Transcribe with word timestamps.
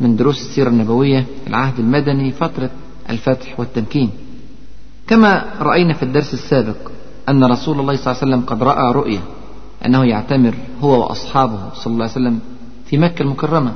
من 0.00 0.16
دروس 0.16 0.40
السيرة 0.40 0.68
النبوية 0.68 1.26
العهد 1.46 1.78
المدني 1.78 2.30
فترة 2.30 2.70
الفتح 3.10 3.60
والتمكين. 3.60 4.10
كما 5.06 5.44
رأينا 5.60 5.94
في 5.94 6.02
الدرس 6.02 6.34
السابق 6.34 6.76
أن 7.28 7.44
رسول 7.44 7.80
الله 7.80 7.96
صلى 7.96 8.06
الله 8.12 8.22
عليه 8.22 8.32
وسلم 8.32 8.40
قد 8.46 8.62
رأى 8.62 8.92
رؤية 8.92 9.20
أنه 9.86 10.04
يعتمر 10.04 10.54
هو 10.80 11.00
وأصحابه 11.00 11.60
صلى 11.74 11.92
الله 11.92 12.02
عليه 12.04 12.12
وسلم 12.12 12.40
في 12.86 12.98
مكة 12.98 13.22
المكرمة. 13.22 13.72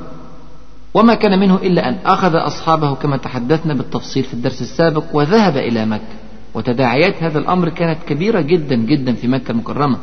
وما 0.93 1.13
كان 1.13 1.39
منه 1.39 1.55
إلا 1.55 1.89
أن 1.89 1.93
أخذ 2.05 2.35
أصحابه 2.35 2.95
كما 2.95 3.17
تحدثنا 3.17 3.73
بالتفصيل 3.73 4.23
في 4.23 4.33
الدرس 4.33 4.61
السابق 4.61 5.03
وذهب 5.13 5.57
إلى 5.57 5.85
مكة. 5.85 6.17
وتداعيات 6.53 7.23
هذا 7.23 7.39
الأمر 7.39 7.69
كانت 7.69 8.03
كبيرة 8.07 8.41
جدا 8.41 8.75
جدا 8.75 9.13
في 9.13 9.27
مكة 9.27 9.51
المكرمة. 9.51 9.97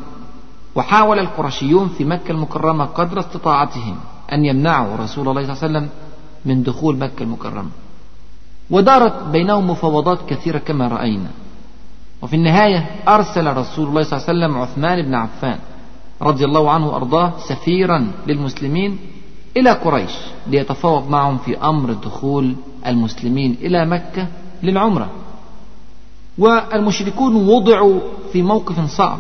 وحاول 0.75 1.19
القرشيون 1.19 1.89
في 1.89 2.05
مكة 2.05 2.31
المكرمة 2.31 2.85
قدر 2.85 3.21
استطاعتهم 3.21 3.97
أن 4.33 4.45
يمنعوا 4.45 4.97
رسول 4.97 5.29
الله 5.29 5.43
صلى 5.43 5.53
الله 5.53 5.63
عليه 5.63 5.89
وسلم 5.89 5.89
من 6.47 6.63
دخول 6.63 6.99
مكة 6.99 7.23
المكرمة. 7.23 7.71
ودارت 8.71 9.23
بينهم 9.33 9.71
مفاوضات 9.71 10.19
كثيرة 10.29 10.59
كما 10.59 10.89
رأينا. 10.89 11.31
وفي 12.23 12.37
النهاية 12.37 12.91
أرسل 13.09 13.57
رسول 13.57 13.89
الله 13.89 14.03
صلى 14.03 14.19
الله 14.19 14.29
عليه 14.29 14.39
وسلم 14.39 14.59
عثمان 14.59 15.03
بن 15.03 15.15
عفان 15.15 15.59
رضي 16.23 16.45
الله 16.45 16.71
عنه 16.71 16.89
وأرضاه 16.89 17.33
سفيرا 17.39 18.13
للمسلمين 18.27 18.99
إلى 19.57 19.71
قريش 19.71 20.13
ليتفاوض 20.47 21.11
معهم 21.11 21.39
في 21.39 21.59
أمر 21.59 21.93
دخول 21.93 22.55
المسلمين 22.87 23.57
إلى 23.61 23.87
مكة 23.87 24.29
للعمرة. 24.63 25.11
والمشركون 26.39 27.35
وضعوا 27.49 28.01
في 28.33 28.43
موقف 28.43 28.91
صعب. 28.91 29.19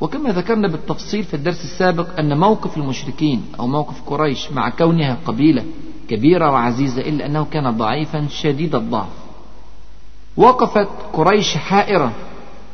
وكما 0.00 0.30
ذكرنا 0.30 0.68
بالتفصيل 0.68 1.24
في 1.24 1.34
الدرس 1.34 1.64
السابق 1.64 2.18
أن 2.18 2.38
موقف 2.38 2.76
المشركين 2.76 3.44
أو 3.60 3.66
موقف 3.66 4.02
قريش 4.06 4.52
مع 4.52 4.68
كونها 4.68 5.16
قبيلة 5.26 5.64
كبيرة 6.10 6.50
وعزيزة 6.50 7.02
إلا 7.02 7.26
أنه 7.26 7.46
كان 7.50 7.76
ضعيفا 7.76 8.26
شديد 8.30 8.74
الضعف. 8.74 9.08
وقفت 10.36 10.88
قريش 11.12 11.56
حائرة 11.56 12.12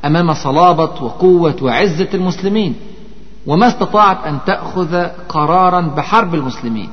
أمام 0.04 0.34
صلابة 0.34 1.02
وقوة 1.04 1.56
وعزة 1.62 2.08
المسلمين 2.14 2.74
وما 3.46 3.68
استطاعت 3.68 4.24
أن 4.26 4.38
تأخذ 4.46 5.06
قرارا 5.28 5.80
بحرب 5.80 6.34
المسلمين. 6.34 6.90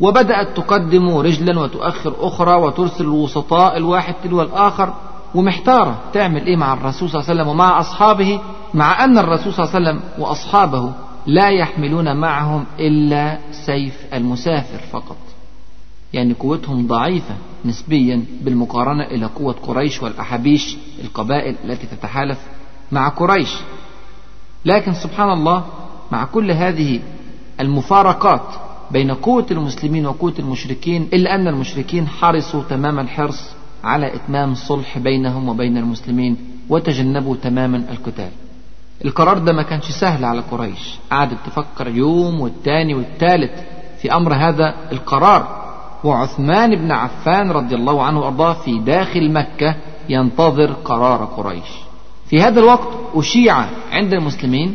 وبدأت 0.00 0.56
تقدم 0.56 1.16
رجلا 1.16 1.60
وتؤخر 1.60 2.14
أخرى 2.20 2.54
وترسل 2.54 3.04
الوسطاء 3.04 3.76
الواحد 3.76 4.14
تلو 4.24 4.42
الآخر 4.42 4.94
ومحتارة 5.34 5.98
تعمل 6.12 6.46
إيه 6.46 6.56
مع 6.56 6.72
الرسول 6.72 7.10
صلى 7.10 7.20
الله 7.20 7.30
عليه 7.30 7.40
وسلم 7.40 7.48
ومع 7.48 7.80
أصحابه 7.80 8.40
مع 8.74 9.04
أن 9.04 9.18
الرسول 9.18 9.52
صلى 9.52 9.64
الله 9.64 9.74
عليه 9.74 9.86
وسلم 9.90 10.00
وأصحابه 10.18 10.92
لا 11.26 11.50
يحملون 11.50 12.20
معهم 12.20 12.64
إلا 12.78 13.38
سيف 13.66 13.94
المسافر 14.14 14.78
فقط. 14.92 15.16
يعني 16.12 16.34
قوتهم 16.34 16.86
ضعيفة 16.86 17.34
نسبيا 17.64 18.24
بالمقارنة 18.42 19.04
إلى 19.04 19.26
قوة 19.26 19.52
قريش 19.52 20.02
والأحابيش 20.02 20.76
القبائل 21.04 21.56
التي 21.64 21.86
تتحالف 21.86 22.38
مع 22.92 23.08
قريش. 23.08 23.54
لكن 24.64 24.94
سبحان 24.94 25.30
الله 25.30 25.64
مع 26.12 26.24
كل 26.24 26.50
هذه 26.50 27.00
المفارقات 27.60 28.54
بين 28.90 29.10
قوة 29.10 29.46
المسلمين 29.50 30.06
وقوة 30.06 30.34
المشركين 30.38 31.08
إلا 31.12 31.34
أن 31.34 31.48
المشركين 31.48 32.08
حرصوا 32.08 32.62
تمام 32.62 32.98
الحرص 32.98 33.50
على 33.84 34.14
إتمام 34.14 34.52
الصلح 34.52 34.98
بينهم 34.98 35.48
وبين 35.48 35.76
المسلمين 35.76 36.36
وتجنبوا 36.68 37.36
تماما 37.36 37.76
القتال. 37.76 38.30
القرار 39.04 39.38
ده 39.38 39.52
ما 39.52 39.62
كانش 39.62 39.90
سهل 39.90 40.24
على 40.24 40.40
قريش. 40.40 40.94
قعدت 41.10 41.38
تفكر 41.46 41.88
يوم 41.88 42.40
والتاني 42.40 42.94
والتالت 42.94 43.64
في 44.02 44.12
أمر 44.14 44.34
هذا 44.34 44.74
القرار. 44.92 45.65
وعثمان 46.06 46.76
بن 46.76 46.92
عفان 46.92 47.50
رضي 47.50 47.74
الله 47.74 48.02
عنه 48.02 48.20
وأرضاه 48.20 48.52
في 48.52 48.78
داخل 48.78 49.32
مكة 49.32 49.74
ينتظر 50.08 50.72
قرار 50.72 51.24
قريش. 51.24 51.68
في 52.28 52.42
هذا 52.42 52.60
الوقت 52.60 52.88
أشيع 53.14 53.56
عند 53.92 54.12
المسلمين 54.12 54.74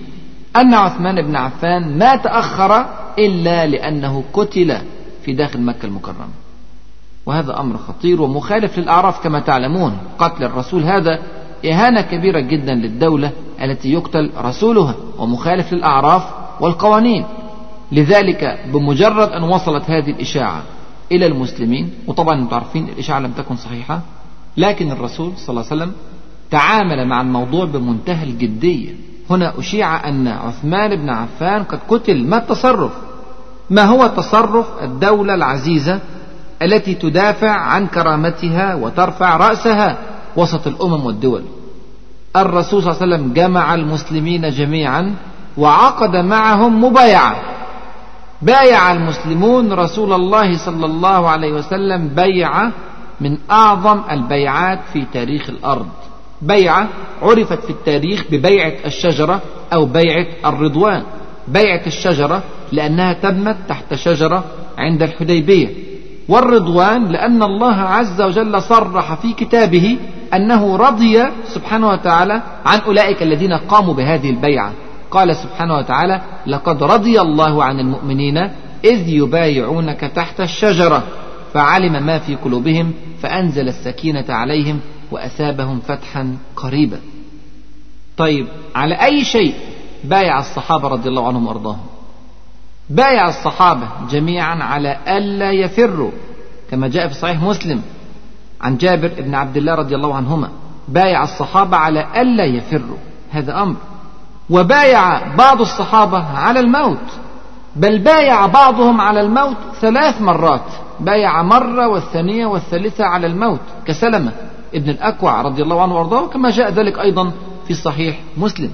أن 0.56 0.74
عثمان 0.74 1.22
بن 1.22 1.36
عفان 1.36 1.98
ما 1.98 2.16
تأخر 2.16 2.86
إلا 3.20 3.68
لأنه 3.68 4.24
قتل 4.34 4.78
في 5.26 5.34
داخل 5.34 5.62
مكة 5.62 5.86
المكرمة. 5.86 6.28
وهذا 7.26 7.60
أمر 7.60 7.78
خطير 7.78 8.22
ومخالف 8.22 8.78
للأعراف 8.78 9.24
كما 9.24 9.40
تعلمون. 9.40 9.98
قتل 10.20 10.44
الرسول 10.44 10.84
هذا 10.84 11.20
إهانة 11.66 12.02
كبيرة 12.02 12.40
جدا 12.40 12.74
للدولة 12.74 13.32
التي 13.62 13.94
يقتل 13.94 14.32
رسولها 14.38 14.96
ومخالف 15.18 15.74
للأعراف 15.74 16.24
والقوانين. 16.60 17.26
لذلك 17.92 18.60
بمجرد 18.74 19.30
أن 19.30 19.44
وصلت 19.44 19.90
هذه 19.90 20.10
الإشاعة 20.10 20.62
إلى 21.12 21.26
المسلمين 21.26 21.90
وطبعا 22.08 22.42
أنتم 22.42 22.56
عارفين 22.56 22.90
الإشاعة 22.90 23.20
لم 23.20 23.32
تكن 23.32 23.56
صحيحة 23.56 24.02
لكن 24.58 24.92
الرسول 24.92 25.34
صلى 25.38 25.50
الله 25.50 25.66
عليه 25.72 25.82
وسلم 25.82 25.92
تعامل 26.52 27.08
مع 27.08 27.22
الموضوع 27.22 27.66
بمنتهى 27.66 28.24
الجدية. 28.24 28.96
هنا 29.30 29.60
أشيع 29.60 30.10
أن 30.10 30.28
عثمان 30.28 30.96
بن 30.96 31.10
عفان 31.10 31.64
قد 31.64 31.80
قتل 31.90 32.28
ما 32.28 32.38
التصرف؟ 32.38 32.92
ما 33.70 33.84
هو 33.84 34.08
تصرف 34.08 34.66
الدولة 34.84 35.34
العزيزة 35.34 36.00
التي 36.62 36.94
تدافع 36.94 37.52
عن 37.52 37.88
كرامتها 37.88 38.76
وترفع 38.76 39.38
رأسها 39.38 39.98
وسط 40.36 40.68
الأمم 40.68 41.06
والدول؟ 41.06 41.44
الرسول 42.36 42.84
صلى 42.84 42.92
الله 42.92 43.02
عليه 43.02 43.16
وسلم 43.16 43.34
جمع 43.34 43.76
المسلمين 43.76 44.50
جميعا 44.50 45.16
وعقد 45.58 46.16
معهم 46.16 46.84
مبايعة. 46.84 47.36
بايع 48.42 48.92
المسلمون 48.92 49.74
رسول 49.74 50.14
الله 50.14 50.58
صلى 50.58 50.86
الله 50.86 51.30
عليه 51.30 51.54
وسلم 51.54 52.08
بيعة 52.08 52.72
من 53.22 53.38
أعظم 53.52 54.02
البيعات 54.12 54.80
في 54.94 55.06
تاريخ 55.14 55.50
الأرض. 55.50 55.88
بيعة 56.42 56.88
عرفت 57.22 57.64
في 57.64 57.70
التاريخ 57.70 58.24
ببيعة 58.32 58.74
الشجرة 58.86 59.42
أو 59.74 59.86
بيعة 59.86 60.26
الرضوان. 60.46 61.04
بيعة 61.48 61.82
الشجرة 61.88 62.44
لأنها 62.72 63.14
تمت 63.14 63.58
تحت 63.70 63.94
شجرة 63.94 64.44
عند 64.78 65.04
الحديبية. 65.04 65.70
والرضوان 66.30 67.06
لأن 67.06 67.44
الله 67.44 67.76
عز 67.76 68.22
وجل 68.22 68.62
صرح 68.62 69.14
في 69.14 69.34
كتابه 69.34 69.98
أنه 70.34 70.76
رضي 70.76 71.24
سبحانه 71.48 71.90
وتعالى 71.90 72.42
عن 72.66 72.80
أولئك 72.80 73.24
الذين 73.24 73.54
قاموا 73.54 73.94
بهذه 73.94 74.30
البيعة. 74.30 74.72
قال 75.12 75.36
سبحانه 75.36 75.78
وتعالى 75.78 76.22
لقد 76.48 76.84
رضي 76.84 77.22
الله 77.22 77.64
عن 77.64 77.80
المؤمنين 77.80 78.38
إذ 78.84 79.10
يبايعونك 79.10 80.00
تحت 80.00 80.42
الشجرة 80.42 81.04
فعلم 81.54 82.06
ما 82.06 82.20
في 82.20 82.36
قلوبهم 82.36 82.94
فأنزل 83.22 83.68
السكينة 83.68 84.26
عليهم 84.30 84.80
وأثابهم 85.12 85.80
فتحا 85.80 86.38
قريبا. 86.56 87.00
طيب 88.18 88.48
على 88.76 88.96
أي 88.96 89.24
شيء 89.24 89.56
بايع 90.04 90.40
الصحابة 90.40 90.88
رضي 90.88 91.10
الله 91.10 91.28
عنهم 91.28 91.48
وأرضاهم؟ 91.48 91.86
بايع 92.90 93.28
الصحابة 93.30 93.88
جميعا 94.10 94.56
على 94.64 94.98
ألا 95.08 95.52
يفروا 95.52 96.12
كما 96.72 96.88
جاء 96.88 97.08
في 97.08 97.14
صحيح 97.14 97.42
مسلم 97.42 97.82
عن 98.62 98.78
جابر 98.78 99.12
بن 99.18 99.36
عبد 99.36 99.58
الله 99.58 99.76
رضي 99.76 99.96
الله 99.96 100.16
عنهما 100.16 100.50
بايع 100.88 101.24
الصحابة 101.24 101.78
على 101.78 102.22
ألا 102.22 102.46
يفروا 102.46 102.98
هذا 103.32 103.62
أمر. 103.62 103.76
وبايع 104.52 105.36
بعض 105.36 105.62
الصحابة 105.62 106.18
على 106.18 106.60
الموت 106.60 107.08
بل 107.76 108.00
بايع 108.00 108.46
بعضهم 108.46 109.02
على 109.02 109.22
الموت 109.22 109.58
ثلاث 109.82 110.22
مرات 110.22 110.66
بايع 111.00 111.44
مرة 111.44 111.88
والثانية 111.88 112.46
والثالثة 112.46 113.06
على 113.06 113.28
الموت 113.28 113.60
كسلمة 113.86 114.32
ابن 114.76 114.90
الأكوع 114.90 115.42
رضي 115.42 115.64
الله 115.64 115.82
عنه 115.82 115.96
وأرضاه 115.96 116.28
كما 116.28 116.50
جاء 116.50 116.72
ذلك 116.72 117.00
أيضا 117.00 117.32
في 117.68 117.74
صحيح 117.74 118.20
مسلم. 118.38 118.72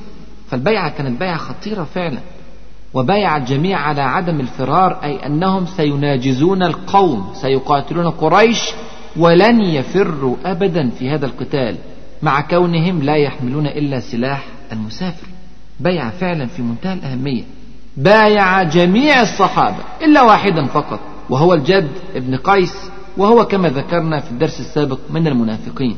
فالبيعة 0.50 0.90
كانت 0.90 1.20
بيعة 1.20 1.38
خطيرة 1.38 1.84
فعلا 1.84 2.20
وبايع 2.94 3.38
الجميع 3.38 3.80
على 3.80 4.02
عدم 4.02 4.40
الفرار 4.40 5.04
أي 5.04 5.26
أنهم 5.26 5.66
سيناجزون 5.66 6.64
القوم 6.64 7.32
سيقاتلون 7.34 8.10
قريش 8.10 8.72
ولن 9.18 9.62
يفروا 9.62 10.36
أبدا 10.46 10.90
في 10.90 11.10
هذا 11.10 11.26
القتال 11.26 11.78
مع 12.22 12.42
كونهم 12.42 13.02
لا 13.02 13.16
يحملون 13.16 13.68
إلا 13.68 14.00
سلاح 14.00 14.44
المسافر. 14.72 15.37
بيع 15.80 16.10
فعلا 16.10 16.46
في 16.46 16.62
منتهى 16.62 16.94
الأهمية. 16.94 17.44
بايع 17.98 18.64
جميع 18.64 19.22
الصحابة 19.22 19.78
إلا 20.02 20.22
واحدا 20.22 20.66
فقط 20.66 21.00
وهو 21.30 21.54
الجد 21.54 21.92
ابن 22.16 22.36
قيس 22.36 22.76
وهو 23.18 23.46
كما 23.46 23.70
ذكرنا 23.70 24.20
في 24.20 24.32
الدرس 24.32 24.60
السابق 24.60 25.00
من 25.10 25.28
المنافقين. 25.28 25.98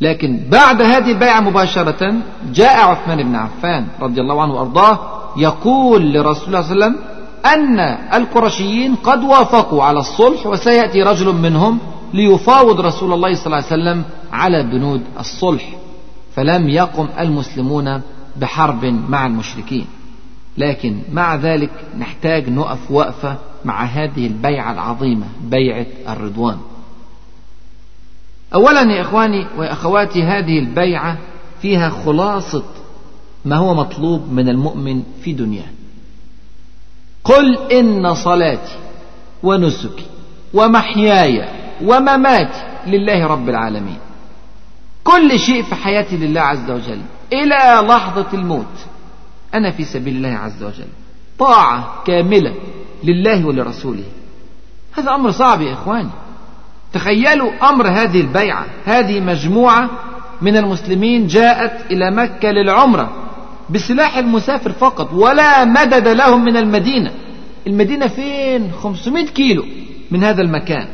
لكن 0.00 0.40
بعد 0.50 0.82
هذه 0.82 1.10
البيعة 1.10 1.40
مباشرة 1.40 2.14
جاء 2.52 2.88
عثمان 2.90 3.22
بن 3.22 3.34
عفان 3.34 3.86
رضي 4.00 4.20
الله 4.20 4.42
عنه 4.42 4.54
وأرضاه 4.54 4.98
يقول 5.36 6.12
لرسول 6.12 6.46
الله 6.46 6.62
صلى 6.62 6.72
الله 6.72 6.84
عليه 6.84 6.96
وسلم 6.96 6.96
أن 7.46 7.80
القرشيين 8.14 8.94
قد 8.94 9.24
وافقوا 9.24 9.82
على 9.84 9.98
الصلح 9.98 10.46
وسيأتي 10.46 11.02
رجل 11.02 11.32
منهم 11.32 11.78
ليفاوض 12.14 12.80
رسول 12.80 13.12
الله 13.12 13.34
صلى 13.34 13.46
الله 13.46 13.56
عليه 13.56 13.66
وسلم 13.66 14.04
على 14.32 14.62
بنود 14.62 15.02
الصلح. 15.20 15.64
فلم 16.34 16.68
يقم 16.68 17.08
المسلمون 17.20 18.00
بحرب 18.36 18.84
مع 18.84 19.26
المشركين. 19.26 19.86
لكن 20.58 21.02
مع 21.12 21.34
ذلك 21.34 21.70
نحتاج 21.98 22.50
نقف 22.50 22.90
وقفة 22.90 23.36
مع 23.64 23.84
هذه 23.84 24.26
البيعة 24.26 24.72
العظيمة 24.72 25.26
بيعة 25.44 25.86
الرضوان. 26.08 26.58
أولا 28.54 28.82
يا 28.82 29.00
إخواني 29.00 29.46
وأخواتي 29.56 30.22
هذه 30.22 30.58
البيعة 30.58 31.18
فيها 31.62 31.90
خلاصة 31.90 32.64
ما 33.44 33.56
هو 33.56 33.74
مطلوب 33.74 34.32
من 34.32 34.48
المؤمن 34.48 35.02
في 35.22 35.32
دنياه. 35.32 35.68
قل 37.24 37.72
إن 37.72 38.14
صلاتي 38.14 38.76
ونسكي 39.42 40.06
ومحياي 40.54 41.48
ومماتي 41.82 42.62
لله 42.86 43.26
رب 43.26 43.48
العالمين. 43.48 43.98
كل 45.04 45.38
شيء 45.38 45.62
في 45.62 45.74
حياتي 45.74 46.16
لله 46.16 46.40
عز 46.40 46.70
وجل. 46.70 47.00
إلى 47.42 47.86
لحظة 47.88 48.26
الموت. 48.34 48.76
أنا 49.54 49.70
في 49.70 49.84
سبيل 49.84 50.16
الله 50.16 50.38
عز 50.38 50.62
وجل. 50.62 50.88
طاعة 51.38 52.02
كاملة 52.06 52.54
لله 53.04 53.46
ولرسوله. 53.46 54.04
هذا 54.92 55.14
أمر 55.14 55.30
صعب 55.30 55.60
يا 55.60 55.72
إخواني. 55.72 56.10
تخيلوا 56.92 57.68
أمر 57.68 57.88
هذه 57.88 58.20
البيعة. 58.20 58.66
هذه 58.84 59.20
مجموعة 59.20 59.90
من 60.42 60.56
المسلمين 60.56 61.26
جاءت 61.26 61.92
إلى 61.92 62.10
مكة 62.10 62.50
للعمرة 62.50 63.12
بسلاح 63.70 64.16
المسافر 64.16 64.72
فقط 64.72 65.12
ولا 65.12 65.64
مدد 65.64 66.08
لهم 66.08 66.44
من 66.44 66.56
المدينة. 66.56 67.10
المدينة 67.66 68.06
فين؟ 68.06 68.72
500 68.82 69.26
كيلو 69.26 69.64
من 70.10 70.24
هذا 70.24 70.42
المكان. 70.42 70.86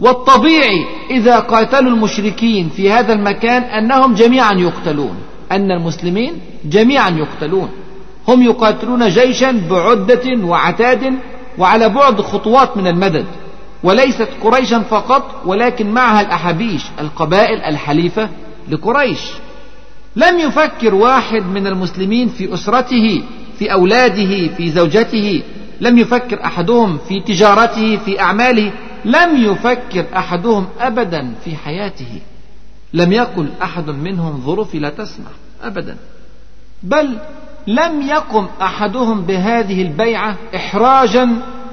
والطبيعي 0.00 0.86
إذا 1.10 1.38
قاتلوا 1.38 1.90
المشركين 1.90 2.68
في 2.68 2.92
هذا 2.92 3.12
المكان 3.12 3.62
أنهم 3.62 4.14
جميعا 4.14 4.52
يقتلون. 4.52 5.16
أن 5.52 5.70
المسلمين 5.70 6.40
جميعا 6.64 7.10
يقتلون. 7.10 7.68
هم 8.28 8.42
يقاتلون 8.42 9.08
جيشا 9.08 9.62
بعدة 9.70 10.44
وعتاد 10.44 11.14
وعلى 11.58 11.88
بعد 11.88 12.20
خطوات 12.20 12.76
من 12.76 12.86
المدد. 12.86 13.26
وليست 13.82 14.28
قريشا 14.42 14.78
فقط 14.78 15.42
ولكن 15.46 15.90
معها 15.90 16.20
الأحابيش 16.20 16.82
القبائل 17.00 17.60
الحليفة 17.60 18.28
لقريش. 18.68 19.20
لم 20.16 20.38
يفكر 20.38 20.94
واحد 20.94 21.42
من 21.42 21.66
المسلمين 21.66 22.28
في 22.28 22.54
أسرته 22.54 23.22
في 23.58 23.72
أولاده 23.72 24.48
في 24.56 24.70
زوجته. 24.70 25.42
لم 25.80 25.98
يفكر 25.98 26.44
أحدهم 26.44 26.98
في 27.08 27.20
تجارته 27.20 27.96
في 27.96 28.20
أعماله. 28.20 28.72
لم 29.04 29.44
يفكر 29.44 30.04
أحدهم 30.16 30.66
أبدا 30.80 31.34
في 31.44 31.56
حياته. 31.56 32.20
لم 32.94 33.12
يقل 33.12 33.48
أحد 33.62 33.90
منهم 33.90 34.40
ظروفي 34.46 34.78
لا 34.78 34.90
تسمح 34.90 35.30
أبدا. 35.62 35.96
بل 36.82 37.18
لم 37.66 38.02
يقم 38.02 38.46
أحدهم 38.62 39.20
بهذه 39.20 39.82
البيعة 39.82 40.36
إحراجا 40.56 41.24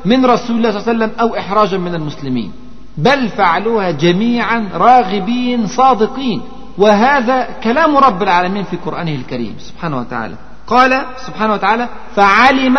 من 0.06 0.25
رسول 0.25 0.56
الله 0.57 0.71
صلى 0.71 0.80
الله 0.80 0.89
عليه 0.89 0.98
وسلم 0.98 1.12
أو 1.19 1.38
إحراجا 1.38 1.77
من 1.77 1.95
المسلمين. 1.95 2.51
بل 2.98 3.30
فعلوها 3.30 3.92
جميعا 3.92 4.69
راغبين 4.74 5.68
صادقين. 5.68 6.42
وهذا 6.77 7.48
كلام 7.63 7.98
رب 7.98 8.24
العالمين 8.24 8.63
في 8.63 8.77
قرآنه 8.77 9.15
الكريم 9.15 9.56
سبحانه 9.60 9.98
وتعالى. 10.00 10.36
قال 10.68 11.06
سبحانه 11.27 11.54
وتعالى 11.54 11.89
فعلم 12.15 12.77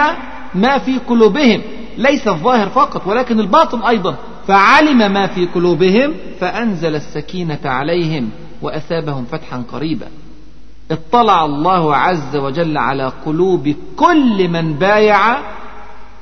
ما 0.54 0.78
في 0.78 0.98
قلوبهم. 0.98 1.62
ليس 1.98 2.28
الظاهر 2.28 2.68
فقط 2.68 3.06
ولكن 3.06 3.40
الباطن 3.40 3.82
أيضا. 3.82 4.16
فعلم 4.48 5.12
ما 5.12 5.26
في 5.26 5.46
قلوبهم 5.46 6.14
فأنزل 6.40 6.94
السكينة 6.94 7.60
عليهم 7.64 8.30
وأثابهم 8.62 9.24
فتحا 9.24 9.64
قريبا. 9.72 10.08
اطلع 10.90 11.44
الله 11.44 11.96
عز 11.96 12.36
وجل 12.36 12.78
على 12.78 13.12
قلوب 13.26 13.74
كل 13.96 14.48
من 14.48 14.74
بايع 14.74 15.38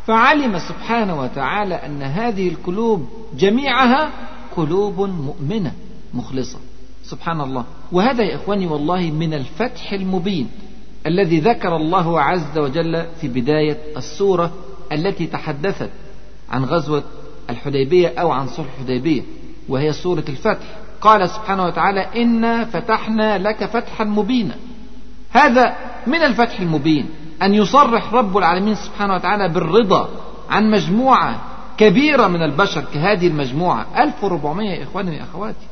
فعلم 0.06 0.58
سبحانه 0.58 1.20
وتعالى 1.20 1.74
أن 1.74 2.02
هذه 2.02 2.48
القلوب 2.48 3.08
جميعها 3.38 4.10
قلوب 4.56 5.00
مؤمنة 5.00 5.72
مخلصة. 6.14 6.58
سبحان 7.04 7.40
الله. 7.40 7.64
وهذا 7.92 8.22
يا 8.22 8.36
إخواني 8.36 8.66
والله 8.66 9.00
من 9.10 9.34
الفتح 9.34 9.92
المبين 9.92 10.48
الذي 11.06 11.40
ذكر 11.40 11.76
الله 11.76 12.20
عز 12.20 12.58
وجل 12.58 13.06
في 13.20 13.28
بداية 13.28 13.78
السورة 13.96 14.52
التي 14.92 15.26
تحدثت 15.26 15.90
عن 16.50 16.64
غزوة 16.64 17.02
الحديبية 17.50 18.12
أو 18.18 18.30
عن 18.30 18.46
صلح 18.46 18.66
الحديبية 18.78 19.22
وهي 19.68 19.92
سورة 19.92 20.24
الفتح. 20.28 20.66
قال 21.00 21.28
سبحانه 21.28 21.64
وتعالى 21.64 22.22
إنا 22.22 22.64
فتحنا 22.64 23.38
لك 23.38 23.64
فتحا 23.64 24.04
مبينا. 24.04 24.54
هذا 25.32 25.76
من 26.06 26.22
الفتح 26.22 26.60
المبين 26.60 27.10
أن 27.42 27.54
يصرح 27.54 28.14
رب 28.14 28.36
العالمين 28.36 28.74
سبحانه 28.74 29.14
وتعالى 29.14 29.48
بالرضا 29.48 30.08
عن 30.50 30.70
مجموعة 30.70 31.40
كبيرة 31.78 32.26
من 32.26 32.42
البشر 32.42 32.84
كهذه 32.94 33.26
المجموعة. 33.26 33.86
1400 33.96 34.70
يا 34.70 34.82
إخواني 34.82 35.16
يا 35.16 35.22
أخواتي 35.22 35.66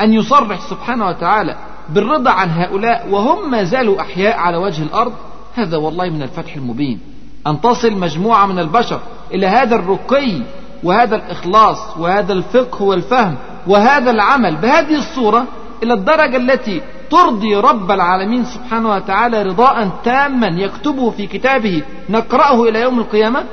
أن 0.00 0.12
يصرح 0.12 0.60
سبحانه 0.60 1.06
وتعالى 1.08 1.56
بالرضا 1.88 2.30
عن 2.30 2.50
هؤلاء 2.50 3.08
وهم 3.10 3.50
ما 3.50 3.64
زالوا 3.64 4.00
أحياء 4.00 4.36
على 4.36 4.56
وجه 4.56 4.82
الأرض. 4.82 5.12
هذا 5.54 5.76
والله 5.76 6.10
من 6.10 6.22
الفتح 6.22 6.56
المبين. 6.56 7.00
أن 7.46 7.60
تصل 7.60 7.92
مجموعة 7.92 8.46
من 8.46 8.58
البشر 8.58 9.00
إلى 9.34 9.46
هذا 9.46 9.76
الرقي 9.76 10.42
وهذا 10.82 11.16
الإخلاص 11.16 11.96
وهذا 11.98 12.32
الفقه 12.32 12.82
والفهم 12.82 13.36
وهذا 13.66 14.10
العمل 14.10 14.56
بهذه 14.56 14.94
الصورة 14.98 15.44
إلى 15.82 15.94
الدرجة 15.94 16.36
التي 16.36 16.82
ترضي 17.10 17.56
رب 17.56 17.90
العالمين 17.90 18.44
سبحانه 18.44 18.90
وتعالى 18.90 19.42
رضاء 19.42 19.90
تاما 20.04 20.46
يكتبه 20.46 21.10
في 21.10 21.26
كتابه 21.26 21.82
نقرأه 22.10 22.68
إلى 22.68 22.80
يوم 22.80 22.98
القيامة 22.98 23.44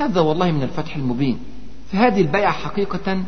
هذا 0.00 0.20
والله 0.20 0.50
من 0.52 0.62
الفتح 0.62 0.96
المبين. 0.96 1.38
فهذه 1.92 2.20
البيعة 2.20 2.52
حقيقة 2.52 3.22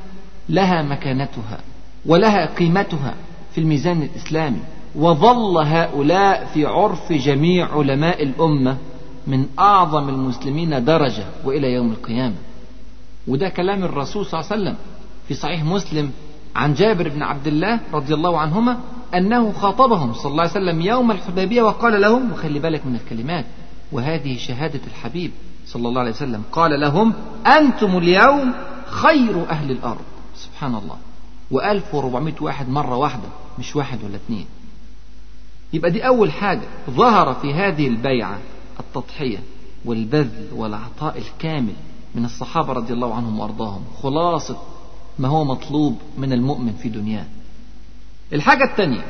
لها 0.48 0.82
مكانتها 0.82 1.58
ولها 2.06 2.46
قيمتها 2.46 3.14
في 3.52 3.60
الميزان 3.60 4.02
الإسلامي 4.02 4.60
وظل 4.94 5.66
هؤلاء 5.66 6.44
في 6.54 6.66
عرف 6.66 7.12
جميع 7.12 7.68
علماء 7.74 8.22
الأمة 8.22 8.76
من 9.26 9.46
أعظم 9.58 10.08
المسلمين 10.08 10.84
درجة 10.84 11.24
وإلى 11.44 11.72
يوم 11.72 11.90
القيامة. 11.90 12.34
وده 13.28 13.48
كلام 13.48 13.84
الرسول 13.84 14.26
صلى 14.26 14.40
الله 14.40 14.52
عليه 14.52 14.62
وسلم 14.62 14.76
في 15.28 15.34
صحيح 15.34 15.64
مسلم 15.64 16.10
عن 16.56 16.74
جابر 16.74 17.08
بن 17.08 17.22
عبد 17.22 17.46
الله 17.46 17.80
رضي 17.92 18.14
الله 18.14 18.38
عنهما 18.40 18.78
أنه 19.14 19.52
خاطبهم 19.52 20.12
صلى 20.12 20.30
الله 20.30 20.40
عليه 20.42 20.50
وسلم 20.50 20.80
يوم 20.80 21.10
الحديبية 21.10 21.62
وقال 21.62 22.00
لهم 22.00 22.32
وخلي 22.32 22.58
بالك 22.58 22.86
من 22.86 22.94
الكلمات 22.96 23.44
وهذه 23.92 24.36
شهادة 24.38 24.80
الحبيب 24.86 25.30
صلى 25.66 25.88
الله 25.88 26.00
عليه 26.00 26.10
وسلم 26.10 26.42
قال 26.52 26.80
لهم 26.80 27.12
أنتم 27.46 27.98
اليوم 27.98 28.54
خير 28.86 29.50
أهل 29.50 29.70
الأرض. 29.70 30.00
سبحان 30.36 30.74
الله. 30.74 30.96
وألف 31.50 31.94
وربعمائة 31.94 32.34
واحد 32.40 32.68
مرة 32.68 32.96
واحدة 32.96 33.28
مش 33.58 33.76
واحد 33.76 33.98
ولا 34.04 34.16
اثنين. 34.16 34.46
يبقى 35.72 35.90
دي 35.90 36.06
أول 36.06 36.32
حاجة 36.32 36.62
ظهر 36.90 37.34
في 37.34 37.54
هذه 37.54 37.86
البيعة 37.88 38.38
التضحية 38.80 39.38
والبذل 39.84 40.48
والعطاء 40.54 41.18
الكامل 41.18 41.72
من 42.14 42.24
الصحابة 42.24 42.72
رضي 42.72 42.92
الله 42.92 43.14
عنهم 43.14 43.40
وأرضاهم. 43.40 43.82
خلاصة 44.02 44.56
ما 45.18 45.28
هو 45.28 45.44
مطلوب 45.44 45.98
من 46.18 46.32
المؤمن 46.32 46.72
في 46.72 46.88
دنياه. 46.88 47.24
الحاجة 48.32 48.64
الثانية 48.64 49.04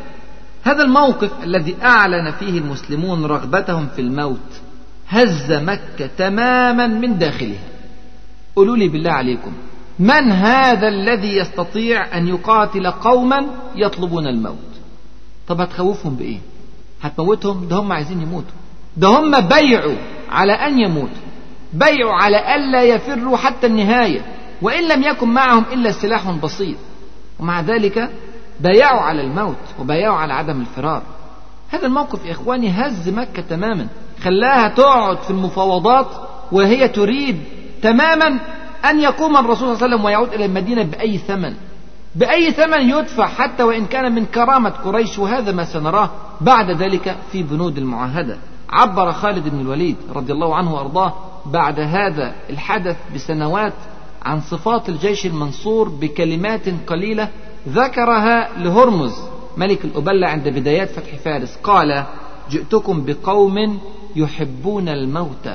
هذا 0.62 0.82
الموقف 0.82 1.30
الذي 1.42 1.76
أعلن 1.82 2.30
فيه 2.30 2.58
المسلمون 2.58 3.24
رغبتهم 3.24 3.88
في 3.88 4.00
الموت 4.00 4.60
هز 5.08 5.52
مكة 5.52 6.06
تماما 6.18 6.86
من 6.86 7.18
داخلها. 7.18 7.64
قولوا 8.56 8.76
لي 8.76 8.88
بالله 8.88 9.10
عليكم 9.10 9.52
من 9.98 10.32
هذا 10.32 10.88
الذي 10.88 11.36
يستطيع 11.36 12.16
أن 12.16 12.28
يقاتل 12.28 12.90
قوما 12.90 13.46
يطلبون 13.76 14.26
الموت؟ 14.26 14.58
طب 15.48 15.60
هتخوفهم 15.60 16.14
بإيه؟ 16.16 16.38
هتموتهم؟ 17.02 17.68
ده 17.68 17.76
هم 17.76 17.92
عايزين 17.92 18.22
يموتوا. 18.22 18.56
ده 18.96 19.08
هم 19.08 19.40
بيعوا 19.40 19.96
على 20.30 20.52
أن 20.52 20.78
يموتوا. 20.80 21.22
بيعوا 21.74 22.12
على 22.12 22.54
ألا 22.54 22.82
يفروا 22.82 23.36
حتى 23.36 23.66
النهاية 23.66 24.20
وإن 24.62 24.88
لم 24.88 25.02
يكن 25.02 25.28
معهم 25.28 25.64
إلا 25.72 25.90
سلاح 25.92 26.30
بسيط. 26.30 26.76
ومع 27.40 27.60
ذلك 27.60 28.10
بايعوا 28.60 29.00
على 29.00 29.20
الموت 29.20 29.56
وبايعوا 29.80 30.16
على 30.16 30.32
عدم 30.32 30.60
الفرار. 30.60 31.02
هذا 31.70 31.86
الموقف 31.86 32.26
يا 32.26 32.32
إخواني 32.32 32.70
هز 32.70 33.08
مكة 33.08 33.42
تماما. 33.42 33.86
خلاها 34.24 34.68
تقعد 34.68 35.18
في 35.18 35.30
المفاوضات 35.30 36.06
وهي 36.52 36.88
تريد 36.88 37.40
تماما 37.82 38.40
أن 38.90 39.00
يقوم 39.00 39.36
الرسول 39.36 39.56
صلى 39.56 39.72
الله 39.72 39.84
عليه 39.84 39.94
وسلم 39.94 40.04
ويعود 40.04 40.32
إلى 40.32 40.44
المدينة 40.44 40.82
بأي 40.82 41.18
ثمن. 41.18 41.54
بأي 42.14 42.50
ثمن 42.50 42.90
يدفع 42.90 43.26
حتى 43.26 43.62
وإن 43.62 43.86
كان 43.86 44.14
من 44.14 44.26
كرامة 44.26 44.70
قريش 44.70 45.18
وهذا 45.18 45.52
ما 45.52 45.64
سنراه 45.64 46.10
بعد 46.40 46.70
ذلك 46.70 47.16
في 47.32 47.42
بنود 47.42 47.78
المعاهدة. 47.78 48.38
عبر 48.70 49.12
خالد 49.12 49.48
بن 49.48 49.60
الوليد 49.60 49.96
رضي 50.14 50.32
الله 50.32 50.56
عنه 50.56 50.74
وأرضاه 50.74 51.12
بعد 51.46 51.80
هذا 51.80 52.34
الحدث 52.50 52.96
بسنوات 53.14 53.72
عن 54.22 54.40
صفات 54.40 54.88
الجيش 54.88 55.26
المنصور 55.26 55.88
بكلمات 55.88 56.68
قليلة 56.86 57.28
ذكرها 57.68 58.58
لهرمز 58.58 59.14
ملك 59.56 59.84
الأبلة 59.84 60.26
عند 60.28 60.48
بدايات 60.48 60.90
فتح 60.90 61.16
فارس 61.16 61.56
قال 61.62 62.04
جئتكم 62.50 63.04
بقوم 63.04 63.80
يحبون 64.16 64.88
الموت 64.88 65.48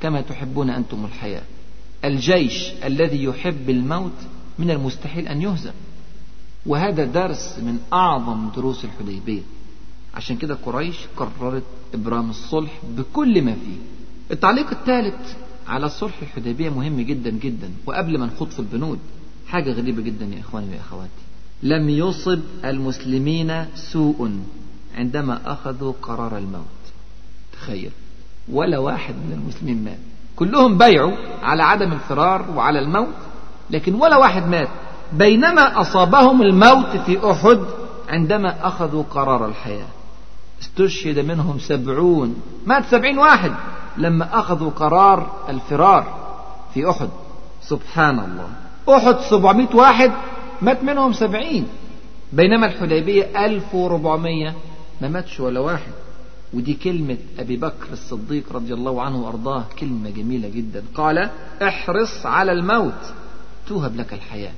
كما 0.00 0.20
تحبون 0.20 0.70
أنتم 0.70 1.04
الحياة. 1.04 1.42
الجيش 2.04 2.72
الذي 2.84 3.24
يحب 3.24 3.70
الموت 3.70 4.12
من 4.58 4.70
المستحيل 4.70 5.28
أن 5.28 5.42
يهزم. 5.42 5.72
وهذا 6.66 7.04
درس 7.04 7.58
من 7.58 7.78
أعظم 7.92 8.48
دروس 8.56 8.84
الحديبية. 8.84 9.42
عشان 10.14 10.36
كده 10.36 10.58
قريش 10.66 10.96
قررت 11.16 11.62
إبرام 11.94 12.30
الصلح 12.30 12.70
بكل 12.96 13.42
ما 13.42 13.52
فيه. 13.52 13.97
التعليق 14.30 14.70
الثالث 14.70 15.34
على 15.68 15.88
صلح 15.88 16.14
الحديبية 16.22 16.70
مهم 16.70 17.00
جدا 17.00 17.30
جدا. 17.30 17.70
وقبل 17.86 18.18
ما 18.18 18.26
نخوض 18.26 18.50
في 18.50 18.58
البنود 18.58 18.98
حاجة 19.48 19.72
غريبة 19.72 20.02
جدا 20.02 20.24
يا 20.24 20.40
إخواني 20.40 20.70
ويا 20.70 20.80
أخواتي. 20.80 21.10
لم 21.62 21.88
يصب 21.88 22.40
المسلمين 22.64 23.66
سوء 23.74 24.30
عندما 24.94 25.40
أخذوا 25.52 25.92
قرار 26.02 26.38
الموت. 26.38 26.64
تخيل. 27.52 27.90
ولا 28.52 28.78
واحد 28.78 29.14
من 29.14 29.32
المسلمين 29.32 29.84
مات. 29.84 29.98
كلهم 30.36 30.78
بيعوا 30.78 31.16
على 31.42 31.62
عدم 31.62 31.92
الفرار 31.92 32.50
وعلى 32.50 32.78
الموت 32.78 33.14
لكن 33.70 33.94
ولا 33.94 34.16
واحد 34.16 34.48
مات. 34.48 34.68
بينما 35.12 35.80
أصابهم 35.80 36.42
الموت 36.42 36.96
في 37.06 37.30
أحد 37.30 37.60
عندما 38.08 38.66
أخذوا 38.66 39.02
قرار 39.02 39.46
الحياة. 39.46 39.88
استشهد 40.62 41.18
منهم 41.18 41.58
سبعون. 41.58 42.42
مات 42.66 42.84
سبعين 42.84 43.18
واحد. 43.18 43.52
لما 43.98 44.38
أخذوا 44.38 44.70
قرار 44.70 45.30
الفرار 45.48 46.18
في 46.74 46.90
أحد. 46.90 47.08
سبحان 47.62 48.18
الله 48.18 48.48
أحد 48.96 49.16
سبعمائة 49.30 49.76
واحد 49.76 50.12
مات 50.62 50.84
منهم 50.84 51.12
سبعين. 51.12 51.66
بينما 52.32 52.66
الحديبية 52.66 53.46
ألف 53.46 53.74
وربعمية 53.74 54.54
ما 55.00 55.08
ماتش 55.08 55.40
ولا 55.40 55.60
واحد. 55.60 55.92
ودي 56.52 56.74
كلمة 56.74 57.16
أبي 57.38 57.56
بكر 57.56 57.92
الصديق 57.92 58.44
رضي 58.52 58.74
الله 58.74 59.02
عنه 59.02 59.22
وأرضاه 59.22 59.64
كلمة 59.78 60.10
جميلة 60.10 60.48
جدا. 60.48 60.84
قال 60.94 61.30
احرص 61.62 62.26
على 62.26 62.52
الموت 62.52 63.12
توهب 63.68 63.96
لك 63.96 64.12
الحياة. 64.12 64.52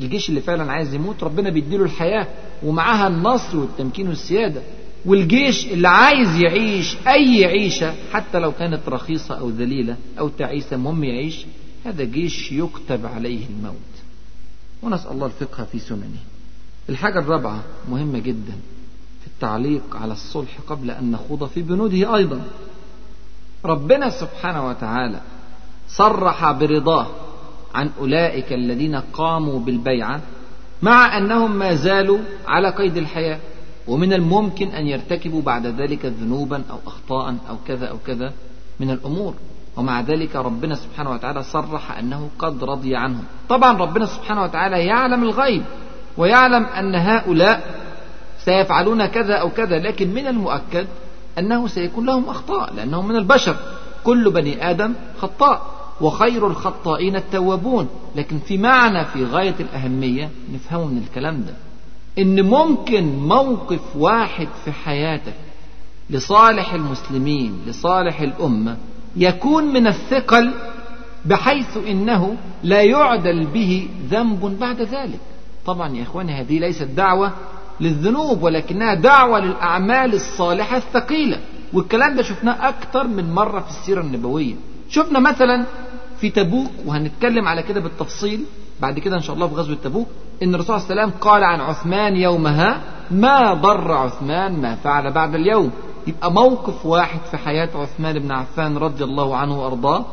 الجيش 0.00 0.28
اللي 0.28 0.40
فعلا 0.40 0.72
عايز 0.72 0.94
يموت 0.94 1.24
ربنا 1.24 1.50
بيديله 1.50 1.84
الحياة 1.84 2.26
ومعاها 2.62 3.08
النصر 3.08 3.58
والتمكين 3.58 4.08
والسيادة. 4.08 4.62
والجيش 5.06 5.66
اللي 5.66 5.88
عايز 5.88 6.40
يعيش 6.40 6.96
أي 7.06 7.44
عيشة 7.44 7.94
حتى 8.12 8.38
لو 8.38 8.52
كانت 8.52 8.88
رخيصة 8.88 9.38
أو 9.38 9.50
ذليلة 9.50 9.96
أو 10.18 10.28
تعيسة 10.28 10.76
مهم 10.76 11.04
يعيش. 11.04 11.46
هذا 11.84 12.04
جيش 12.04 12.52
يكتب 12.52 13.06
عليه 13.06 13.46
الموت. 13.46 13.74
ونسأل 14.82 15.10
الله 15.10 15.26
الفقه 15.26 15.64
في 15.64 15.78
سننه. 15.78 16.20
الحاجة 16.88 17.18
الرابعة 17.18 17.62
مهمة 17.90 18.18
جدا 18.18 18.52
في 19.20 19.26
التعليق 19.26 19.96
على 19.96 20.12
الصلح 20.12 20.58
قبل 20.66 20.90
أن 20.90 21.10
نخوض 21.10 21.48
في 21.48 21.62
بنوده 21.62 22.16
أيضا. 22.16 22.40
ربنا 23.64 24.10
سبحانه 24.10 24.68
وتعالى 24.68 25.20
صرح 25.88 26.52
برضاه 26.52 27.06
عن 27.74 27.90
أولئك 28.00 28.52
الذين 28.52 28.96
قاموا 28.96 29.60
بالبيعة 29.60 30.20
مع 30.82 31.18
أنهم 31.18 31.58
ما 31.58 31.74
زالوا 31.74 32.18
على 32.46 32.70
قيد 32.70 32.96
الحياة. 32.96 33.38
ومن 33.88 34.12
الممكن 34.12 34.68
أن 34.68 34.86
يرتكبوا 34.86 35.42
بعد 35.42 35.66
ذلك 35.66 36.06
ذنوبا 36.06 36.62
أو 36.70 36.78
أخطاء 36.86 37.36
أو 37.50 37.56
كذا 37.66 37.86
أو 37.86 37.96
كذا 38.06 38.32
من 38.80 38.90
الأمور. 38.90 39.34
ومع 39.76 40.00
ذلك 40.00 40.36
ربنا 40.36 40.74
سبحانه 40.74 41.10
وتعالى 41.10 41.42
صرح 41.42 41.98
أنه 41.98 42.28
قد 42.38 42.64
رضي 42.64 42.96
عنهم. 42.96 43.24
طبعا 43.48 43.78
ربنا 43.78 44.06
سبحانه 44.06 44.42
وتعالى 44.42 44.86
يعلم 44.86 45.22
الغيب 45.22 45.62
ويعلم 46.16 46.64
أن 46.64 46.94
هؤلاء 46.94 47.62
سيفعلون 48.38 49.06
كذا 49.06 49.34
أو 49.34 49.50
كذا 49.50 49.78
لكن 49.78 50.14
من 50.14 50.26
المؤكد 50.26 50.86
أنه 51.38 51.66
سيكون 51.66 52.06
لهم 52.06 52.28
أخطاء 52.28 52.74
لأنهم 52.74 53.08
من 53.08 53.16
البشر. 53.16 53.56
كل 54.04 54.30
بني 54.30 54.70
آدم 54.70 54.94
خطاء 55.18 55.62
وخير 56.00 56.46
الخطائين 56.46 57.16
التوابون. 57.16 57.88
لكن 58.16 58.38
في 58.38 58.58
معنى 58.58 59.04
في 59.04 59.24
غاية 59.24 59.54
الأهمية 59.60 60.30
نفهمه 60.54 60.84
من 60.84 60.98
الكلام 60.98 61.42
ده. 61.42 61.54
إن 62.18 62.46
ممكن 62.46 63.18
موقف 63.18 63.96
واحد 63.96 64.48
في 64.64 64.72
حياتك 64.72 65.34
لصالح 66.10 66.74
المسلمين 66.74 67.58
لصالح 67.66 68.20
الأمة 68.20 68.76
يكون 69.16 69.64
من 69.64 69.86
الثقل 69.86 70.50
بحيث 71.24 71.76
إنه 71.76 72.36
لا 72.62 72.82
يعدل 72.82 73.46
به 73.46 73.88
ذنب 74.10 74.58
بعد 74.60 74.82
ذلك. 74.82 75.20
طبعا 75.66 75.96
يا 75.96 76.02
إخواني 76.02 76.32
هذه 76.40 76.58
ليست 76.58 76.82
دعوة 76.82 77.32
للذنوب 77.80 78.42
ولكنها 78.42 78.94
دعوة 78.94 79.40
للأعمال 79.40 80.14
الصالحة 80.14 80.76
الثقيلة. 80.76 81.40
والكلام 81.72 82.16
ده 82.16 82.22
شفناه 82.22 82.68
أكتر 82.68 83.06
من 83.06 83.32
مرة 83.32 83.60
في 83.60 83.70
السيرة 83.70 84.00
النبوية. 84.00 84.54
شفنا 84.88 85.18
مثلا 85.18 85.64
في 86.20 86.30
تبوك 86.30 86.70
وهنتكلم 86.86 87.48
على 87.48 87.62
كده 87.62 87.80
بالتفصيل 87.80 88.44
بعد 88.80 88.98
كده 88.98 89.16
إن 89.16 89.22
شاء 89.22 89.34
الله 89.36 89.46
في 89.48 89.54
غزوة 89.54 89.76
تبوك. 89.84 90.08
إن 90.42 90.54
الرسول 90.54 90.80
صلى 90.80 90.90
الله 90.90 91.02
عليه 91.02 91.12
وسلم 91.12 91.20
قال 91.20 91.44
عن 91.44 91.60
عثمان 91.60 92.16
يومها 92.16 92.80
ما 93.10 93.54
ضر 93.54 93.92
عثمان 93.92 94.60
ما 94.60 94.74
فعل 94.74 95.12
بعد 95.12 95.34
اليوم. 95.34 95.70
يبقى 96.06 96.32
موقف 96.32 96.86
واحد 96.86 97.20
في 97.30 97.36
حياة 97.36 97.68
عثمان 97.74 98.18
بن 98.18 98.32
عفان 98.32 98.78
رضي 98.78 99.04
الله 99.04 99.36
عنه 99.36 99.60
وأرضاه. 99.62 100.04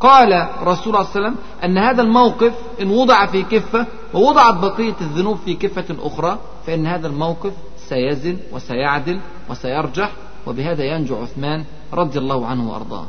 قال 0.00 0.48
رسول 0.62 0.66
الله 0.66 0.76
صلى 0.78 0.86
الله 0.92 1.00
عليه 1.00 1.10
وسلم 1.10 1.36
أن 1.64 1.78
هذا 1.78 2.02
الموقف 2.02 2.52
إن 2.80 2.90
وضع 2.90 3.26
في 3.26 3.42
كفة 3.42 3.86
ووضعت 4.14 4.54
بقية 4.54 4.94
الذنوب 5.00 5.36
في 5.44 5.54
كفة 5.54 5.96
أخرى 6.00 6.38
فإن 6.66 6.86
هذا 6.86 7.06
الموقف 7.06 7.52
سيزن 7.88 8.36
وسيعدل 8.52 9.20
وسيرجح 9.50 10.12
وبهذا 10.46 10.84
ينجو 10.84 11.16
عثمان 11.16 11.64
رضي 11.92 12.18
الله 12.18 12.46
عنه 12.46 12.72
وأرضاه. 12.72 13.06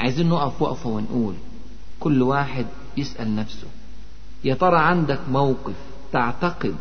عايزين 0.00 0.28
نقف 0.28 0.62
وقفة 0.62 0.90
ونقول 0.90 1.34
كل 2.00 2.22
واحد 2.22 2.66
يسأل 2.96 3.36
نفسه 3.36 3.66
يا 4.44 4.54
ترى 4.54 4.78
عندك 4.78 5.20
موقف 5.30 5.74
تعتقد 6.12 6.74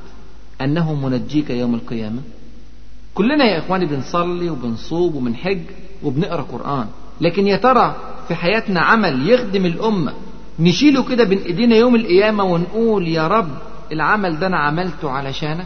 أنه 0.62 0.93
منجيك 0.93 1.50
يوم 1.50 1.75
القيامة؟ 1.75 2.22
كلنا 3.13 3.46
يا 3.46 3.60
إخواني 3.60 3.86
بنصلي 3.86 4.50
وبنصوم 4.50 5.15
وبنحج 5.15 5.62
وبنقرأ 6.03 6.41
قرآن 6.41 6.88
لكن 7.22 7.48
يا 7.48 7.57
ترى 7.57 7.96
في 8.27 8.36
حياتنا 8.36 8.79
عمل 8.81 9.29
يخدم 9.29 9.65
الأمة 9.65 10.13
نشيله 10.60 11.03
كده 11.03 11.24
بين 11.24 11.38
إيدينا 11.38 11.75
يوم 11.75 11.96
القيامة 11.96 12.43
ونقول 12.43 13.07
يا 13.07 13.27
رب 13.27 13.50
العمل 13.91 14.39
ده 14.39 14.48
أنا 14.48 14.57
عملته 14.57 15.10
علشانك؟ 15.10 15.65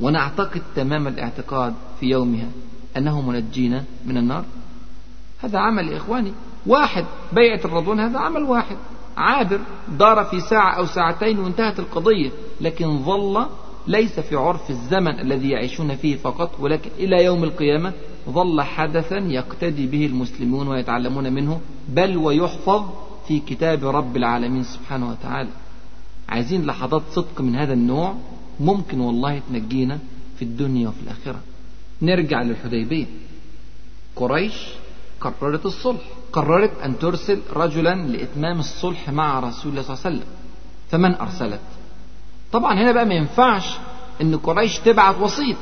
ونعتقد 0.00 0.62
تمام 0.76 1.08
الاعتقاد 1.08 1.74
في 2.00 2.06
يومها 2.06 2.48
أنه 2.96 3.20
منجينا 3.20 3.84
من 4.06 4.16
النار. 4.16 4.44
هذا 5.42 5.58
عمل 5.58 5.88
يا 5.88 5.96
إخواني 5.96 6.32
واحد 6.66 7.04
بيعة 7.32 7.60
الرضوان 7.64 8.00
هذا 8.00 8.18
عمل 8.18 8.42
واحد. 8.42 8.76
عابر 9.20 9.60
دار 9.98 10.24
في 10.24 10.40
ساعة 10.40 10.76
أو 10.76 10.86
ساعتين 10.86 11.38
وانتهت 11.38 11.78
القضية 11.78 12.30
لكن 12.60 12.98
ظل 13.04 13.46
ليس 13.86 14.20
في 14.20 14.36
عرف 14.36 14.70
الزمن 14.70 15.20
الذي 15.20 15.50
يعيشون 15.50 15.96
فيه 15.96 16.16
فقط 16.16 16.50
ولكن 16.60 16.90
إلى 16.98 17.24
يوم 17.24 17.44
القيامة 17.44 17.92
ظل 18.30 18.62
حدثا 18.62 19.16
يقتدي 19.16 19.86
به 19.86 20.06
المسلمون 20.06 20.68
ويتعلمون 20.68 21.32
منه 21.32 21.60
بل 21.88 22.16
ويحفظ 22.16 22.84
في 23.28 23.40
كتاب 23.40 23.84
رب 23.84 24.16
العالمين 24.16 24.62
سبحانه 24.62 25.10
وتعالى. 25.10 25.48
عايزين 26.28 26.66
لحظات 26.66 27.02
صدق 27.12 27.40
من 27.40 27.56
هذا 27.56 27.72
النوع؟ 27.72 28.14
ممكن 28.60 29.00
والله 29.00 29.42
تنجينا 29.48 29.98
في 30.36 30.42
الدنيا 30.42 30.88
وفي 30.88 31.02
الآخرة. 31.02 31.40
نرجع 32.02 32.42
للحديبية. 32.42 33.06
قريش 34.16 34.68
قررت 35.20 35.66
الصلح. 35.66 36.02
قررت 36.32 36.72
أن 36.84 36.98
ترسل 36.98 37.40
رجلا 37.52 37.94
لإتمام 37.94 38.58
الصلح 38.58 39.10
مع 39.10 39.40
رسول 39.40 39.72
الله 39.72 39.82
صلى 39.82 39.94
الله 39.94 40.06
عليه 40.06 40.16
وسلم. 40.16 40.28
فمن 40.90 41.14
أرسلت؟ 41.14 41.60
طبعا 42.52 42.74
هنا 42.74 42.92
بقى 42.92 43.06
ما 43.06 43.14
ينفعش 43.14 43.78
إن 44.22 44.36
قريش 44.36 44.78
تبعت 44.78 45.20
وسيط. 45.20 45.56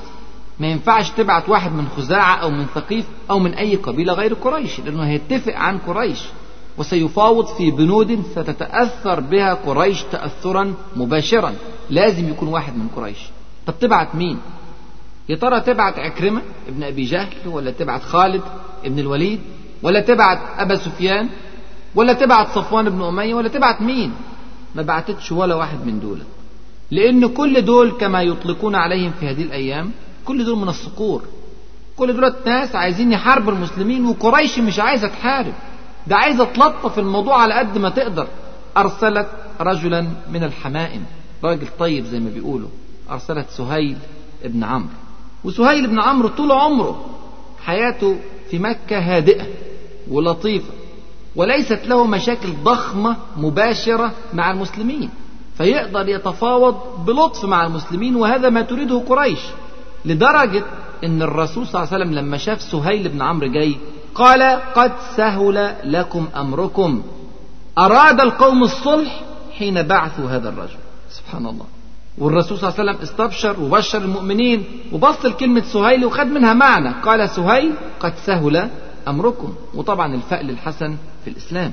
ما 0.60 0.66
ينفعش 0.66 1.10
تبعت 1.10 1.48
واحد 1.48 1.72
من 1.72 1.88
خزاعة 1.96 2.36
أو 2.36 2.50
من 2.50 2.66
ثقيف 2.74 3.06
أو 3.30 3.38
من 3.38 3.54
أي 3.54 3.76
قبيلة 3.76 4.12
غير 4.12 4.34
قريش 4.34 4.80
لأنه 4.80 5.02
هيتفق 5.02 5.54
عن 5.54 5.78
قريش. 5.78 6.20
وسيفاوض 6.78 7.46
في 7.46 7.70
بنود 7.70 8.22
ستتأثر 8.30 9.20
بها 9.20 9.54
قريش 9.54 10.02
تأثرا 10.02 10.74
مباشرا. 10.96 11.54
لازم 11.90 12.28
يكون 12.28 12.48
واحد 12.48 12.76
من 12.76 12.88
قريش. 12.96 13.18
طب 13.66 13.78
تبعت 13.80 14.14
مين؟ 14.14 14.38
يا 15.28 15.36
ترى 15.36 15.60
تبعت 15.60 15.98
عكرمة 15.98 16.42
ابن 16.68 16.82
أبي 16.82 17.04
جهل 17.04 17.48
ولا 17.48 17.70
تبعت 17.70 18.02
خالد 18.02 18.42
ابن 18.84 18.98
الوليد؟ 18.98 19.40
ولا 19.82 20.00
تبعت 20.00 20.38
أبا 20.58 20.76
سفيان 20.76 21.28
ولا 21.94 22.12
تبعت 22.12 22.48
صفوان 22.48 22.90
بن 22.90 23.02
أمية 23.02 23.34
ولا 23.34 23.48
تبعت 23.48 23.82
مين؟ 23.82 24.12
ما 24.74 24.82
بعتتش 24.82 25.32
ولا 25.32 25.54
واحد 25.54 25.86
من 25.86 26.00
دول. 26.00 26.18
لأن 26.90 27.26
كل 27.26 27.64
دول 27.64 27.90
كما 27.90 28.22
يطلقون 28.22 28.74
عليهم 28.74 29.12
في 29.20 29.28
هذه 29.28 29.42
الأيام 29.42 29.90
كل 30.24 30.44
دول 30.44 30.58
من 30.58 30.68
الصقور. 30.68 31.22
كل 31.96 32.12
دول 32.12 32.34
ناس 32.46 32.76
عايزين 32.76 33.12
يحاربوا 33.12 33.52
المسلمين 33.52 34.06
وقريش 34.06 34.58
مش 34.58 34.78
عايزة 34.78 35.08
تحارب. 35.08 35.54
ده 36.06 36.16
عايزة 36.16 36.44
تلطف 36.44 36.98
الموضوع 36.98 37.42
على 37.42 37.54
قد 37.54 37.78
ما 37.78 37.88
تقدر. 37.88 38.28
أرسلت 38.76 39.28
رجلا 39.60 40.06
من 40.32 40.44
الحمائم. 40.44 41.04
راجل 41.44 41.66
طيب 41.78 42.04
زي 42.04 42.20
ما 42.20 42.30
بيقولوا. 42.30 42.68
أرسلت 43.10 43.50
سهيل 43.50 43.96
ابن 44.44 44.64
عمرو. 44.64 44.88
وسهيل 45.44 45.86
بن 45.86 46.00
عمرو 46.00 46.28
طول 46.28 46.52
عمره 46.52 47.06
حياته 47.64 48.16
في 48.50 48.58
مكة 48.58 48.98
هادئة. 48.98 49.46
ولطيفة 50.10 50.72
وليست 51.36 51.86
له 51.86 52.06
مشاكل 52.06 52.48
ضخمة 52.64 53.16
مباشرة 53.36 54.12
مع 54.34 54.50
المسلمين 54.50 55.10
فيقدر 55.58 56.08
يتفاوض 56.08 56.76
بلطف 57.06 57.44
مع 57.44 57.66
المسلمين 57.66 58.16
وهذا 58.16 58.48
ما 58.48 58.62
تريده 58.62 58.98
قريش 58.98 59.40
لدرجة 60.04 60.64
إن 61.04 61.22
الرسول 61.22 61.66
صلى 61.66 61.82
الله 61.82 61.94
عليه 61.94 62.04
وسلم 62.04 62.18
لما 62.18 62.36
شاف 62.36 62.62
سهيل 62.62 63.08
بن 63.08 63.22
عمرو 63.22 63.52
جاي 63.52 63.76
قال 64.14 64.42
قد 64.74 64.92
سهل 65.16 65.74
لكم 65.84 66.28
أمركم 66.36 67.02
أراد 67.78 68.20
القوم 68.20 68.62
الصلح 68.62 69.20
حين 69.58 69.82
بعثوا 69.82 70.30
هذا 70.30 70.48
الرجل. 70.48 70.78
سبحان 71.10 71.46
الله. 71.46 71.64
والرسول 72.18 72.58
صلى 72.58 72.68
الله 72.68 72.80
عليه 72.80 72.90
وسلم 72.90 73.02
استبشر 73.02 73.60
وبشر 73.60 73.98
المؤمنين 73.98 74.64
وبص 74.92 75.24
لكلمة 75.24 75.60
سهيل 75.60 76.04
وخد 76.04 76.26
منها 76.26 76.54
معنى 76.54 76.90
قال 77.02 77.28
سهيل 77.28 77.72
قد 78.00 78.12
سهل 78.26 78.70
أمركم 79.08 79.54
وطبعا 79.74 80.14
الفأل 80.14 80.50
الحسن 80.50 80.96
في 81.24 81.30
الإسلام. 81.30 81.72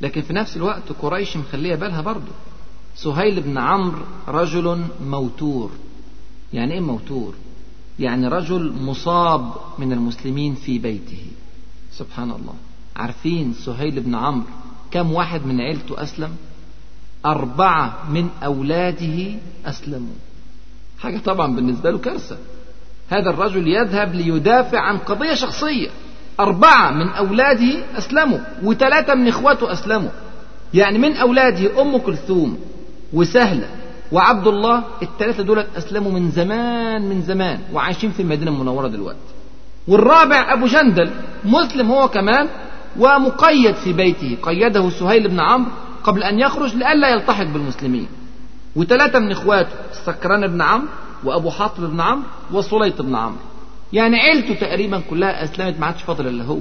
لكن 0.00 0.22
في 0.22 0.32
نفس 0.32 0.56
الوقت 0.56 0.92
قريش 1.02 1.36
مخلية 1.36 1.74
بالها 1.74 2.00
برضه 2.00 2.32
سهيل 2.96 3.40
بن 3.40 3.58
عمرو 3.58 4.02
رجل 4.28 4.84
موتور. 5.06 5.70
يعني 6.52 6.74
إيه 6.74 6.80
موتور؟ 6.80 7.34
يعني 7.98 8.28
رجل 8.28 8.72
مصاب 8.72 9.52
من 9.78 9.92
المسلمين 9.92 10.54
في 10.54 10.78
بيته. 10.78 11.26
سبحان 11.92 12.30
الله. 12.30 12.54
عارفين 12.96 13.52
سهيل 13.52 14.00
بن 14.00 14.14
عمرو 14.14 14.46
كم 14.90 15.12
واحد 15.12 15.46
من 15.46 15.60
عيلته 15.60 16.02
أسلم؟ 16.02 16.36
أربعة 17.26 18.10
من 18.10 18.28
أولاده 18.44 19.34
أسلموا. 19.66 20.14
حاجة 20.98 21.18
طبعا 21.18 21.56
بالنسبة 21.56 21.90
له 21.90 21.98
كارثة. 21.98 22.38
هذا 23.08 23.30
الرجل 23.30 23.68
يذهب 23.68 24.14
ليدافع 24.14 24.80
عن 24.80 24.98
قضية 24.98 25.34
شخصية. 25.34 25.90
أربعة 26.40 26.90
من 26.90 27.08
أولاده 27.08 27.98
أسلموا 27.98 28.38
وثلاثة 28.62 29.14
من 29.14 29.28
إخواته 29.28 29.72
أسلموا. 29.72 30.10
يعني 30.74 30.98
من 30.98 31.16
أولاده 31.16 31.82
أم 31.82 31.96
كلثوم 31.98 32.58
وسهلة 33.12 33.68
وعبد 34.12 34.46
الله 34.46 34.84
الثلاثة 35.02 35.42
دول 35.42 35.64
أسلموا 35.78 36.12
من 36.12 36.30
زمان 36.30 37.02
من 37.02 37.22
زمان 37.22 37.58
وعايشين 37.72 38.10
في 38.10 38.22
المدينة 38.22 38.50
المنورة 38.50 38.88
دلوقتي. 38.88 39.18
والرابع 39.88 40.52
أبو 40.52 40.66
جندل 40.66 41.10
مسلم 41.44 41.90
هو 41.90 42.08
كمان 42.08 42.48
ومقيد 42.98 43.74
في 43.74 43.92
بيته 43.92 44.36
قيده 44.42 44.90
سهيل 44.90 45.28
بن 45.28 45.40
عمرو 45.40 45.70
قبل 46.04 46.22
أن 46.22 46.38
يخرج 46.38 46.74
لئلا 46.74 47.08
يلتحق 47.08 47.44
بالمسلمين. 47.44 48.06
وثلاثة 48.76 49.18
من 49.18 49.30
إخواته 49.30 49.70
سكران 50.06 50.46
بن 50.46 50.62
عمرو 50.62 50.88
وأبو 51.24 51.50
حاطب 51.50 51.90
بن 51.90 52.00
عمرو 52.00 52.22
وسليط 52.52 53.02
بن 53.02 53.14
عمرو. 53.14 53.38
يعني 53.94 54.16
عيلته 54.16 54.54
تقريبا 54.54 55.02
كلها 55.10 55.44
أسلمت 55.44 55.80
ما 55.80 55.86
عادش 55.86 56.02
فاضل 56.02 56.26
إلا 56.28 56.44
هو. 56.44 56.60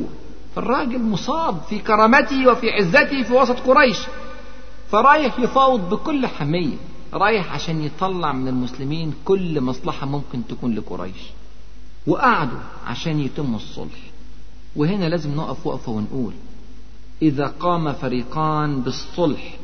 فالراجل 0.56 1.02
مصاب 1.02 1.62
في 1.70 1.80
كرامته 1.80 2.52
وفي 2.52 2.70
عزته 2.72 3.24
في 3.24 3.34
وسط 3.34 3.60
قريش. 3.60 3.98
فرايح 4.92 5.40
يفاوض 5.40 5.90
بكل 5.90 6.28
حمية 6.28 6.76
رايح 7.14 7.54
عشان 7.54 7.84
يطلع 7.84 8.32
من 8.34 8.48
المسلمين 8.48 9.14
كل 9.26 9.62
مصلحة 9.62 10.06
ممكن 10.08 10.48
تكون 10.48 10.76
لقريش. 10.76 11.22
وقعدوا 12.08 12.60
عشان 12.86 13.20
يتم 13.20 13.56
الصلح. 13.56 14.00
وهنا 14.76 15.10
لازم 15.10 15.36
نقف 15.36 15.68
وقفة 15.68 15.92
ونقول 15.92 16.34
إذا 17.22 17.48
قام 17.60 17.94
فريقان 17.94 18.82
بالصلح 18.82 19.58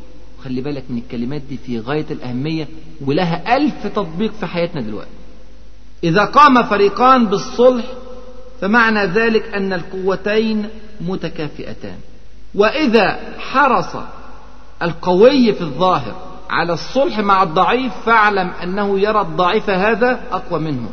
خلي 0.44 0.62
بالك 0.62 0.84
من 0.90 0.98
الكلمات 0.98 1.42
دي 1.42 1.58
في 1.58 1.80
غاية 1.80 2.06
الأهمية 2.12 2.68
ولها 3.06 3.58
ألف 3.58 3.88
تطبيق 3.88 4.34
في 4.34 4.46
حياتنا 4.46 4.82
دلوقتي. 4.82 5.19
إذا 6.04 6.26
قام 6.26 6.64
فريقان 6.64 7.26
بالصلح 7.26 7.86
فمعنى 8.62 9.06
ذلك 9.06 9.54
أن 9.54 9.74
القوتين 9.74 10.70
متكافئتان. 11.02 11.98
وإذا 12.56 13.20
حرص 13.40 13.96
القوي 14.82 15.54
في 15.54 15.62
الظاهر 15.62 16.16
على 16.50 16.74
الصلح 16.74 17.20
مع 17.20 17.44
الضعيف 17.44 17.94
فاعلم 18.06 18.52
أنه 18.64 19.00
يرى 19.00 19.22
الضعيف 19.22 19.70
هذا 19.70 20.20
أقوى 20.32 20.60
منه. 20.60 20.90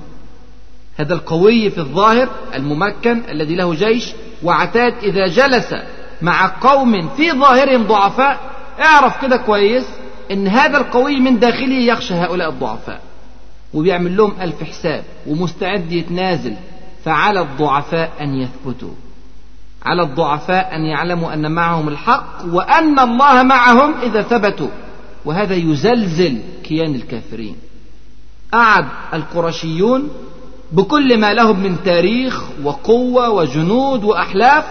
هذا 0.97 1.15
القوي 1.15 1.71
في 1.71 1.79
الظاهر 1.79 2.29
الممكن 2.55 3.23
الذي 3.29 3.55
له 3.55 3.75
جيش 3.75 4.13
وعتاد 4.43 4.95
إذا 5.03 5.27
جلس 5.27 5.75
مع 6.23 6.53
قوم 6.61 7.09
في 7.09 7.33
ظاهرهم 7.33 7.87
ضعفاء 7.87 8.39
اعرف 8.85 9.23
كده 9.23 9.37
كويس 9.37 9.85
إن 10.31 10.49
هذا 10.49 10.79
القوي 10.79 11.21
من 11.21 11.39
داخله 11.39 11.75
يخشى 11.75 12.15
هؤلاء 12.15 12.49
الضعفاء. 12.49 13.01
وبيعمل 13.75 14.17
لهم 14.17 14.33
ألف 14.41 14.63
حساب 14.63 15.05
ومستعد 15.27 15.93
يتنازل 15.93 16.55
فعلى 17.05 17.41
الضعفاء 17.41 18.13
أن 18.21 18.35
يثبتوا. 18.35 18.93
على 19.83 20.03
الضعفاء 20.03 20.77
أن 20.77 20.83
يعلموا 20.83 21.35
أن 21.35 21.53
معهم 21.53 21.89
الحق 21.89 22.45
وأن 22.53 22.99
الله 22.99 23.43
معهم 23.43 23.95
إذا 24.03 24.23
ثبتوا. 24.23 24.69
وهذا 25.25 25.55
يزلزل 25.55 26.41
كيان 26.65 26.95
الكافرين. 26.95 27.57
قعد 28.53 28.87
القرشيون 29.15 30.09
بكل 30.73 31.21
ما 31.21 31.35
لهم 31.35 31.61
من 31.61 31.77
تاريخ 31.85 32.43
وقوة 32.65 33.31
وجنود 33.31 34.05
وأحلاف 34.05 34.65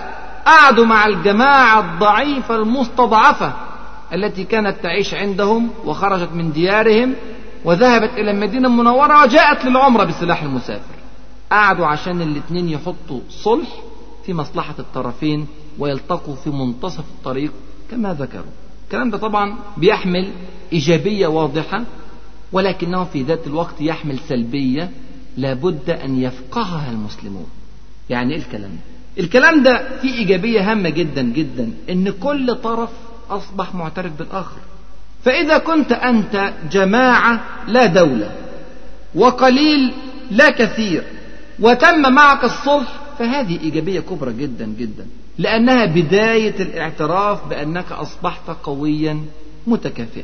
قعدوا 0.45 0.85
مع 0.85 1.05
الجماعة 1.05 1.79
الضعيفة 1.79 2.55
المستضعفة 2.55 3.53
التي 4.13 4.43
كانت 4.43 4.75
تعيش 4.83 5.13
عندهم 5.13 5.69
وخرجت 5.85 6.29
من 6.33 6.51
ديارهم 6.51 7.13
وذهبت 7.65 8.09
إلى 8.13 8.31
المدينة 8.31 8.67
المنورة 8.67 9.23
وجاءت 9.23 9.65
للعمرة 9.65 10.03
بسلاح 10.03 10.43
المسافر. 10.43 10.95
قعدوا 11.51 11.85
عشان 11.85 12.21
الاثنين 12.21 12.69
يحطوا 12.69 13.19
صلح 13.29 13.67
في 14.25 14.33
مصلحة 14.33 14.75
الطرفين 14.79 15.47
ويلتقوا 15.79 16.35
في 16.35 16.49
منتصف 16.49 16.99
الطريق 16.99 17.51
كما 17.91 18.13
ذكروا. 18.13 18.51
الكلام 18.85 19.09
ده 19.09 19.17
طبعا 19.17 19.57
بيحمل 19.77 20.31
إيجابية 20.73 21.27
واضحة 21.27 21.83
ولكنه 22.51 23.03
في 23.03 23.21
ذات 23.23 23.47
الوقت 23.47 23.81
يحمل 23.81 24.19
سلبية 24.19 24.91
لابد 25.37 25.89
أن 25.89 26.19
يفقهها 26.21 26.91
المسلمون. 26.91 27.47
يعني 28.09 28.33
إيه 28.33 28.39
الكلام 28.39 28.71
ده؟ 28.71 29.23
الكلام 29.23 29.63
ده 29.63 29.99
فيه 30.01 30.13
إيجابية 30.13 30.71
هامة 30.71 30.89
جدا 30.89 31.21
جدا 31.21 31.71
إن 31.89 32.09
كل 32.09 32.55
طرف 32.55 32.89
أصبح 33.29 33.75
معترف 33.75 34.11
بالآخر. 34.19 34.57
فإذا 35.25 35.57
كنت 35.57 35.91
أنت 35.91 36.53
جماعة 36.71 37.39
لا 37.67 37.85
دولة 37.85 38.31
وقليل 39.15 39.93
لا 40.31 40.49
كثير 40.49 41.03
وتم 41.59 42.13
معك 42.13 42.43
الصلح 42.43 42.87
فهذه 43.19 43.59
إيجابية 43.61 43.99
كبرى 43.99 44.33
جدا 44.33 44.65
جدا 44.65 45.07
لأنها 45.37 45.85
بداية 45.85 46.55
الاعتراف 46.59 47.47
بأنك 47.47 47.91
أصبحت 47.91 48.49
قويا 48.63 49.25
متكافئا. 49.67 50.23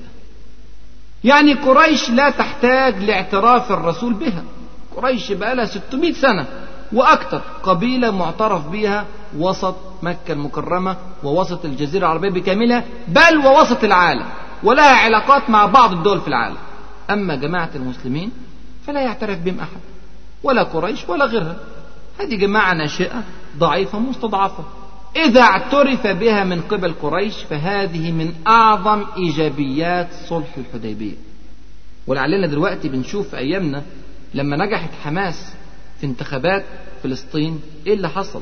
يعني 1.24 1.54
قريش 1.54 2.10
لا 2.10 2.30
تحتاج 2.30 3.04
لاعتراف 3.04 3.72
الرسول 3.72 4.14
بها. 4.14 4.44
قريش 4.98 5.32
بقى 5.32 5.56
لها 5.56 5.66
600 5.66 6.14
سنة 6.14 6.46
وأكثر 6.94 7.42
قبيلة 7.64 8.12
معترف 8.12 8.68
بها 8.68 9.06
وسط 9.38 9.76
مكة 10.02 10.32
المكرمة 10.32 10.98
ووسط 11.24 11.66
الجزيرة 11.66 12.06
العربية 12.06 12.30
بكاملها 12.30 12.84
بل 13.08 13.38
ووسط 13.46 13.84
العالم. 13.84 14.26
ولها 14.64 14.96
علاقات 14.96 15.50
مع 15.50 15.66
بعض 15.66 15.94
الدول 15.94 16.22
في 16.22 16.28
العالم. 16.28 16.58
أما 17.10 17.36
جماعة 17.36 17.70
المسلمين 17.76 18.32
فلا 18.88 19.02
يعترف 19.02 19.40
بهم 19.40 19.60
أحد 19.60 19.80
ولا 20.44 20.64
قريش 20.64 21.10
ولا 21.10 21.26
غيرها 21.26 21.56
هذه 22.20 22.36
جماعة 22.36 22.74
ناشئة 22.74 23.24
ضعيفة 23.58 24.00
مستضعفة. 24.00 24.64
إذا 25.16 25.42
اعترف 25.42 26.08
بها 26.08 26.44
من 26.44 26.62
قبل 26.62 26.94
قريش 27.02 27.36
فهذه 27.50 28.12
من 28.12 28.34
أعظم 28.48 29.06
إيجابيات 29.18 30.08
صلح 30.30 30.58
الحديبية. 30.58 31.16
ولعلنا 32.08 32.48
دلوقتي 32.48 32.90
بنشوف 32.90 33.30
في 33.30 33.38
أيامنا 33.38 33.84
لما 34.34 34.66
نجحت 34.66 34.90
حماس 35.04 35.54
في 36.00 36.06
انتخابات 36.06 36.66
فلسطين 37.04 37.62
إيه 37.88 37.94
اللي 37.94 38.10
حصل؟ 38.10 38.42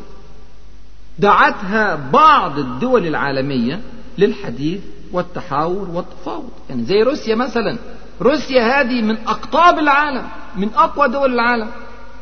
دعتها 1.19 1.95
بعض 1.95 2.59
الدول 2.59 3.07
العالمية 3.07 3.81
للحديث 4.19 4.79
والتحاور 5.11 5.89
والتفاوض. 5.89 6.49
يعني 6.69 6.83
زي 6.83 7.03
روسيا 7.03 7.35
مثلا. 7.35 7.77
روسيا 8.21 8.81
هذه 8.81 9.01
من 9.01 9.17
أقطاب 9.27 9.79
العالم 9.79 10.27
من 10.55 10.73
أقوى 10.73 11.07
دول 11.07 11.33
العالم. 11.33 11.67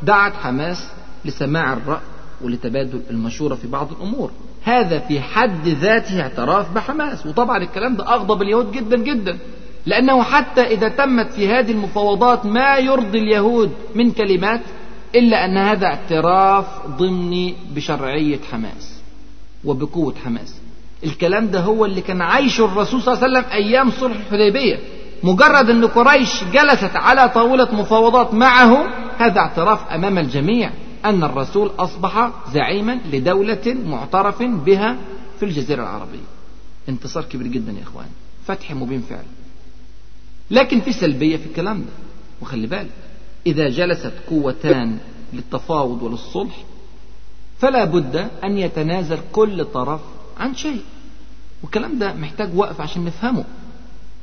دعت 0.04 0.34
حماس 0.34 0.90
لسماع 1.26 1.74
الرأي 1.74 2.02
ولتبادل 2.42 3.02
المشورة 3.10 3.56
في 3.56 3.68
بعض 3.68 3.92
الأمور. 3.92 4.32
هذا 4.64 5.00
في 5.00 5.22
حد 5.22 5.68
ذاته 5.68 6.22
اعتراف 6.22 6.74
بحماس. 6.74 7.26
وطبعا 7.26 7.58
الكلام 7.58 7.96
ده 7.96 8.08
أغضب 8.14 8.42
اليهود 8.42 8.72
جدا 8.72 8.98
جدا. 8.98 9.38
لأنه 9.86 10.24
حتى 10.24 10.62
إذا 10.62 10.88
تمت 10.88 11.32
في 11.32 11.48
هذه 11.48 11.72
المفاوضات 11.72 12.46
ما 12.46 12.78
يرضي 12.78 13.20
اليهود 13.20 13.72
من 13.96 14.12
كلمات 14.12 14.62
إلا 15.16 15.46
أن 15.46 15.58
هذا 15.58 15.86
اعتراف 15.86 16.66
ضمني 16.88 17.56
بشرعية 17.76 18.40
حماس 18.52 19.02
وبقوة 19.66 20.16
حماس. 20.26 20.56
الكلام 21.04 21.48
ده 21.48 21.60
هو 21.60 21.86
اللي 21.86 22.02
كان 22.02 22.22
عايشه 22.22 22.66
الرسول 22.66 23.02
صلى 23.02 23.14
الله 23.14 23.24
عليه 23.24 23.40
وسلم 23.40 23.52
أيام 23.52 23.92
صلح 23.92 24.16
الحديبية. 24.18 24.80
مجرد 25.24 25.70
أن 25.70 25.86
قريش 25.86 26.44
جلست 26.44 26.96
على 26.96 27.30
طاولة 27.30 27.76
مفاوضات 27.76 28.34
معه 28.34 28.88
هذا 29.18 29.40
اعتراف 29.40 29.88
أمام 29.92 30.18
الجميع 30.18 30.72
أن 31.06 31.24
الرسول 31.24 31.72
أصبح 31.80 32.32
زعيما 32.54 33.00
لدولة 33.12 33.78
معترف 33.86 34.44
بها 34.44 34.98
في 35.40 35.46
الجزيرة 35.46 35.82
العربية. 35.82 36.28
انتصار 36.90 37.24
كبير 37.24 37.48
جدا 37.48 37.72
يا 37.72 37.84
إخوان. 37.84 38.08
فتح 38.46 38.72
مبين 38.72 39.02
فعلا 39.10 39.26
لكن 40.52 40.82
في 40.82 40.94
سلبية 40.94 41.38
في 41.38 41.46
الكلام 41.46 41.78
ده. 41.78 41.92
وخلي 42.42 42.68
بالك 42.68 42.90
إذا 43.48 43.70
جلست 43.70 44.14
قوتان 44.30 44.98
للتفاوض 45.34 46.04
وللصلح 46.04 46.56
فلا 47.60 47.86
بد 47.86 48.30
أن 48.44 48.58
يتنازل 48.58 49.20
كل 49.32 49.66
طرف 49.66 50.00
عن 50.40 50.56
شيء. 50.56 50.82
والكلام 51.64 52.00
ده 52.00 52.14
محتاج 52.14 52.50
وقف 52.56 52.82
عشان 52.82 53.06
نفهمه. 53.06 53.44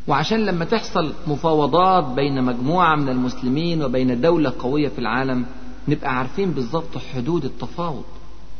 وعشان 0.08 0.44
لما 0.46 0.64
تحصل 0.64 1.12
مفاوضات 1.26 2.04
بين 2.04 2.42
مجموعة 2.44 2.96
من 2.96 3.08
المسلمين 3.08 3.82
وبين 3.82 4.20
دولة 4.20 4.52
قوية 4.58 4.88
في 4.88 4.98
العالم 4.98 5.46
نبقى 5.88 6.18
عارفين 6.18 6.50
بالظبط 6.50 6.98
حدود 7.14 7.44
التفاوض. 7.44 8.04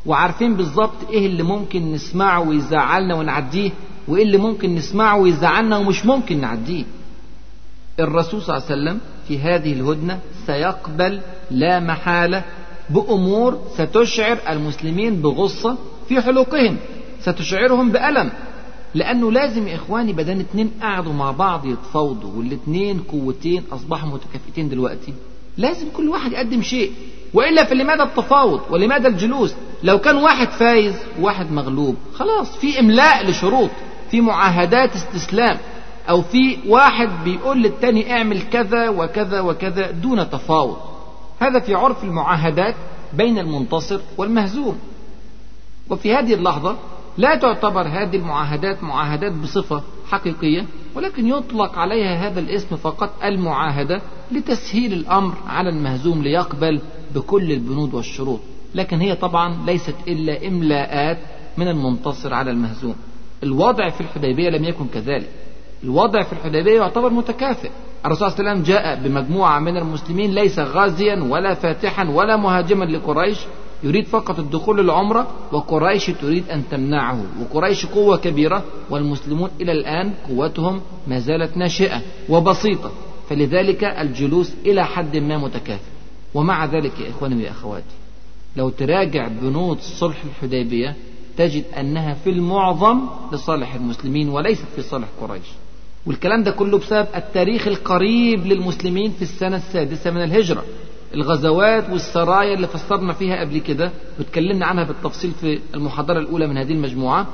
وعارفين 0.07 0.55
بالظبط 0.55 1.11
إيه 1.11 1.27
اللي 1.27 1.43
ممكن 1.43 1.93
نسمعه 1.93 2.41
ويزعلنا 2.49 3.15
ونعديه 3.15 3.71
وإيه 4.09 4.23
اللي 4.23 4.39
ممكن 4.39 4.75
نسمعه 4.75 5.17
ويزعلنا 5.17 5.77
ومش 5.77 6.07
ممكن 6.07 6.41
نعديه. 6.41 6.85
الرسول 8.01 8.43
صلى 8.43 8.57
الله 8.57 8.67
عليه 8.71 8.83
وسلم 8.83 9.01
في 9.29 9.39
هذه 9.39 9.73
الهدنة 9.73 10.19
سيقبل 10.47 11.21
لا 11.51 11.81
محالة 11.81 12.45
بأمور 12.91 13.59
ستشعر 13.75 14.39
المسلمين 14.49 15.23
بغصة 15.23 15.77
في 16.09 16.21
حلوقهم. 16.21 16.77
ستشعرهم 17.25 17.93
بألم 17.93 18.33
لأنه 18.95 19.33
لازم 19.33 19.69
يا 19.69 19.75
إخواني 19.75 20.13
بدل 20.13 20.41
اتنين 20.41 20.71
قعدوا 20.83 21.13
مع 21.13 21.31
بعض 21.31 21.67
يتفاوضوا 21.67 22.31
والاتنين 22.37 23.01
قوتين 23.01 23.63
أصبحوا 23.73 24.09
متكافئتين 24.09 24.69
دلوقتي 24.69 25.15
لازم 25.57 25.87
كل 25.97 26.09
واحد 26.09 26.33
يقدم 26.33 26.63
شيء 26.63 26.93
وإلا 27.35 27.65
فلماذا 27.65 28.03
التفاوض 28.03 28.61
ولماذا 28.71 29.09
الجلوس 29.09 29.55
لو 29.83 29.99
كان 29.99 30.17
واحد 30.17 30.49
فايز 30.49 30.95
وواحد 31.21 31.53
مغلوب 31.53 31.97
خلاص 32.15 32.57
في 32.57 32.81
إملاء 32.81 33.31
لشروط 33.31 33.71
في 34.11 34.21
معاهدات 34.21 34.95
استسلام 34.95 35.59
أو 36.09 36.23
في 36.23 36.59
واحد 36.67 37.09
بيقول 37.25 37.63
للتاني 37.63 38.13
اعمل 38.13 38.43
كذا 38.43 38.89
وكذا 38.89 39.41
وكذا 39.41 39.91
دون 39.91 40.31
تفاوض. 40.31 40.77
هذا 41.41 41.61
في 41.61 41.75
عرف 41.75 42.05
المعاهدات 42.05 42.75
بين 43.13 43.39
المنتصر 43.39 44.01
والمهزوم. 44.19 44.79
وفي 45.91 46.15
هذه 46.15 46.35
اللحظة 46.35 46.77
لا 47.19 47.37
تعتبر 47.37 47.83
هذه 47.89 48.17
المعاهدات 48.17 48.83
معاهدات 48.83 49.33
بصفة 49.33 49.83
حقيقية 50.09 50.67
ولكن 50.95 51.27
يطلق 51.27 51.79
عليها 51.79 52.29
هذا 52.29 52.41
الاسم 52.41 52.77
فقط 52.77 53.11
المعاهدة 53.25 54.01
لتسهيل 54.33 54.93
الأمر 54.93 55.35
على 55.47 55.69
المهزوم 55.69 56.23
ليقبل 56.23 56.81
بكل 57.15 57.53
البنود 57.53 57.95
والشروط. 57.95 58.41
لكن 58.75 59.01
هي 59.01 59.15
طبعا 59.15 59.67
ليست 59.67 59.95
إلا 60.09 60.49
إملاءات 60.49 61.19
من 61.59 61.69
المنتصر 61.69 62.35
على 62.35 62.51
المهزوم. 62.51 62.95
الوضع 63.43 63.91
في 63.91 64.01
الحديبية 64.01 64.51
لم 64.51 64.65
يكن 64.65 64.87
كذلك. 64.87 65.29
الوضع 65.85 66.23
في 66.23 66.33
الحديبية 66.33 66.77
يعتبر 66.77 67.11
متكافئ. 67.11 67.71
الرسول 68.07 68.31
صلى 68.31 68.39
الله 68.39 68.51
عليه 68.51 68.61
وسلم 68.61 68.75
جاء 68.75 69.09
بمجموعة 69.09 69.59
من 69.59 69.77
المسلمين 69.77 70.35
ليس 70.35 70.59
غازيا 70.59 71.23
ولا 71.23 71.55
فاتحا 71.55 72.09
ولا 72.09 72.37
مهاجما 72.37 72.85
لقريش 72.85 73.39
يريد 73.85 74.07
فقط 74.07 74.39
الدخول 74.39 74.79
للعمرة 74.79 75.27
وقريش 75.53 76.07
تريد 76.07 76.51
أن 76.51 76.63
تمنعه. 76.71 77.25
وقريش 77.41 77.87
قوة 77.87 78.17
كبيرة 78.17 78.65
والمسلمون 78.91 79.51
إلى 79.61 79.73
الآن 79.73 80.13
قوتهم 80.29 80.81
ما 81.07 81.19
زالت 81.19 81.57
ناشئة 81.57 82.03
وبسيطة. 82.29 82.91
فلذلك 83.29 83.85
الجلوس 83.85 84.55
إلى 84.67 84.85
حد 84.85 85.17
ما 85.17 85.39
متكافئ. 85.39 85.91
ومع 86.35 86.65
ذلك 86.65 87.01
يا 87.01 87.11
إخواني 87.11 87.37
ويا 87.37 87.51
أخواتي 87.51 87.95
لو 88.57 88.69
تراجع 88.71 89.29
بنود 89.29 89.79
صلح 89.81 90.25
الحديبية 90.25 90.97
تجد 91.37 91.65
أنها 91.79 92.15
في 92.15 92.31
المعظم 92.31 93.01
لصالح 93.33 93.75
المسلمين 93.75 94.29
وليست 94.29 94.65
في 94.77 94.83
صالح 94.83 95.09
قريش. 95.21 95.47
والكلام 96.07 96.43
ده 96.43 96.51
كله 96.51 96.79
بسبب 96.79 97.07
التاريخ 97.17 97.67
القريب 97.67 98.47
للمسلمين 98.47 99.13
في 99.13 99.23
السنة 99.23 99.57
السادسة 99.57 100.11
من 100.11 100.23
الهجرة. 100.23 100.65
الغزوات 101.15 101.91
والسرايا 101.91 102.55
اللي 102.55 102.67
فسرنا 102.67 103.13
فيها 103.13 103.41
قبل 103.41 103.59
كده 103.59 103.91
واتكلمنا 104.19 104.67
عنها 104.67 104.85
بالتفصيل 104.85 105.31
في 105.41 105.59
المحاضرة 105.75 106.19
الأولى 106.19 106.47
من 106.47 106.57
هذه 106.59 106.73
المجموعة. 106.73 107.27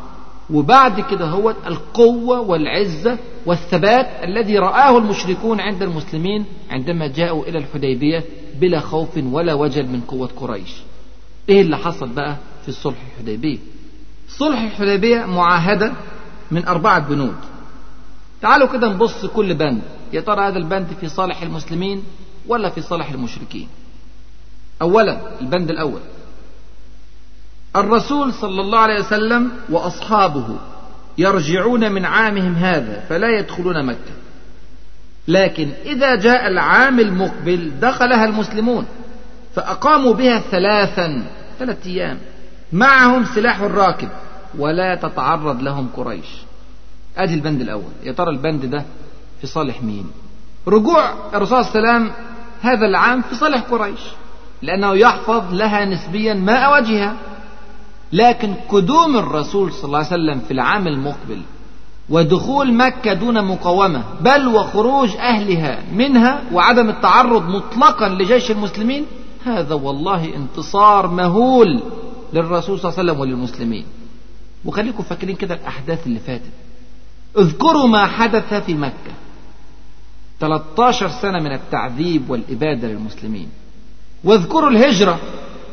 وبعد 0.51 1.01
كده 1.01 1.27
هو 1.27 1.51
القوة 1.67 2.41
والعزة 2.41 3.19
والثبات 3.47 4.07
الذي 4.25 4.59
رآه 4.59 4.99
المشركون 4.99 5.61
عند 5.61 5.83
المسلمين 5.83 6.45
عندما 6.71 7.07
جاءوا 7.07 7.45
إلى 7.45 7.59
الحديبية 7.59 8.25
بلا 8.61 8.81
خوف 8.81 9.09
ولا 9.17 9.55
وجل 9.55 9.87
من 9.87 10.01
قوة 10.01 10.31
قريش. 10.37 10.77
إيه 11.49 11.61
اللي 11.61 11.77
حصل 11.77 12.09
بقى 12.09 12.37
في 12.67 12.73
صلح 12.73 12.97
الحديبية؟ 13.13 13.59
صلح 14.29 14.61
الحديبية 14.61 15.25
معاهدة 15.27 15.93
من 16.51 16.67
أربعة 16.67 16.99
بنود. 17.09 17.37
تعالوا 18.43 18.69
كده 18.69 18.89
نبص 18.89 19.27
كل 19.27 19.55
بند. 19.55 19.83
يا 20.13 20.21
ترى 20.21 20.49
هذا 20.49 20.59
البند 20.59 20.87
في 21.01 21.09
صالح 21.09 21.43
المسلمين؟ 21.43 22.03
ولا 22.47 22.71
في 22.71 22.83
صالح 22.83 23.11
المشركين. 23.11 23.69
أولا 24.83 25.21
البند 25.41 25.71
الأول. 25.71 26.01
الرسول 27.77 28.33
صلى 28.33 28.61
الله 28.61 28.79
عليه 28.79 29.01
وسلم 29.01 29.51
وأصحابه 29.69 30.59
يرجعون 31.19 31.93
من 31.93 32.05
عامهم 32.05 32.55
هذا 32.55 33.05
فلا 33.09 33.39
يدخلون 33.39 33.87
مكة. 33.87 34.13
لكن 35.29 35.71
إذا 35.85 36.15
جاء 36.15 36.49
العام 36.49 37.01
المقبل 37.01 37.73
دخلها 37.81 38.25
المسلمون 38.25 38.87
فأقاموا 39.55 40.15
بها 40.15 40.39
ثلاثا 40.41 41.27
ثلاثة 41.59 41.91
أيام. 41.91 42.19
معهم 42.73 43.25
سلاح 43.25 43.61
الراكب 43.61 44.09
ولا 44.59 44.95
تتعرض 44.95 45.63
لهم 45.63 45.89
قريش. 45.97 46.27
ادي 47.17 47.35
البند 47.35 47.61
الأول. 47.61 47.93
يا 48.03 48.13
ترى 48.13 48.31
البند 48.31 48.67
ده 48.67 48.85
في 49.41 49.47
صالح 49.47 49.83
مين؟ 49.83 50.11
رجوع 50.67 51.15
الرسول 51.35 51.65
صلى 51.65 51.79
الله 51.79 51.91
عليه 51.91 52.01
وسلم 52.01 52.13
هذا 52.63 52.87
العام 52.87 53.23
في 53.23 53.35
صالح 53.35 53.61
قريش 53.61 54.01
لأنه 54.63 54.95
يحفظ 54.95 55.55
لها 55.55 55.85
نسبيا 55.85 56.35
ماء 56.35 56.81
وجهها 56.81 57.17
لكن 58.13 58.55
قدوم 58.69 59.17
الرسول 59.17 59.73
صلى 59.73 59.85
الله 59.85 59.99
عليه 59.99 60.09
وسلم 60.09 60.41
في 60.41 60.51
العام 60.51 60.87
المقبل 60.87 61.43
ودخول 62.09 62.75
مكة 62.75 63.13
دون 63.13 63.45
مقاومة 63.45 64.05
بل 64.21 64.47
وخروج 64.47 65.17
أهلها 65.17 65.79
منها 65.93 66.43
وعدم 66.53 66.89
التعرض 66.89 67.49
مطلقا 67.49 68.09
لجيش 68.09 68.51
المسلمين 68.51 69.07
هذا 69.45 69.75
والله 69.75 70.35
انتصار 70.37 71.07
مهول 71.07 71.83
للرسول 72.33 72.79
صلى 72.79 72.89
الله 72.91 73.01
عليه 73.01 73.11
وسلم 73.13 73.21
وللمسلمين. 73.21 73.85
وخليكم 74.65 75.03
فاكرين 75.03 75.37
كده 75.37 75.55
الأحداث 75.55 76.07
اللي 76.07 76.19
فاتت. 76.19 76.53
اذكروا 77.39 77.87
ما 77.87 78.07
حدث 78.07 78.55
في 78.55 78.75
مكة. 78.75 79.13
13 80.41 81.09
سنة 81.09 81.39
من 81.39 81.53
التعذيب 81.53 82.31
والإبادة 82.31 82.89
للمسلمين. 82.89 83.49
واذكروا 84.25 84.71
الهجرة 84.71 85.19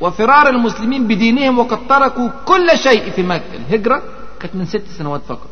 وفرار 0.02 0.50
المسلمين 0.50 1.08
بدينهم 1.08 1.60
وقد 1.60 1.88
تركوا 1.90 2.30
كل 2.46 2.78
شيء 2.78 3.12
في 3.12 3.24
مكة. 3.24 3.54
الهجرة 3.54 4.02
كانت 4.40 4.56
من 4.56 4.66
ست 4.66 4.84
سنوات 4.98 5.22
فقط. 5.28 5.50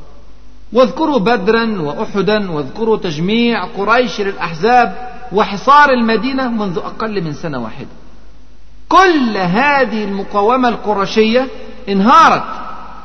واذكروا 0.73 1.19
بدرا 1.19 1.81
وأحدا 1.81 2.51
واذكروا 2.51 2.97
تجميع 2.97 3.65
قريش 3.65 4.21
للأحزاب 4.21 5.15
وحصار 5.31 5.89
المدينة 5.89 6.49
منذ 6.49 6.77
أقل 6.77 7.23
من 7.23 7.33
سنة 7.33 7.63
واحدة. 7.63 7.87
كل 8.89 9.37
هذه 9.37 10.03
المقاومة 10.03 10.69
القرشية 10.69 11.47
انهارت 11.89 12.43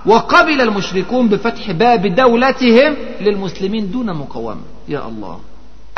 وقبل 0.07 0.61
المشركون 0.61 1.29
بفتح 1.29 1.70
باب 1.70 2.07
دولتهم 2.07 2.96
للمسلمين 3.20 3.90
دون 3.90 4.16
مقاومة. 4.16 4.61
يا 4.88 5.09
الله. 5.09 5.40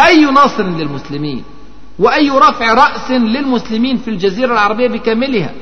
أي 0.01 0.25
نصر 0.25 0.63
للمسلمين؟ 0.63 1.45
وأي 1.99 2.31
رفع 2.31 2.75
رأس 2.75 3.11
للمسلمين 3.11 3.97
في 3.97 4.09
الجزيرة 4.09 4.53
العربية 4.53 4.89
بكاملها؟ 4.89 5.55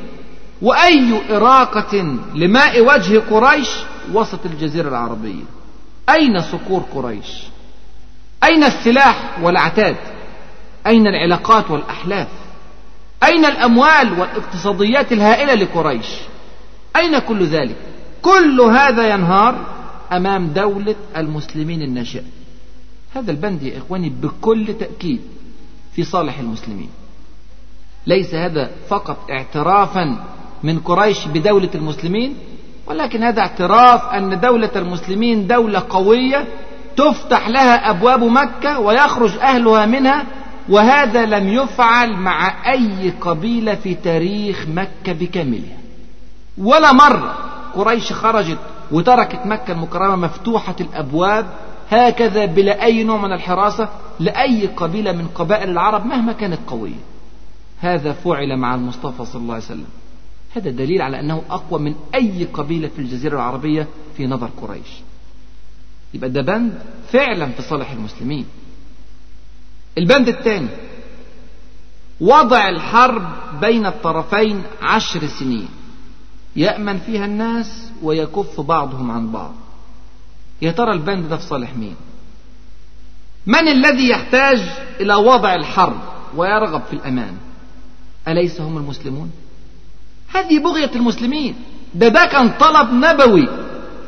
وأي 0.63 1.21
إراقة 1.37 2.19
لماء 2.35 2.81
وجه 2.81 3.19
قريش 3.31 3.69
وسط 4.13 4.47
الجزيرة 4.47 4.89
العربية؟ 4.89 5.43
أين 6.09 6.41
صقور 6.41 6.81
قريش؟ 6.95 7.27
أين 8.45 8.65
السلاح 8.65 9.39
والعتاد 9.43 9.97
أين 10.87 11.07
العلاقات 11.07 11.71
والأحلاف؟ 11.71 12.29
أين 13.25 13.45
الأموال 13.45 14.21
والاقتصاديات 14.21 15.13
الهائلة 15.13 15.55
لقريش؟ 15.55 16.07
أين 16.97 17.19
كل 17.19 17.45
ذلك؟ 17.47 17.77
كل 18.23 18.61
هذا 18.61 19.15
ينهار 19.15 19.67
أمام 20.13 20.47
دولة 20.47 20.95
المسلمين 21.17 21.83
الناشئة. 21.83 22.23
هذا 23.15 23.31
البند 23.31 23.63
يا 23.63 23.79
إخواني 23.79 24.09
بكل 24.09 24.75
تأكيد 24.81 25.21
في 25.93 26.05
صالح 26.05 26.39
المسلمين. 26.39 26.91
ليس 28.07 28.35
هذا 28.35 28.71
فقط 28.89 29.17
اعترافا 29.31 30.25
من 30.63 30.79
قريش 30.79 31.27
بدولة 31.27 31.71
المسلمين 31.75 32.37
ولكن 32.87 33.23
هذا 33.23 33.41
اعتراف 33.41 34.05
أن 34.05 34.41
دولة 34.41 34.71
المسلمين 34.77 35.47
دولة 35.47 35.83
قوية 35.91 36.45
تفتح 36.97 37.49
لها 37.49 37.91
أبواب 37.91 38.25
مكة 38.25 38.81
ويخرج 38.81 39.39
أهلها 39.39 39.87
منها 39.87 40.27
وهذا 40.69 41.27
لم 41.27 41.49
يفعل 41.49 42.13
مع 42.17 42.73
أي 42.73 43.11
قبيلة 43.21 43.75
في 43.75 43.95
تاريخ 43.95 44.67
مكة 44.69 45.13
بكاملها. 45.13 45.77
ولا 46.59 46.93
مرة 46.93 47.35
قريش 47.75 48.13
خرجت 48.13 48.59
وتركت 48.93 49.47
مكة 49.47 49.73
المكرمة 49.73 50.17
مفتوحة 50.17 50.77
الأبواب 50.81 51.47
هكذا 51.91 52.45
بلا 52.45 52.85
أي 52.85 53.05
نوع 53.05 53.17
من 53.17 53.33
الحراسة 53.33 53.89
لأي 54.21 54.67
قبيلة 54.67 55.13
من 55.13 55.29
قبائل 55.29 55.71
العرب 55.71 56.07
مهما 56.07 56.33
كانت 56.33 56.59
قوية. 56.67 57.01
هذا 57.81 58.13
فعل 58.13 58.57
مع 58.57 58.75
المصطفى 58.75 59.25
صلى 59.25 59.43
الله 59.43 59.55
عليه 59.55 59.65
وسلم. 59.65 59.87
هذا 60.57 60.71
دليل 60.71 61.03
على 61.03 61.21
أنه 61.21 61.43
أقوى 61.51 61.81
من 61.81 61.95
أي 62.15 62.45
قبيلة 62.45 62.89
في 62.89 62.99
الجزيرة 62.99 63.35
العربية 63.35 63.89
في 64.17 64.27
نظر 64.27 64.51
قريش. 64.63 64.89
يبقى 66.15 66.31
ده 66.31 66.43
بند 66.43 66.83
فعلا 67.13 67.47
في 67.47 67.63
صالح 67.63 67.91
المسلمين. 67.91 68.47
البند 69.99 70.29
الثاني 70.29 70.69
وضع 72.21 72.69
الحرب 72.69 73.23
بين 73.61 73.87
الطرفين 73.87 74.63
عشر 74.83 75.27
سنين. 75.27 75.69
يأمن 76.57 76.99
فيها 76.99 77.25
الناس 77.25 77.91
ويكف 78.03 78.61
بعضهم 78.61 79.11
عن 79.11 79.33
بعض. 79.33 79.55
يا 80.63 80.71
ترى 80.71 80.93
البند 80.93 81.29
ده 81.29 81.37
في 81.37 81.43
صالح 81.43 81.77
مين؟ 81.77 81.95
من 83.47 83.69
الذي 83.69 84.09
يحتاج 84.09 84.61
إلى 85.01 85.15
وضع 85.15 85.55
الحرب 85.55 85.97
ويرغب 86.37 86.83
في 86.91 86.93
الأمان؟ 86.93 87.37
أليس 88.29 88.61
هم 88.61 88.77
المسلمون؟ 88.77 89.31
هذه 90.35 90.59
بغية 90.59 90.91
المسلمين. 90.97 91.55
ده 91.95 92.09
ده 92.09 92.27
كان 92.27 92.51
طلب 92.61 92.93
نبوي 92.93 93.49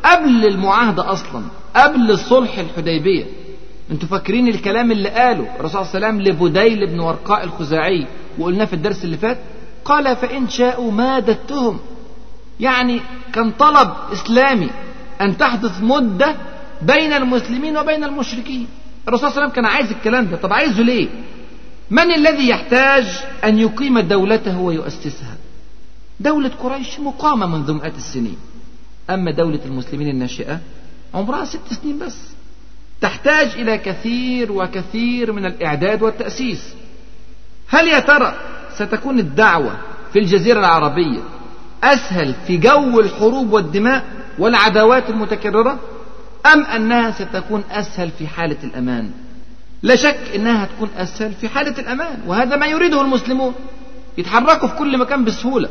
قبل 0.04 0.46
المعاهدة 0.46 1.12
أصلا 1.12 1.42
قبل 1.76 2.18
صلح 2.18 2.58
الحديبية. 2.58 3.24
أنتوا 3.90 4.08
فاكرين 4.08 4.48
الكلام 4.48 4.92
اللي 4.92 5.08
قاله 5.08 5.56
الرسول 5.60 5.70
صلى 5.86 5.96
الله 5.96 6.06
عليه 6.08 6.18
وسلم 6.18 6.20
لبديل 6.22 6.86
بن 6.86 7.00
ورقاء 7.00 7.44
الخزاعي 7.44 8.06
وقلناه 8.38 8.64
في 8.64 8.72
الدرس 8.72 9.04
اللي 9.04 9.16
فات؟ 9.16 9.38
قال 9.84 10.16
فإن 10.16 10.48
شاءوا 10.48 10.92
مادتهم. 10.92 11.78
يعني 12.60 13.00
كان 13.32 13.50
طلب 13.50 13.92
إسلامي 14.12 14.70
أن 15.22 15.38
تحدث 15.38 15.82
مدة 15.82 16.36
بين 16.82 17.12
المسلمين 17.12 17.76
وبين 17.78 18.04
المشركين. 18.04 18.66
الرسول 19.08 19.30
صلى 19.30 19.30
الله 19.30 19.42
عليه 19.42 19.52
وسلم 19.52 19.62
كان 19.62 19.64
عايز 19.76 19.90
الكلام 19.92 20.26
ده. 20.26 20.36
طب 20.36 20.52
عايزه 20.52 20.82
ليه؟ 20.82 21.08
من 21.90 22.14
الذي 22.14 22.48
يحتاج 22.48 23.06
أن 23.44 23.58
يقيم 23.58 23.98
دولته 23.98 24.58
ويؤسسها؟ 24.58 25.36
دولة 26.20 26.48
قريش 26.48 27.00
مقامة 27.00 27.46
منذ 27.46 27.72
مئات 27.72 27.96
السنين. 27.96 28.36
أما 29.10 29.32
دولة 29.32 29.60
المسلمين 29.66 30.08
الناشئة 30.08 30.60
عمرها 31.14 31.44
ست 31.44 31.72
سنين 31.82 31.98
بس. 31.98 32.16
تحتاج 33.00 33.46
إلى 33.46 33.78
كثير 33.78 34.52
وكثير 34.52 35.32
من 35.32 35.46
الإعداد 35.46 36.02
والتأسيس. 36.02 36.74
هل 37.68 37.88
يا 37.88 37.98
ترى 37.98 38.34
ستكون 38.74 39.18
الدعوة 39.18 39.76
في 40.12 40.18
الجزيرة 40.18 40.60
العربية 40.60 41.20
أسهل 41.84 42.34
في 42.46 42.56
جو 42.56 43.00
الحروب 43.00 43.52
والدماء؟ 43.52 44.04
والعداوات 44.38 45.10
المتكررة 45.10 45.78
أم 46.52 46.64
أنها 46.64 47.10
ستكون 47.10 47.64
أسهل 47.70 48.10
في 48.18 48.26
حالة 48.26 48.56
الأمان؟ 48.64 49.10
لا 49.82 49.96
شك 49.96 50.18
أنها 50.34 50.64
هتكون 50.64 50.90
أسهل 50.96 51.32
في 51.32 51.48
حالة 51.48 51.74
الأمان 51.78 52.18
وهذا 52.26 52.56
ما 52.56 52.66
يريده 52.66 53.00
المسلمون. 53.02 53.54
يتحركوا 54.18 54.68
في 54.68 54.76
كل 54.76 54.98
مكان 54.98 55.24
بسهولة. 55.24 55.68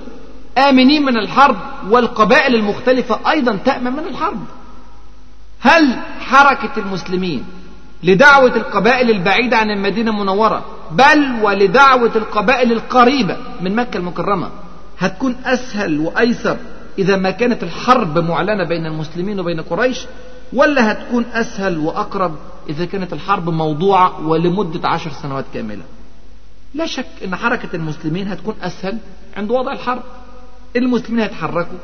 آمنين 0.58 1.06
من 1.06 1.18
الحرب 1.18 1.58
والقبائل 1.90 2.56
المختلفة 2.56 3.20
أيضا 3.32 3.56
تأمن 3.66 3.92
من 3.94 4.04
الحرب. 4.10 4.40
هل 5.60 5.96
حركة 6.20 6.72
المسلمين 6.80 7.46
لدعوة 8.04 8.56
القبائل 8.56 9.10
البعيدة 9.12 9.58
عن 9.58 9.70
المدينة 9.70 10.12
المنورة 10.12 10.66
بل 10.92 11.32
ولدعوة 11.42 12.12
القبائل 12.16 12.72
القريبة 12.72 13.38
من 13.62 13.76
مكة 13.76 13.98
المكرمة 13.98 14.50
هتكون 15.00 15.36
أسهل 15.46 16.00
وأيسر 16.00 16.58
إذا 17.00 17.16
ما 17.16 17.32
كانت 17.32 17.64
الحرب 17.64 18.18
معلنة 18.18 18.64
بين 18.64 18.86
المسلمين 18.86 19.40
وبين 19.40 19.62
قريش 19.62 20.06
ولا 20.54 20.92
هتكون 20.92 21.26
أسهل 21.34 21.78
وأقرب 21.78 22.36
إذا 22.70 22.86
كانت 22.86 23.14
الحرب 23.14 23.50
موضوعة 23.50 24.28
ولمدة 24.28 24.90
عشر 24.90 25.12
سنوات 25.12 25.46
كاملة. 25.54 25.84
لا 26.74 26.86
شك 26.86 27.06
أن 27.26 27.36
حركة 27.36 27.76
المسلمين 27.76 28.28
هتكون 28.28 28.56
أسهل 28.62 28.98
عند 29.38 29.52
وضع 29.52 29.72
الحرب. 29.72 30.02
المسلمين 30.76 31.20
هيتحركوا 31.20 31.78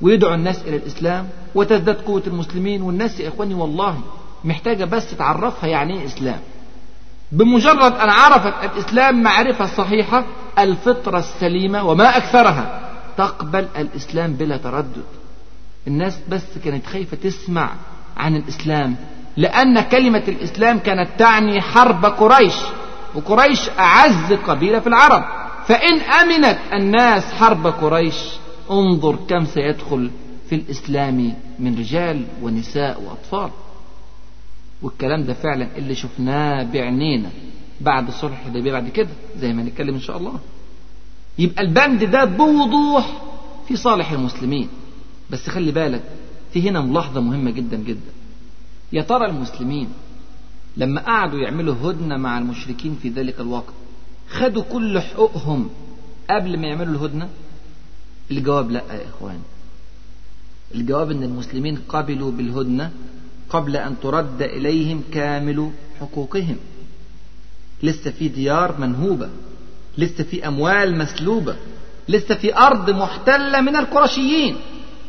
ويدعوا 0.00 0.34
الناس 0.34 0.62
إلى 0.62 0.76
الإسلام 0.76 1.28
وتزداد 1.54 1.96
قوة 1.96 2.22
المسلمين 2.26 2.82
والناس 2.82 3.20
يا 3.20 3.28
إخواني 3.28 3.54
والله 3.54 4.00
محتاجة 4.44 4.84
بس 4.84 5.16
تعرفها 5.16 5.68
يعني 5.68 6.00
إيه 6.00 6.06
إسلام. 6.06 6.40
بمجرد 7.32 7.92
أن 7.92 8.08
عرفت 8.10 8.64
الإسلام 8.64 9.22
معرفة 9.22 9.66
صحيحة 9.66 10.24
الفطرة 10.58 11.18
السليمة 11.18 11.82
وما 11.88 12.16
أكثرها. 12.16 12.77
تقبل 13.18 13.66
الإسلام 13.78 14.32
بلا 14.32 14.56
تردد. 14.56 15.04
الناس 15.86 16.18
بس 16.28 16.58
كانت 16.64 16.86
خايفة 16.86 17.16
تسمع 17.16 17.70
عن 18.16 18.36
الإسلام 18.36 18.96
لأن 19.36 19.80
كلمة 19.80 20.22
الإسلام 20.28 20.78
كانت 20.78 21.08
تعني 21.18 21.60
حرب 21.60 22.04
قريش 22.06 22.54
وقريش 23.14 23.68
أعز 23.78 24.32
قبيلة 24.32 24.78
في 24.80 24.86
العرب. 24.86 25.24
فإن 25.66 26.00
أمنت 26.00 26.58
الناس 26.72 27.24
حرب 27.24 27.66
قريش 27.66 28.16
انظر 28.70 29.16
كم 29.28 29.44
سيدخل 29.44 30.10
في 30.48 30.54
الإسلام 30.54 31.34
من 31.58 31.78
رجال 31.78 32.24
ونساء 32.42 33.02
وأطفال. 33.02 33.50
والكلام 34.82 35.24
ده 35.24 35.34
فعلا 35.34 35.68
اللي 35.76 35.94
شفناه 35.94 36.62
بعينينا 36.62 37.30
بعد 37.80 38.10
صلح 38.10 38.38
الحديبية 38.40 38.72
بعد 38.72 38.88
كده 38.88 39.08
زي 39.36 39.52
ما 39.52 39.62
نتكلم 39.62 39.94
إن 39.94 40.00
شاء 40.00 40.16
الله. 40.16 40.34
يبقى 41.38 41.62
البند 41.62 42.04
ده 42.04 42.24
بوضوح 42.24 43.22
في 43.68 43.76
صالح 43.76 44.12
المسلمين. 44.12 44.68
بس 45.30 45.48
خلي 45.48 45.72
بالك 45.72 46.02
في 46.52 46.68
هنا 46.70 46.80
ملاحظة 46.80 47.20
مهمة 47.20 47.50
جدا 47.50 47.76
جدا. 47.76 48.12
يا 48.92 49.02
ترى 49.02 49.26
المسلمين 49.26 49.88
لما 50.76 51.00
قعدوا 51.00 51.38
يعملوا 51.38 51.74
هدنة 51.90 52.16
مع 52.16 52.38
المشركين 52.38 52.98
في 53.02 53.08
ذلك 53.08 53.40
الوقت 53.40 53.72
خدوا 54.30 54.62
كل 54.62 55.00
حقوقهم 55.00 55.70
قبل 56.30 56.58
ما 56.60 56.66
يعملوا 56.66 56.94
الهدنة؟ 56.94 57.28
الجواب 58.30 58.70
لأ 58.70 58.94
يا 58.94 59.08
إخوان 59.08 59.38
الجواب 60.74 61.10
أن 61.10 61.22
المسلمين 61.22 61.78
قبلوا 61.88 62.32
بالهدنة 62.32 62.90
قبل 63.50 63.76
أن 63.76 63.94
ترد 64.02 64.42
إليهم 64.42 65.02
كامل 65.12 65.70
حقوقهم. 66.00 66.56
لسه 67.82 68.10
في 68.10 68.28
ديار 68.28 68.80
منهوبة. 68.80 69.30
لسه 69.98 70.24
في 70.24 70.48
أموال 70.48 70.98
مسلوبة 70.98 71.56
لسه 72.08 72.34
في 72.34 72.56
أرض 72.56 72.90
محتلة 72.90 73.60
من 73.60 73.76
القرشيين. 73.76 74.56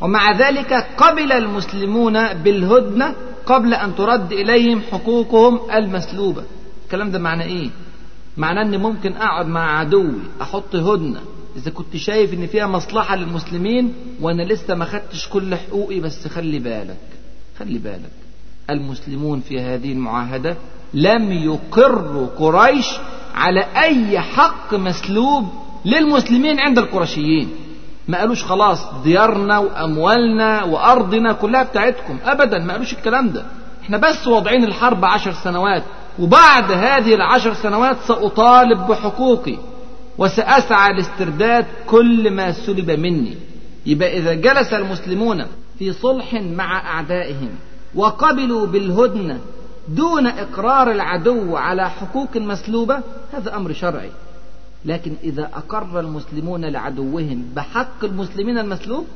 ومع 0.00 0.38
ذلك 0.38 0.72
قبل 0.96 1.32
المسلمون 1.32 2.32
بالهدنة 2.32 3.14
قبل 3.46 3.74
أن 3.74 3.94
ترد 3.94 4.32
إليهم 4.32 4.82
حقوقهم 4.92 5.70
المسلوبة. 5.74 6.44
الكلام 6.84 7.10
ده 7.10 7.18
معنى 7.18 7.44
إيه؟ 7.44 7.70
معناه 8.36 8.62
أن 8.62 8.80
ممكن 8.80 9.12
أقعد 9.12 9.46
مع 9.46 9.78
عدوي 9.78 10.18
أحط 10.42 10.76
هدنة. 10.76 11.20
إذا 11.56 11.70
كنت 11.70 11.96
شايف 11.96 12.34
إن 12.34 12.46
فيها 12.46 12.66
مصلحة 12.66 13.16
للمسلمين 13.16 13.94
وأنا 14.20 14.42
لسه 14.42 14.74
ما 14.74 14.84
خدتش 14.84 15.28
كل 15.28 15.54
حقوقي 15.54 16.00
بس 16.00 16.28
خلي 16.28 16.58
بالك 16.58 16.96
خلي 17.58 17.78
بالك. 17.78 18.10
المسلمون 18.70 19.40
في 19.40 19.60
هذه 19.60 19.92
المعاهدة 19.92 20.56
لم 20.94 21.32
يقروا 21.32 22.26
قريش 22.38 22.86
على 23.34 23.66
أي 23.76 24.20
حق 24.20 24.74
مسلوب 24.74 25.48
للمسلمين 25.84 26.60
عند 26.60 26.78
القرشيين. 26.78 27.48
ما 28.08 28.18
قالوش 28.18 28.44
خلاص 28.44 28.78
ديارنا 29.04 29.58
وأموالنا 29.58 30.64
وأرضنا 30.64 31.32
كلها 31.32 31.62
بتاعتكم. 31.62 32.18
أبدا 32.24 32.58
ما 32.58 32.72
قالوش 32.72 32.92
الكلام 32.92 33.30
ده. 33.30 33.44
إحنا 33.82 33.98
بس 33.98 34.26
واضعين 34.26 34.64
الحرب 34.64 35.04
عشر 35.04 35.32
سنوات 35.32 35.82
وبعد 36.18 36.72
هذه 36.72 37.14
العشر 37.14 37.54
سنوات 37.54 37.96
سأطالب 38.06 38.78
بحقوقي 38.86 39.56
وسأسعى 40.18 40.92
لاسترداد 40.92 41.66
كل 41.86 42.30
ما 42.30 42.52
سلب 42.52 42.90
مني. 42.90 43.36
يبقى 43.86 44.18
إذا 44.18 44.34
جلس 44.34 44.72
المسلمون 44.72 45.46
في 45.78 45.92
صلح 45.92 46.34
مع 46.34 46.78
أعدائهم 46.90 47.50
وقبلوا 47.94 48.66
بالهدنة 48.66 49.38
دون 49.90 50.26
إقرار 50.26 50.90
العدو 50.90 51.56
على 51.56 51.90
حقوق 51.90 52.36
مسلوبة 52.36 53.00
هذا 53.32 53.56
أمر 53.56 53.72
شرعي. 53.72 54.10
لكن 54.84 55.14
إذا 55.24 55.50
أقر 55.54 56.00
المسلمون 56.00 56.64
لعدوهم 56.64 57.44
بحق 57.56 58.04
المسلمين 58.04 58.58
المسلوب 58.58 59.06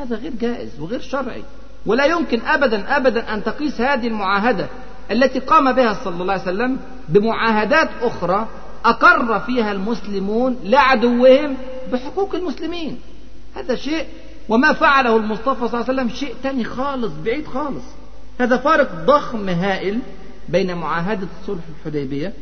هذا 0.00 0.16
غير 0.16 0.32
جائز 0.40 0.80
وغير 0.80 1.00
شرعي. 1.00 1.42
ولا 1.86 2.04
يمكن 2.04 2.40
أبدا 2.40 2.96
أبدا 2.96 3.34
أن 3.34 3.44
تقيس 3.44 3.80
هذه 3.80 4.06
المعاهدة 4.06 4.66
التي 5.10 5.38
قام 5.38 5.72
بها 5.72 5.92
صلى 6.04 6.22
الله 6.22 6.32
عليه 6.32 6.42
وسلم 6.42 6.78
بمعاهدات 7.08 7.88
أخرى 8.02 8.48
أقر 8.84 9.40
فيها 9.40 9.72
المسلمون 9.72 10.56
لعدوهم 10.64 11.56
بحقوق 11.92 12.34
المسلمين. 12.34 12.98
هذا 13.56 13.76
شيء 13.76 14.06
وما 14.48 14.72
فعله 14.72 15.16
المصطفى 15.16 15.68
صلى 15.68 15.80
الله 15.80 15.90
عليه 15.90 15.94
وسلم 16.02 16.08
شيء 16.08 16.34
تاني 16.42 16.64
خالص 16.64 17.12
بعيد 17.24 17.46
خالص. 17.46 17.84
هذا 18.40 18.56
فارق 18.56 19.04
ضخم 19.04 19.48
هائل 19.48 19.98
بين 20.48 20.74
معاهدة 20.74 21.26
صلح 21.46 21.62
الحديبية 21.78 22.32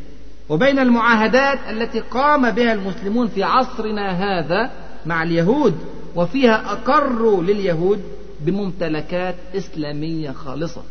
وبين 0.48 0.78
المعاهدات 0.78 1.58
التي 1.70 2.00
قام 2.00 2.50
بها 2.50 2.72
المسلمون 2.72 3.28
في 3.28 3.42
عصرنا 3.42 4.10
هذا 4.10 4.70
مع 5.06 5.22
اليهود 5.22 5.74
وفيها 6.16 6.72
أقروا 6.72 7.42
لليهود 7.42 8.02
بممتلكات 8.40 9.34
إسلامية 9.54 10.30
خالصة. 10.30 10.82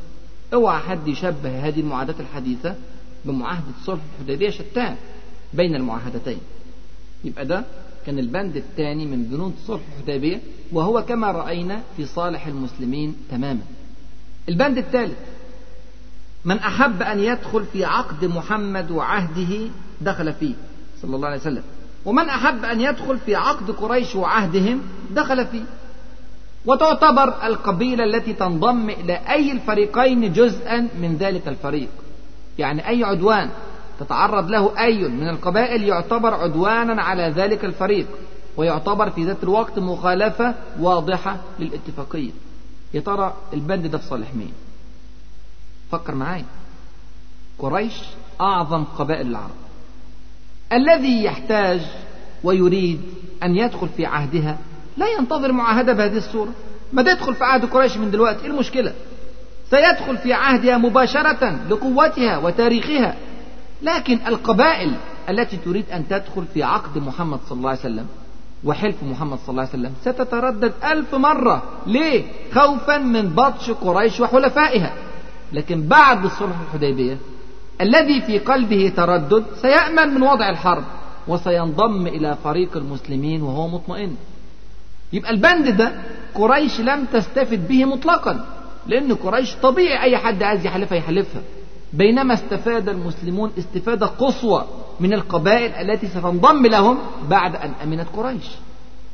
أوعى 0.54 0.80
حد 0.80 1.08
يشبه 1.08 1.67
هذه 1.67 1.80
المعاهدات 1.80 2.20
الحديثة 2.20 2.76
بمعاهدة 3.26 3.74
صلح 3.86 4.02
الحديبية 4.20 4.50
شتان 4.50 4.96
بين 5.54 5.76
المعاهدتين. 5.76 6.39
يبقى 7.24 7.46
ده 7.46 7.63
كان 8.06 8.20
البند 8.20 8.56
الثاني 8.56 9.06
من 9.06 9.24
بنود 9.24 9.54
صلح 9.67 9.82
الحديبية 9.98 10.39
وهو 10.72 11.06
كما 11.06 11.32
رأينا 11.32 11.82
في 11.98 12.06
صالح 12.06 12.48
المسلمين 12.48 13.15
تماما. 13.32 13.62
البند 14.49 14.77
الثالث. 14.77 15.17
من 16.45 16.57
أحب 16.57 17.01
أن 17.01 17.19
يدخل 17.19 17.65
في 17.73 17.86
عقد 17.86 18.25
محمد 18.25 18.91
وعهده 18.91 19.69
دخل 20.01 20.33
فيه 20.33 20.53
صلى 21.01 21.15
الله 21.15 21.27
عليه 21.27 21.38
وسلم. 21.38 21.63
ومن 22.05 22.29
أحب 22.29 22.65
أن 22.65 22.81
يدخل 22.81 23.17
في 23.17 23.36
عقد 23.36 23.71
قريش 23.71 24.15
وعهدهم 24.15 24.81
دخل 25.12 25.45
فيه. 25.45 25.63
وتعتبر 26.65 27.45
القبيلة 27.47 28.03
التي 28.03 28.33
تنضم 28.33 28.89
إلى 28.89 29.13
أي 29.13 29.51
الفريقين 29.51 30.33
جزءا 30.33 30.88
من 31.01 31.17
ذلك 31.19 31.47
الفريق. 31.47 31.89
يعني 32.60 32.88
أي 32.88 33.03
عدوان 33.03 33.49
تتعرض 33.99 34.49
له 34.49 34.79
أي 34.79 35.07
من 35.07 35.29
القبائل 35.29 35.83
يعتبر 35.83 36.33
عدوانا 36.33 37.01
على 37.01 37.33
ذلك 37.36 37.65
الفريق 37.65 38.07
ويعتبر 38.57 39.10
في 39.10 39.25
ذات 39.25 39.43
الوقت 39.43 39.79
مخالفة 39.79 40.55
واضحة 40.79 41.38
للاتفاقية. 41.60 42.31
يا 42.93 43.00
ترى 43.00 43.34
البند 43.54 43.88
ده 43.88 43.97
في 43.97 44.06
صالح 44.08 44.36
مين؟ 44.36 44.54
فكر 45.91 46.15
معايا. 46.15 46.45
قريش 47.60 47.93
أعظم 48.41 48.84
قبائل 48.84 49.28
العرب. 49.28 49.56
الذي 50.73 51.23
يحتاج 51.23 51.82
ويريد 52.43 53.02
أن 53.43 53.56
يدخل 53.56 53.89
في 53.89 54.06
عهدها 54.06 54.58
لا 54.97 55.06
ينتظر 55.19 55.52
معاهدة 55.52 55.93
بهذه 55.93 56.17
الصورة. 56.17 56.52
ما 56.93 57.02
يدخل 57.02 57.34
في 57.36 57.43
عهد 57.43 57.65
قريش 57.65 57.97
من 57.97 58.12
دلوقتي؟ 58.12 58.45
إيه 58.45 58.52
المشكلة؟ 58.52 58.93
سيدخل 59.69 60.17
في 60.17 60.34
عهدها 60.34 60.78
مباشرة 60.78 61.60
لقوتها 61.69 62.38
وتاريخها. 62.38 63.15
لكن 63.82 64.19
القبائل 64.28 64.95
التي 65.30 65.58
تريد 65.58 65.86
أن 65.89 66.08
تدخل 66.08 66.45
في 66.54 66.63
عقد 66.63 66.97
محمد 66.97 67.39
صلى 67.50 67.58
الله 67.58 67.69
عليه 67.69 67.80
وسلم 67.80 68.08
وحلف 68.63 69.04
محمد 69.04 69.38
صلى 69.38 69.50
الله 69.50 69.62
عليه 69.62 69.72
وسلم. 69.72 69.93
ستتردد 70.02 70.74
ألف 70.84 71.15
مرة. 71.15 71.63
ليه؟ 71.88 72.24
خوفا 72.54 72.98
من 72.98 73.30
بطش 73.30 73.72
قريش 73.72 74.20
وحلفائها. 74.20 74.93
لكن 75.54 75.88
بعد 75.88 76.28
صلح 76.28 76.56
الحديبية 76.67 77.17
الذي 77.82 78.22
في 78.22 78.39
قلبه 78.39 78.93
تردد 78.98 79.46
سيأمن 79.62 80.13
من 80.13 80.24
وضع 80.24 80.50
الحرب 80.50 80.84
وسينضم 81.28 82.08
إلى 82.08 82.38
فريق 82.43 82.78
المسلمين 82.78 83.41
وهو 83.41 83.67
مطمئن. 83.67 84.15
يبقى 85.13 85.32
البند 85.32 85.78
ده 85.78 85.91
قريش 86.36 86.80
لم 86.80 87.06
تستفد 87.13 87.67
به 87.67 87.86
مطلقا 87.86 88.46
لأن 88.88 89.15
قريش 89.15 89.56
طبيعي 89.56 90.04
أي 90.04 90.17
حد 90.17 90.43
عايز 90.43 90.65
يحلفها 90.65 90.98
يحلفها. 90.98 91.41
بينما 91.93 92.34
استفاد 92.34 92.89
المسلمون 92.89 93.52
استفادة 93.58 94.06
قصوى. 94.06 94.65
من 94.99 95.13
القبائل 95.13 95.71
التي 95.71 96.07
ستنضم 96.07 96.65
لهم 96.67 96.97
بعد 97.29 97.55
أن 97.55 97.71
أمنت 97.83 98.07
قريش. 98.15 98.45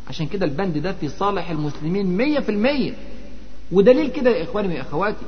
عشان 0.09 0.25
كده 0.27 0.45
البند 0.45 0.77
ده 0.77 0.91
في 0.93 1.09
صالح 1.09 1.49
المسلمين 1.49 2.17
مية 2.17 2.39
في 2.39 2.49
المية. 2.49 2.93
ودليل 3.71 4.07
كده 4.07 4.29
يا 4.31 4.43
إخواني 4.43 4.77
وأخواتي 4.77 5.25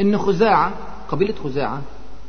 إن 0.00 0.18
خزاعة 0.18 0.72
قبيلة 1.08 1.34
خزاعة 1.44 1.82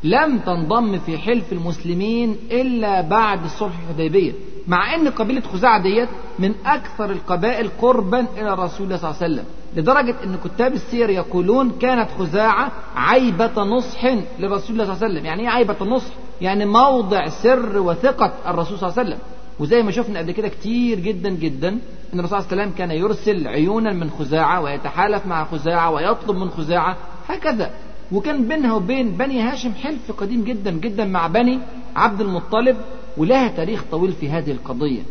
لم 0.04 0.38
تنضم 0.40 1.00
في 1.00 1.18
حلف 1.18 1.54
المسلمين 1.54 2.38
إلا 2.52 3.02
بعد 3.02 3.48
صلح 3.48 3.74
الحديبية 3.80 4.34
مع 4.68 4.96
أن 4.96 5.08
قبيلة 5.08 5.42
خزاعة 5.42 5.82
ديت 5.84 6.10
من 6.40 6.54
أكثر 6.66 7.12
القبائل 7.12 7.70
قربا 7.82 8.26
إلى 8.38 8.54
رسول 8.54 8.86
الله 8.86 8.98
صلى 8.98 9.10
الله 9.12 9.22
عليه 9.24 9.34
وسلم. 9.34 9.46
لدرجة 9.76 10.16
أن 10.24 10.38
كتاب 10.44 10.74
السير 10.74 11.10
يقولون 11.10 11.72
كانت 11.82 12.10
خزاعة 12.20 12.72
عيبة 12.96 13.64
نصح 13.64 14.06
لرسول 14.40 14.50
الله 14.50 14.60
صلى 14.60 14.94
الله 14.94 15.04
عليه 15.04 15.06
وسلم. 15.06 15.26
يعني 15.26 15.42
إيه 15.42 15.50
عيبة 15.50 15.86
نصح؟ 15.86 16.12
يعني 16.42 16.66
موضع 16.66 17.30
سر 17.30 17.80
وثقة 17.80 18.34
الرسول 18.48 18.78
صلى 18.80 18.90
الله 18.90 19.00
عليه 19.00 19.10
وسلم. 19.10 19.20
وزي 19.60 19.84
ما 19.84 19.92
شفنا 19.92 20.20
قبل 20.20 20.32
كده 20.32 20.48
كتير 20.48 21.00
جدا 21.00 21.30
جدا 21.30 21.70
إن 22.14 22.20
الرسول 22.20 22.42
صلى 22.42 22.52
الله 22.52 22.52
عليه 22.52 22.64
وسلم 22.64 22.78
كان 22.78 22.92
يرسل 22.92 23.48
عيونا 23.48 23.94
من 23.94 24.10
خزاعة 24.10 24.62
ويتحالف 24.62 25.26
مع 25.26 25.44
خزاعة 25.44 25.92
ويطلب 25.92 26.36
من 26.38 26.50
خزاعة. 26.50 26.98
هكذا. 27.28 27.72
وكان 28.12 28.48
بينها 28.48 28.74
وبين 28.74 29.12
بني 29.12 29.42
هاشم 29.42 29.74
حلف 29.74 30.12
قديم 30.12 30.44
جدا 30.44 30.72
جدا 30.72 31.06
مع 31.06 31.28
بني 31.28 31.60
عبد 31.96 32.22
المطلب 32.22 32.78
ولها 33.18 33.48
تاريخ 33.48 33.84
طويل 33.92 34.14
في 34.14 34.30
هذه 34.30 34.52
القضية. 34.52 35.02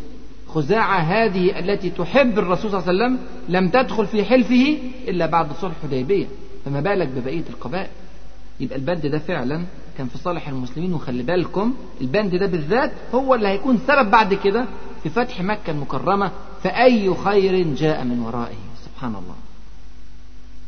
خزاعة 0.55 0.99
هذه 0.99 1.59
التي 1.59 1.89
تحب 1.89 2.39
الرسول 2.39 2.71
صلى 2.71 2.79
الله 2.79 3.03
عليه 3.03 3.13
وسلم 3.15 3.27
لم 3.49 3.69
تدخل 3.69 4.07
في 4.07 4.23
حلفه 4.25 4.77
إلا 5.07 5.25
بعد 5.25 5.47
صلح 5.61 5.73
الحديبية 5.83 6.25
فما 6.65 6.81
بالك 6.81 7.07
ببقية 7.07 7.43
القبائل؟ 7.49 7.87
يبقى 8.59 8.75
البند 8.77 9.05
ده 9.07 9.19
فعلا 9.19 9.63
كان 9.97 10.07
في 10.07 10.17
صالح 10.17 10.47
المسلمين 10.47 10.93
وخلي 10.93 11.23
بالكم 11.23 11.73
البند 12.01 12.35
ده 12.35 12.45
بالذات 12.45 12.91
هو 13.15 13.35
اللي 13.35 13.47
هيكون 13.47 13.79
سبب 13.87 14.11
بعد 14.11 14.33
كده 14.33 14.65
في 15.03 15.09
فتح 15.09 15.41
مكة 15.41 15.71
المكرمة 15.71 16.31
فأي 16.63 17.15
خير 17.15 17.73
جاء 17.75 18.03
من 18.03 18.19
ورائه. 18.19 18.55
سبحان 18.85 19.09
الله. 19.15 19.35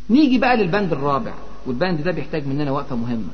نيجي 0.10 0.38
بقى 0.38 0.58
للبند 0.58 0.92
الرابع 0.92 1.34
والبند 1.66 2.02
ده 2.02 2.12
بيحتاج 2.12 2.48
مننا 2.48 2.72
وقفة 2.72 2.96
مهمة. 2.96 3.30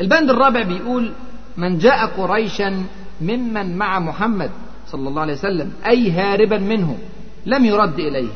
البند 0.00 0.30
الرابع 0.30 0.62
بيقول 0.62 1.12
من 1.56 1.78
جاء 1.78 2.06
قريشا 2.06 2.84
ممن 3.20 3.76
مع 3.78 3.98
محمد 3.98 4.50
صلى 4.90 5.08
الله 5.08 5.22
عليه 5.22 5.32
وسلم 5.32 5.72
أي 5.86 6.10
هاربا 6.10 6.58
منه 6.58 6.98
لم 7.46 7.64
يرد 7.64 7.98
إليه. 7.98 8.30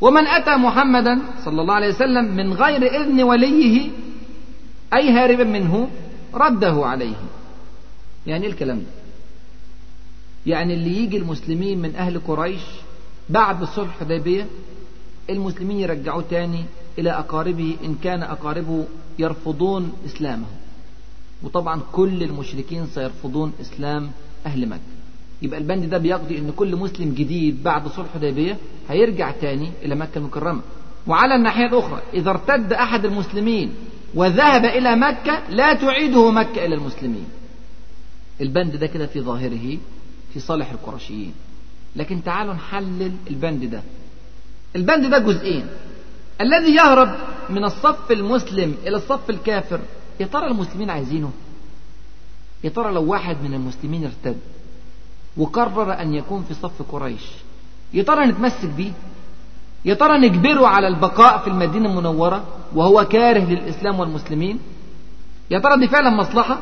ومن 0.00 0.26
أتى 0.26 0.56
محمدا 0.56 1.18
صلى 1.44 1.62
الله 1.62 1.74
عليه 1.74 1.88
وسلم 1.88 2.36
من 2.36 2.52
غير 2.52 2.82
إذن 3.00 3.22
وليه 3.22 3.90
أي 4.94 5.10
هاربا 5.10 5.44
منه 5.44 5.88
رده 6.34 6.86
عليه. 6.86 7.16
يعني 8.26 8.46
إيه 8.46 8.52
الكلام 8.52 8.78
ده؟ 8.78 8.86
يعني 10.46 10.74
اللي 10.74 10.96
يجي 11.02 11.16
المسلمين 11.16 11.78
من 11.82 11.96
أهل 11.96 12.20
قريش 12.20 12.62
بعد 13.28 13.64
صلح 13.64 13.94
الحديبية 13.94 14.46
المسلمين 15.30 15.76
يرجعوه 15.76 16.24
تاني 16.30 16.64
إلى 16.98 17.10
أقاربه 17.10 17.76
إن 17.84 17.94
كان 18.04 18.22
أقاربه 18.22 18.84
يرفضون 19.18 19.92
إسلامه. 20.06 20.46
وطبعا 21.42 21.80
كل 21.92 22.22
المشركين 22.22 22.86
سيرفضون 22.86 23.52
إسلام 23.60 24.10
أهل 24.46 24.68
مكة. 24.68 24.80
يبقى 25.42 25.58
البند 25.60 25.84
ده 25.90 25.98
بيقضي 25.98 26.38
إن 26.38 26.52
كل 26.56 26.76
مسلم 26.76 27.14
جديد 27.14 27.62
بعد 27.62 27.88
صلح 27.88 28.06
الحديبيه 28.14 28.56
هيرجع 28.88 29.30
تاني 29.30 29.70
إلى 29.82 29.94
مكة 29.94 30.18
المكرمة. 30.18 30.60
وعلى 31.06 31.34
الناحية 31.34 31.66
الأخرى 31.66 32.02
إذا 32.14 32.30
ارتد 32.30 32.72
أحد 32.72 33.04
المسلمين 33.04 33.74
وذهب 34.14 34.64
إلى 34.64 34.96
مكة 34.96 35.42
لا 35.50 35.74
تعيده 35.74 36.30
مكة 36.30 36.64
إلى 36.64 36.74
المسلمين. 36.74 37.24
البند 38.40 38.76
ده 38.76 38.86
كده 38.86 39.06
في 39.06 39.20
ظاهره 39.20 39.78
في 40.34 40.40
صالح 40.40 40.70
القرشيين. 40.70 41.32
لكن 41.96 42.22
تعالوا 42.24 42.54
نحلل 42.54 43.12
البند 43.30 43.64
ده. 43.64 43.82
البند 44.76 45.06
ده 45.06 45.18
جزئين. 45.18 45.66
الذي 46.40 46.74
يهرب 46.74 47.08
من 47.50 47.64
الصف 47.64 48.10
المسلم 48.12 48.74
إلى 48.86 48.96
الصف 48.96 49.30
الكافر. 49.30 49.80
يا 50.20 50.26
ترى 50.26 50.46
المسلمين 50.46 50.90
عايزينه؟ 50.90 51.30
يا 52.64 52.68
ترى 52.70 52.92
لو 52.92 53.04
واحد 53.04 53.36
من 53.44 53.54
المسلمين 53.54 54.04
ارتد 54.04 54.36
وقرر 55.36 56.00
أن 56.00 56.14
يكون 56.14 56.44
في 56.48 56.54
صف 56.54 56.82
قريش. 56.92 57.22
يا 57.94 58.02
ترى 58.02 58.26
نتمسك 58.26 58.68
بيه؟ 58.68 58.90
يا 59.84 59.94
ترى 59.94 60.18
نجبره 60.18 60.66
على 60.66 60.88
البقاء 60.88 61.38
في 61.38 61.48
المدينة 61.48 61.90
المنورة 61.90 62.44
وهو 62.74 63.04
كاره 63.04 63.44
للإسلام 63.44 64.00
والمسلمين؟ 64.00 64.58
يا 65.50 65.58
ترى 65.58 65.76
دي 65.76 65.88
فعلا 65.88 66.10
مصلحة؟ 66.10 66.58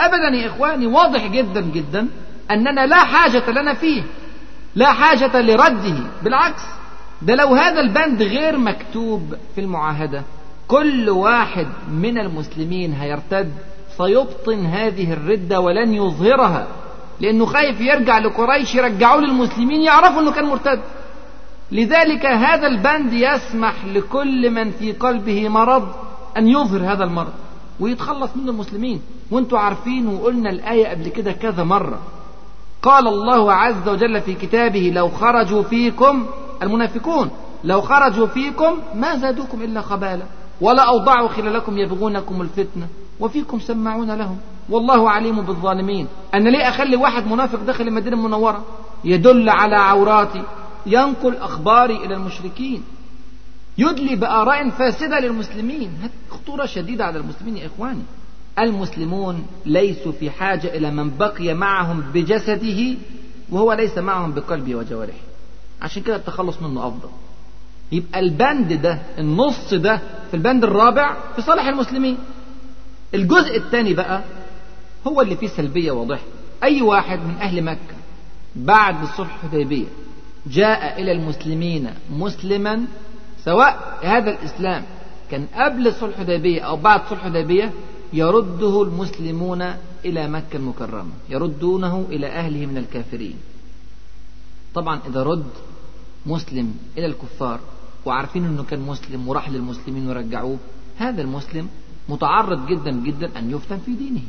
أبدا 0.00 0.36
يا 0.36 0.46
إخواني 0.46 0.86
واضح 0.86 1.26
جدا 1.26 1.60
جدا 1.60 2.08
أننا 2.50 2.86
لا 2.86 3.04
حاجة 3.04 3.50
لنا 3.50 3.74
فيه 3.74 4.02
لا 4.74 4.92
حاجة 4.92 5.40
لرده. 5.40 5.96
بالعكس 6.22 6.62
ده 7.22 7.34
لو 7.34 7.54
هذا 7.54 7.80
البند 7.80 8.22
غير 8.22 8.56
مكتوب 8.58 9.34
في 9.54 9.60
المعاهدة 9.60 10.22
كل 10.68 11.10
واحد 11.10 11.66
من 11.90 12.18
المسلمين 12.18 12.92
هيرتد 12.92 13.52
سيبطن 13.98 14.66
هذه 14.66 15.12
الردة 15.12 15.60
ولن 15.60 15.94
يظهرها. 15.94 16.66
لأنه 17.20 17.46
خايف 17.46 17.80
يرجع 17.80 18.18
لقريش 18.18 18.74
يرجعوه 18.74 19.20
للمسلمين 19.20 19.82
يعرفوا 19.82 20.20
أنه 20.20 20.32
كان 20.32 20.44
مرتد. 20.44 20.80
لذلك 21.72 22.26
هذا 22.26 22.66
البند 22.66 23.12
يسمح 23.12 23.84
لكل 23.84 24.50
من 24.50 24.70
في 24.70 24.92
قلبه 24.92 25.48
مرض 25.48 25.88
أن 26.36 26.48
يظهر 26.48 26.92
هذا 26.92 27.04
المرض 27.04 27.32
ويتخلص 27.80 28.30
منه 28.36 28.50
المسلمين. 28.50 29.00
وانتوا 29.30 29.58
عارفين 29.58 30.08
وقلنا 30.08 30.50
الآية 30.50 30.88
قبل 30.88 31.08
كده 31.08 31.32
كذا 31.32 31.64
مرة. 31.64 31.98
قال 32.82 33.08
الله 33.08 33.52
عز 33.52 33.88
وجل 33.88 34.20
في 34.20 34.34
كتابه 34.34 34.92
لو 34.94 35.08
خرجوا 35.08 35.62
فيكم 35.62 36.26
المنافقون. 36.62 37.30
لو 37.64 37.80
خرجوا 37.80 38.26
فيكم 38.26 38.78
ما 38.94 39.16
زادوكم 39.16 39.62
إلا 39.62 39.80
خبالا. 39.80 40.24
ولا 40.60 40.82
أوضعوا 40.82 41.28
خلالكم 41.28 41.78
يبغونكم 41.78 42.40
الفتنة. 42.42 42.86
وفيكم 43.20 43.60
سماعون 43.60 44.10
لهم. 44.10 44.38
والله 44.68 45.10
عليم 45.10 45.40
بالظالمين. 45.40 46.06
أنا 46.34 46.48
ليه 46.48 46.68
أخلي 46.68 46.96
واحد 46.96 47.26
منافق 47.26 47.60
داخل 47.62 47.88
المدينة 47.88 48.16
المنورة 48.16 48.64
يدل 49.04 49.48
على 49.48 49.76
عوراتي؟ 49.76 50.42
ينقل 50.86 51.36
أخباري 51.36 51.96
إلى 51.96 52.14
المشركين. 52.14 52.82
يدلي 53.78 54.16
بآراء 54.16 54.70
فاسدة 54.70 55.20
للمسلمين. 55.20 55.90
هذه 56.02 56.10
خطورة 56.30 56.66
شديدة 56.66 57.04
على 57.04 57.18
المسلمين 57.18 57.56
يا 57.56 57.66
إخواني. 57.66 58.02
المسلمون 58.58 59.46
ليسوا 59.66 60.12
في 60.12 60.30
حاجة 60.30 60.76
إلى 60.76 60.90
من 60.90 61.16
بقي 61.18 61.54
معهم 61.54 62.00
بجسده 62.14 62.94
وهو 63.50 63.72
ليس 63.72 63.98
معهم 63.98 64.32
بقلبه 64.32 64.74
وجوارحه. 64.74 65.18
عشان 65.82 66.02
كده 66.02 66.16
التخلص 66.16 66.62
منه 66.62 66.86
أفضل. 66.86 67.08
يبقى 67.92 68.20
البند 68.20 68.72
ده 68.72 68.98
النص 69.18 69.74
ده 69.74 69.96
في 70.30 70.34
البند 70.34 70.64
الرابع 70.64 71.16
في 71.36 71.42
صالح 71.42 71.66
المسلمين. 71.66 72.18
الجزء 73.14 73.56
الثاني 73.56 73.94
بقى 73.94 74.20
هو 75.06 75.20
اللي 75.20 75.36
فيه 75.36 75.46
سلبية 75.46 75.92
واضحة. 75.92 76.22
أي 76.62 76.82
واحد 76.82 77.18
من 77.18 77.34
أهل 77.34 77.64
مكة 77.64 77.94
بعد 78.56 79.04
صلح 79.04 79.44
الحديبية 79.44 79.86
جاء 80.46 81.02
إلى 81.02 81.12
المسلمين 81.12 81.90
مسلما 82.10 82.86
سواء 83.44 83.98
هذا 84.02 84.30
الإسلام 84.30 84.84
كان 85.30 85.46
قبل 85.54 85.94
صلح 85.94 86.18
الحديبية 86.18 86.60
أو 86.60 86.76
بعد 86.76 87.00
صلح 87.10 87.24
الحديبية 87.24 87.72
يرده 88.12 88.82
المسلمون 88.82 89.62
إلى 90.04 90.28
مكة 90.28 90.56
المكرمة 90.56 91.12
يردونه 91.28 92.06
إلى 92.08 92.26
أهله 92.26 92.66
من 92.66 92.76
الكافرين. 92.76 93.36
طبعا 94.74 95.00
إذا 95.08 95.22
رد 95.22 95.50
مسلم 96.26 96.76
إلى 96.98 97.06
الكفار 97.06 97.60
وعارفين 98.04 98.44
أنه 98.44 98.62
كان 98.62 98.80
مسلم 98.80 99.28
وراح 99.28 99.50
للمسلمين 99.50 100.08
ورجعوه 100.08 100.58
هذا 100.96 101.22
المسلم 101.22 101.68
متعرض 102.08 102.66
جدا 102.66 102.90
جدا 102.90 103.38
أن 103.38 103.50
يفتن 103.50 103.78
في 103.78 103.92
دينه. 103.92 104.22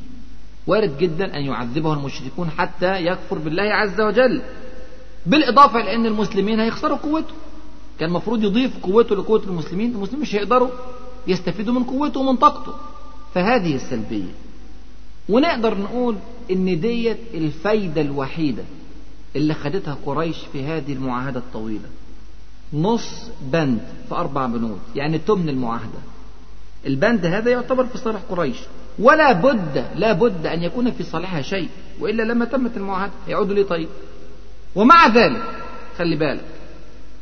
وارد 0.68 0.98
جدا 0.98 1.38
أن 1.38 1.42
يعذبه 1.42 1.94
المشركون 1.94 2.50
حتى 2.50 3.06
يكفر 3.06 3.38
بالله 3.38 3.64
عز 3.64 4.02
وجل. 4.02 4.42
بالإضافة 5.26 5.82
إلى 5.82 5.96
أن 5.96 6.06
المسلمين 6.06 6.60
هيخسروا 6.60 6.98
قوته. 6.98 7.34
كان 8.00 8.10
المفروض 8.10 8.44
يضيف 8.44 8.78
قوته 8.84 9.16
لقوة 9.16 9.44
المسلمين 9.48 9.92
المسلمين 9.92 10.22
مش 10.22 10.36
هيقدروا 10.36 10.70
يستفيدوا 11.28 11.74
من 11.74 11.84
قوته 11.84 12.20
ومن 12.20 12.36
طاقته. 12.38 12.74
فهذه 13.34 13.76
السلبية. 13.76 14.32
ونقدر 15.30 15.78
نقول 15.78 16.16
إن 16.52 16.80
ديت 16.80 17.18
الفايدة 17.34 18.02
الوحيدة 18.02 18.64
اللي 19.36 19.54
خدتها 19.54 19.98
قريش 20.06 20.38
في 20.54 20.64
هذه 20.64 20.94
المعاهدة 20.94 21.40
الطويلة. 21.40 21.90
نص 22.74 23.30
بند 23.42 23.80
في 24.10 24.16
أربع 24.16 24.46
بنود 24.46 24.80
يعني 24.96 25.18
تمن 25.18 25.50
المعاهدة. 25.50 26.00
البند 26.86 27.26
هذا 27.26 27.52
يعتبر 27.52 27.86
في 27.86 27.98
صالح 27.98 28.22
قريش. 28.30 28.58
ولا 29.00 29.32
بد 29.32 29.86
لا 29.96 30.14
بد 30.14 30.46
أن 30.46 30.64
يكون 30.64 30.92
في 30.92 31.04
صالحها 31.04 31.42
شيء 31.42 31.70
وإلا 32.00 32.24
لما 32.24 32.46
تمت 32.46 32.78
المعاهدة 32.78 33.14
يعودوا 33.28 33.56
لي 33.56 33.64
طيب 33.64 33.88
ومع 34.76 35.08
ذلك 35.08 35.44
خلي 35.98 36.16
بالك 36.16 36.46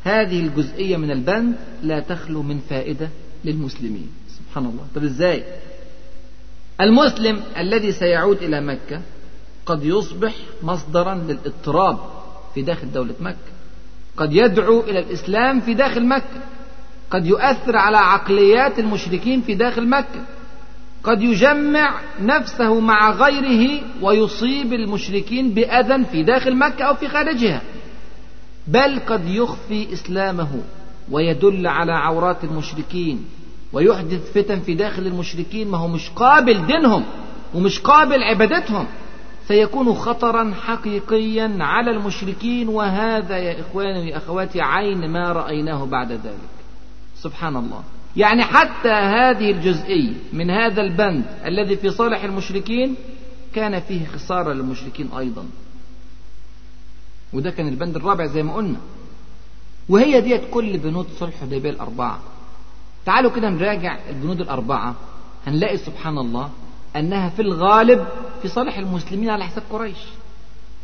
هذه 0.04 0.40
الجزئية 0.40 0.96
من 0.96 1.10
البند 1.10 1.56
لا 1.82 2.00
تخلو 2.00 2.42
من 2.42 2.58
فائدة 2.58 3.08
للمسلمين. 3.44 4.10
سبحان 4.28 4.64
الله. 4.64 4.86
طب 4.94 5.04
إزاي؟ 5.04 5.44
المسلم 6.80 7.40
الذي 7.56 7.92
سيعود 7.92 8.42
إلى 8.42 8.60
مكة 8.60 9.00
قد 9.66 9.84
يصبح 9.84 10.34
مصدرا 10.62 11.14
للاضطراب 11.14 11.98
في 12.54 12.62
داخل 12.62 12.92
دولة 12.92 13.14
مكة. 13.20 13.54
قد 14.16 14.32
يدعو 14.32 14.80
إلى 14.80 14.98
الإسلام 14.98 15.60
في 15.60 15.74
داخل 15.74 16.06
مكة. 16.06 16.40
قد 17.10 17.26
يؤثر 17.26 17.76
على 17.76 17.96
عقليات 17.96 18.78
المشركين 18.78 19.40
في 19.40 19.54
داخل 19.54 19.88
مكة. 19.88 20.24
قد 21.04 21.22
يجمع 21.22 22.00
نفسه 22.20 22.80
مع 22.80 23.10
غيره 23.10 23.82
ويصيب 24.02 24.72
المشركين 24.72 25.50
بأذى 25.50 26.04
في 26.04 26.22
داخل 26.22 26.56
مكة 26.56 26.84
أو 26.84 26.94
في 26.94 27.08
خارجها. 27.08 27.62
بل 28.66 29.00
قد 29.06 29.28
يخفي 29.28 29.92
إسلامه 29.92 30.62
ويدل 31.10 31.66
على 31.66 31.92
عورات 31.92 32.44
المشركين 32.44 33.24
ويحدث 33.72 34.32
فتن 34.32 34.60
في 34.60 34.74
داخل 34.74 35.06
المشركين 35.06 35.68
ما 35.68 35.78
هو 35.78 35.88
مش 35.88 36.10
قابل 36.10 36.66
دينهم 36.66 37.04
ومش 37.54 37.80
قابل 37.80 38.22
عبادتهم. 38.22 38.86
سيكون 39.48 39.94
خطرا 39.94 40.54
حقيقيا 40.66 41.56
على 41.60 41.90
المشركين 41.90 42.68
وهذا 42.68 43.36
يا 43.36 43.60
إخواني 43.60 44.00
ويا 44.00 44.16
أخواتي 44.16 44.60
عين 44.60 45.10
ما 45.10 45.32
رأيناه 45.32 45.84
بعد 45.84 46.12
ذلك. 46.12 46.54
سبحان 47.16 47.56
الله. 47.56 47.82
يعني 48.16 48.42
حتى 48.44 48.88
هذه 48.88 49.50
الجزئية 49.50 50.12
من 50.32 50.50
هذا 50.50 50.82
البند 50.82 51.24
الذي 51.44 51.76
في 51.76 51.90
صالح 51.90 52.24
المشركين 52.24 52.94
كان 53.54 53.80
فيه 53.80 54.06
خسارة 54.06 54.52
للمشركين 54.52 55.08
أيضا. 55.18 55.46
وده 57.32 57.50
كان 57.50 57.68
البند 57.68 57.96
الرابع 57.96 58.26
زي 58.26 58.42
ما 58.42 58.54
قلنا. 58.54 58.78
وهي 59.88 60.20
ديت 60.20 60.42
كل 60.50 60.78
بنود 60.78 61.06
صلح 61.18 61.34
الحديبية 61.34 61.70
الأربعة. 61.70 62.18
تعالوا 63.06 63.30
كده 63.30 63.50
نراجع 63.50 63.98
البنود 64.10 64.40
الأربعة. 64.40 64.94
هنلاقي 65.46 65.76
سبحان 65.76 66.18
الله 66.18 66.50
أنها 66.96 67.28
في 67.28 67.42
الغالب 67.42 68.06
في 68.42 68.48
صالح 68.48 68.78
المسلمين 68.78 69.30
على 69.30 69.44
حساب 69.44 69.62
قريش. 69.70 69.98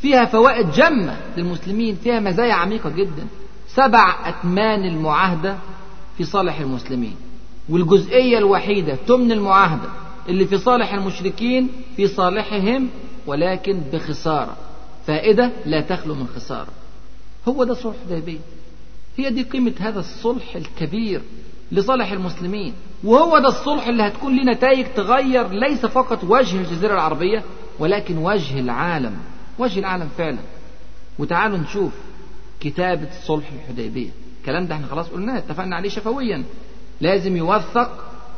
فيها 0.02 0.24
فوائد 0.24 0.70
جمة 0.70 1.16
للمسلمين 1.36 1.94
فيها 1.94 2.20
مزايا 2.20 2.54
عميقة 2.54 2.90
جدا. 2.90 3.26
سبع 3.68 4.16
أتمان 4.28 4.84
المعاهدة 4.84 5.56
في 6.20 6.26
صالح 6.26 6.60
المسلمين. 6.60 7.16
والجزئية 7.68 8.38
الوحيدة 8.38 8.94
تمن 9.06 9.32
المعاهدة 9.32 9.88
اللي 10.28 10.46
في 10.46 10.58
صالح 10.58 10.94
المشركين 10.94 11.68
في 11.96 12.06
صالحهم 12.06 12.88
ولكن 13.26 13.80
بخسارة. 13.92 14.56
فائدة 15.06 15.50
لا 15.66 15.80
تخلو 15.80 16.14
من 16.14 16.26
خسارة. 16.36 16.68
هو 17.48 17.64
ده 17.64 17.74
صلح 17.74 17.94
الحديبية 18.06 18.38
هي 19.16 19.30
دي 19.30 19.42
قيمة 19.42 19.72
هذا 19.80 20.00
الصلح 20.00 20.56
الكبير 20.56 21.22
لصالح 21.72 22.12
المسلمين. 22.12 22.72
وهو 23.04 23.38
ده 23.38 23.48
الصلح 23.48 23.86
اللي 23.86 24.02
هتكون 24.02 24.36
ليه 24.36 24.52
نتائج 24.52 24.86
تغير 24.96 25.48
ليس 25.48 25.86
فقط 25.86 26.24
وجه 26.24 26.56
الجزيرة 26.56 26.94
العربية 26.94 27.44
ولكن 27.78 28.18
وجه 28.18 28.60
العالم. 28.60 29.16
وجه 29.58 29.78
العالم 29.78 30.08
فعلا. 30.18 30.38
وتعالوا 31.18 31.58
نشوف 31.58 31.92
كتابة 32.60 33.08
صلح 33.26 33.50
الحديبية. 33.52 34.10
الكلام 34.40 34.66
ده 34.66 34.74
إحنا 34.74 34.86
خلاص 34.86 35.08
قلناه 35.08 35.38
اتفقنا 35.38 35.76
عليه 35.76 35.88
شفويا. 35.88 36.44
لازم 37.00 37.36
يوثق 37.36 37.90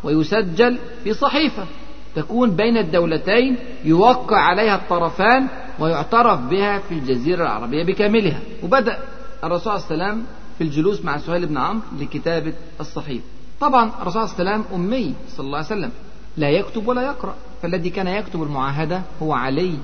ويسجل 0.04 0.78
في 1.04 1.14
صحيفة. 1.14 1.66
تكون 2.14 2.50
بين 2.50 2.76
الدولتين 2.76 3.56
يوقع 3.84 4.36
عليها 4.40 4.76
الطرفان 4.76 5.48
ويعترف 5.78 6.40
بها 6.40 6.78
في 6.78 6.94
الجزيرة 6.94 7.42
العربية 7.42 7.84
بكاملها. 7.84 8.40
وبدأ 8.62 8.98
الرسول 9.44 9.80
صلى 9.80 9.94
الله 9.94 10.04
عليه 10.04 10.14
وسلم 10.14 10.26
في 10.58 10.64
الجلوس 10.64 11.04
مع 11.04 11.18
سهيل 11.18 11.46
بن 11.46 11.56
عمرو 11.56 11.82
لكتابة 12.00 12.52
الصحيفة. 12.80 13.24
طبعا 13.60 13.90
الرسول 14.02 14.28
صلى 14.28 14.40
الله 14.40 14.52
عليه 14.52 14.60
وسلم 14.60 14.74
أمي 14.74 15.14
صلى 15.28 15.46
الله 15.46 15.56
عليه 15.56 15.66
وسلم. 15.66 15.90
لا 16.36 16.50
يكتب 16.50 16.88
ولا 16.88 17.02
يقرأ. 17.02 17.34
فالذي 17.62 17.90
كان 17.90 18.06
يكتب 18.06 18.42
المعاهدة 18.42 19.02
هو 19.22 19.32
علي 19.32 19.74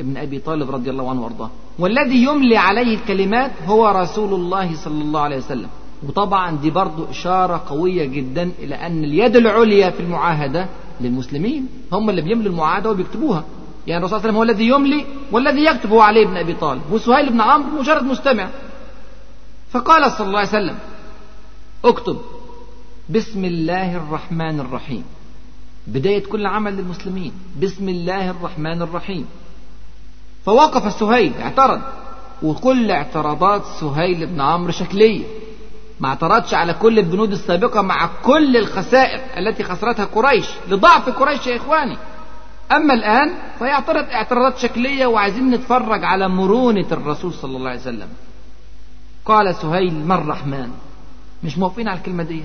بن 0.00 0.16
أبي 0.16 0.38
طالب 0.38 0.70
رضي 0.70 0.90
الله 0.90 1.10
عنه 1.10 1.22
وأرضاه. 1.22 1.50
والذي 1.78 2.22
يملي 2.22 2.56
عليه 2.56 2.94
الكلمات 2.94 3.50
هو 3.66 3.88
رسول 3.88 4.34
الله 4.34 4.76
صلى 4.76 5.02
الله 5.02 5.20
عليه 5.20 5.36
وسلم. 5.36 5.68
وطبعا 6.08 6.56
دي 6.56 6.70
برضو 6.70 7.04
إشارة 7.10 7.62
قوية 7.68 8.04
جدا 8.04 8.52
إلى 8.58 8.74
أن 8.74 9.04
اليد 9.04 9.36
العليا 9.36 9.90
في 9.90 10.00
المعاهدة 10.00 10.68
للمسلمين 11.00 11.68
هم 11.92 12.10
اللي 12.10 12.22
بيملوا 12.22 12.52
المعاهدة 12.52 12.90
وبيكتبوها. 12.90 13.44
يعني 13.86 14.04
الرسول 14.04 14.20
صلى 14.20 14.28
الله 14.30 14.40
عليه 14.40 14.50
وسلم 14.50 14.66
هو 14.66 14.74
الذي 14.74 14.90
يملي 14.92 15.04
والذي 15.32 15.64
يكتب 15.64 15.90
هو 15.90 16.00
علي 16.00 16.24
بن 16.24 16.36
أبي 16.36 16.54
طالب. 16.54 16.82
وسهيل 16.92 17.30
بن 17.30 17.40
عمرو 17.40 17.80
مجرد 17.80 18.02
مستمع. 18.02 18.48
فقال 19.70 20.12
صلى 20.12 20.26
الله 20.26 20.38
عليه 20.38 20.48
وسلم 20.48 20.76
اكتب 21.84 22.18
بسم 23.10 23.44
الله 23.44 23.96
الرحمن 23.96 24.60
الرحيم. 24.60 25.04
بداية 25.86 26.24
كل 26.24 26.46
عمل 26.46 26.76
للمسلمين. 26.76 27.32
بسم 27.62 27.88
الله 27.88 28.30
الرحمن 28.30 28.82
الرحيم. 28.82 29.26
فوقف 30.46 30.92
سهيل 30.92 31.32
اعترض. 31.40 31.80
وكل 32.42 32.90
اعتراضات 32.90 33.64
سهيل 33.80 34.26
بن 34.26 34.40
عمرو 34.40 34.72
شكلية. 34.72 35.24
ما 36.00 36.08
اعترضش 36.08 36.54
على 36.54 36.74
كل 36.74 36.98
البنود 36.98 37.32
السابقة 37.32 37.82
مع 37.82 38.10
كل 38.22 38.56
الخسائر 38.56 39.20
التي 39.36 39.62
خسرتها 39.64 40.04
قريش 40.04 40.46
لضعف 40.68 41.08
قريش 41.08 41.46
يا 41.46 41.56
إخواني. 41.56 41.96
أما 42.72 42.94
الآن 42.94 43.32
فيعترض 43.58 44.04
اعتراضات 44.04 44.58
شكلية 44.58 45.06
وعايزين 45.06 45.50
نتفرج 45.50 46.04
على 46.04 46.28
مرونة 46.28 46.86
الرسول 46.92 47.32
صلى 47.32 47.56
الله 47.56 47.70
عليه 47.70 47.80
وسلم. 47.80 48.08
قال 49.24 49.54
سهيل 49.54 50.06
ما 50.06 50.14
الرحمن 50.14 50.70
مش 51.44 51.58
موافقين 51.58 51.88
على 51.88 51.98
الكلمة 51.98 52.22
دي. 52.22 52.44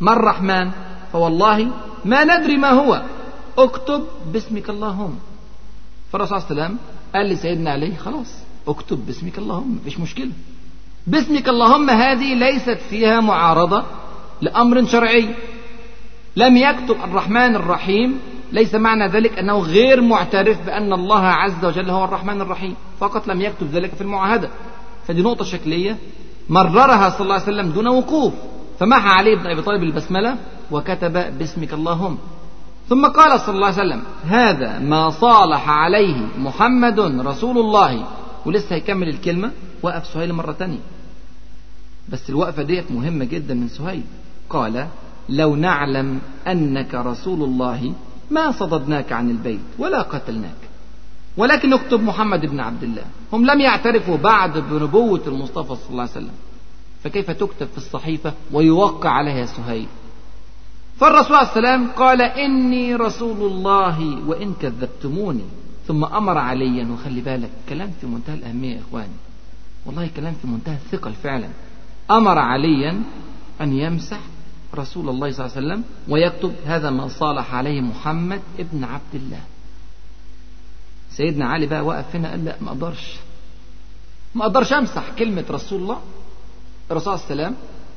ما 0.00 0.12
الرحمن 0.12 0.70
فوالله 1.12 1.70
ما 2.04 2.24
ندري 2.24 2.56
ما 2.56 2.70
هو. 2.70 3.02
اكتب 3.58 4.04
باسمك 4.32 4.70
اللهم. 4.70 5.18
فالرسول 6.12 6.40
صلى 6.40 6.50
الله 6.50 6.62
عليه 6.62 6.74
وسلم 6.74 6.78
قال 7.16 7.28
لسيدنا 7.28 7.70
علي 7.70 7.96
خلاص 7.96 8.34
اكتب 8.68 9.06
باسمك 9.06 9.38
اللهم 9.38 9.74
مفيش 9.76 10.00
مشكلة. 10.00 10.30
باسمك 11.06 11.48
اللهم 11.48 11.90
هذه 11.90 12.34
ليست 12.34 12.78
فيها 12.90 13.20
معارضة 13.20 13.84
لأمر 14.40 14.86
شرعي. 14.86 15.28
لم 16.36 16.56
يكتب 16.56 16.96
الرحمن 17.04 17.56
الرحيم 17.56 18.18
ليس 18.52 18.74
معنى 18.74 19.06
ذلك 19.08 19.38
أنه 19.38 19.58
غير 19.58 20.00
معترف 20.00 20.66
بأن 20.66 20.92
الله 20.92 21.22
عز 21.26 21.64
وجل 21.64 21.90
هو 21.90 22.04
الرحمن 22.04 22.40
الرحيم. 22.40 22.74
فقط 23.00 23.28
لم 23.28 23.40
يكتب 23.40 23.66
ذلك 23.72 23.94
في 23.94 24.00
المعاهدة. 24.00 24.48
فدي 25.06 25.22
نقطة 25.22 25.44
شكلية. 25.44 25.96
مررها 26.48 27.10
صلى 27.10 27.20
الله 27.20 27.34
عليه 27.34 27.44
وسلم 27.44 27.70
دون 27.70 27.88
وقوف. 27.88 28.32
فمحى 28.78 29.08
علي 29.08 29.36
بن 29.36 29.46
أبي 29.46 29.62
طالب 29.62 29.82
البسملة 29.82 30.36
وكتب 30.70 31.38
باسمك 31.38 31.72
اللهم. 31.72 32.18
ثم 32.88 33.06
قال 33.06 33.40
صلى 33.40 33.54
الله 33.54 33.66
عليه 33.66 33.76
وسلم 33.76 34.02
هذا 34.24 34.78
ما 34.78 35.10
صالح 35.10 35.68
عليه 35.68 36.26
محمد 36.38 37.00
رسول 37.00 37.58
الله. 37.58 38.06
ولسه 38.46 38.74
هيكمل 38.74 39.08
الكلمة 39.08 39.50
وقف 39.82 40.06
سهيل 40.06 40.32
مرة 40.32 40.52
تانية. 40.52 40.78
بس 42.08 42.30
الوقفة 42.30 42.62
ديت 42.62 42.90
مهمة 42.90 43.24
جدا 43.24 43.54
من 43.54 43.68
سهيل. 43.68 44.02
قال 44.50 44.86
لو 45.28 45.56
نعلم 45.56 46.20
أنك 46.46 46.94
رسول 46.94 47.42
الله 47.42 47.92
ما 48.30 48.50
صددناك 48.50 49.12
عن 49.12 49.30
البيت 49.30 49.60
ولا 49.78 50.02
قتلناك 50.02 50.56
ولكن 51.36 51.72
اكتب 51.72 52.02
محمد 52.02 52.46
بن 52.46 52.60
عبد 52.60 52.82
الله. 52.82 53.04
هم 53.32 53.46
لم 53.46 53.60
يعترفوا 53.60 54.16
بعد 54.16 54.58
بنبوة 54.58 55.22
المصطفى 55.26 55.74
صلى 55.76 55.90
الله 55.90 56.02
عليه 56.02 56.12
وسلم. 56.12 56.34
فكيف 57.04 57.30
تكتب 57.30 57.66
في 57.66 57.78
الصحيفة 57.78 58.32
ويوقع 58.52 59.10
عليها 59.10 59.46
سهيل؟ 59.46 59.86
فالرسول 61.00 61.36
عليه 61.36 61.48
السلام 61.48 61.90
قال 61.90 62.22
إني 62.22 62.94
رسول 62.94 63.52
الله 63.52 64.28
وإن 64.28 64.54
كذبتموني. 64.54 65.44
ثم 65.86 66.04
أمر 66.04 66.38
عليا 66.38 66.88
وخلي 66.92 67.20
بالك. 67.20 67.50
كلام 67.68 67.90
في 68.00 68.06
منتهى 68.06 68.34
الأهمية 68.34 68.74
يا 68.74 68.80
إخواني. 68.80 69.16
والله 69.86 70.10
كلام 70.16 70.34
في 70.42 70.46
منتهى 70.46 70.74
الثقل 70.74 71.12
فعلا. 71.12 71.48
أمر 72.10 72.38
عليا 72.38 73.02
أن 73.60 73.72
يمسح 73.72 74.20
رسول 74.74 75.08
الله 75.08 75.32
صلى 75.32 75.46
الله 75.46 75.56
عليه 75.56 75.66
وسلم 75.66 75.84
ويكتب 76.08 76.52
هذا 76.66 76.90
ما 76.90 77.08
صالح 77.08 77.54
عليه 77.54 77.80
محمد 77.80 78.40
ابن 78.58 78.84
عبد 78.84 79.14
الله. 79.14 79.40
سيدنا 81.10 81.46
علي 81.46 81.66
بقى 81.66 81.84
وقف 81.84 82.16
هنا 82.16 82.30
قال 82.30 82.44
لا 82.44 82.56
ما 82.60 82.68
أقدرش. 82.68 83.16
ما 84.34 84.42
أقدرش 84.42 84.72
أمسح 84.72 85.04
كلمة 85.18 85.44
رسول 85.50 85.82
الله. 85.82 86.00
الرسول 86.90 87.12
عليه 87.12 87.24
وسلم 87.24 87.56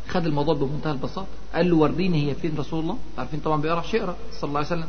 خد 0.09 0.25
الموضوع 0.25 0.55
بمنتهى 0.55 0.91
البساطة. 0.91 1.27
قال 1.55 1.69
له 1.69 1.75
وريني 1.75 2.29
هي 2.29 2.35
فين 2.35 2.55
رسول 2.57 2.79
الله. 2.79 2.97
عارفين 3.17 3.39
طبعا 3.39 3.61
بيقرأ 3.61 3.81
شعرة 3.81 4.15
صلى 4.31 4.47
الله 4.47 4.57
عليه 4.57 4.67
وسلم. 4.67 4.87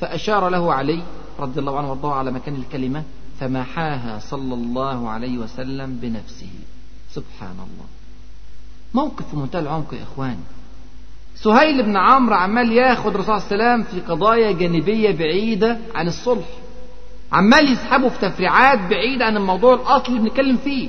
فأشار 0.00 0.48
له 0.48 0.74
علي 0.74 1.02
رضي 1.38 1.60
الله 1.60 1.78
عنه 1.78 1.88
وارضاه 1.88 2.14
على 2.14 2.30
مكان 2.30 2.54
الكلمة 2.54 3.02
فمحاها 3.40 4.18
صلى 4.18 4.54
الله 4.54 5.08
عليه 5.08 5.38
وسلم 5.38 5.98
بنفسه. 6.02 6.50
سبحان 7.10 7.56
الله. 7.56 7.86
موقف 8.94 9.30
في 9.30 9.36
منتهى 9.36 9.60
العمق 9.60 9.94
يا 9.94 10.02
إخواني 10.02 10.44
سهيل 11.34 11.82
بن 11.82 11.96
عمرو 11.96 12.34
عمال 12.34 12.72
ياخد 12.72 13.14
الرسول 13.14 13.34
الله 13.34 13.46
وسلم 13.46 13.82
في 13.82 14.00
قضايا 14.00 14.52
جانبية 14.52 15.10
بعيدة 15.10 15.78
عن 15.94 16.08
الصلح. 16.08 16.46
عمال 17.32 17.72
يسحبه 17.72 18.08
في 18.08 18.18
تفريعات 18.28 18.78
بعيدة 18.78 19.24
عن 19.24 19.36
الموضوع 19.36 19.74
الأصلي 19.74 20.16
اللي 20.16 20.28
بنتكلم 20.28 20.56
فيه. 20.56 20.88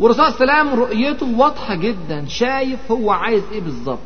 والرسول 0.00 0.24
عليه 0.24 0.34
وسلم 0.34 0.80
رؤيته 0.80 1.38
واضحة 1.38 1.74
جدا 1.74 2.24
شايف 2.28 2.92
هو 2.92 3.10
عايز 3.10 3.42
إيه 3.52 3.60
بالظبط. 3.60 3.98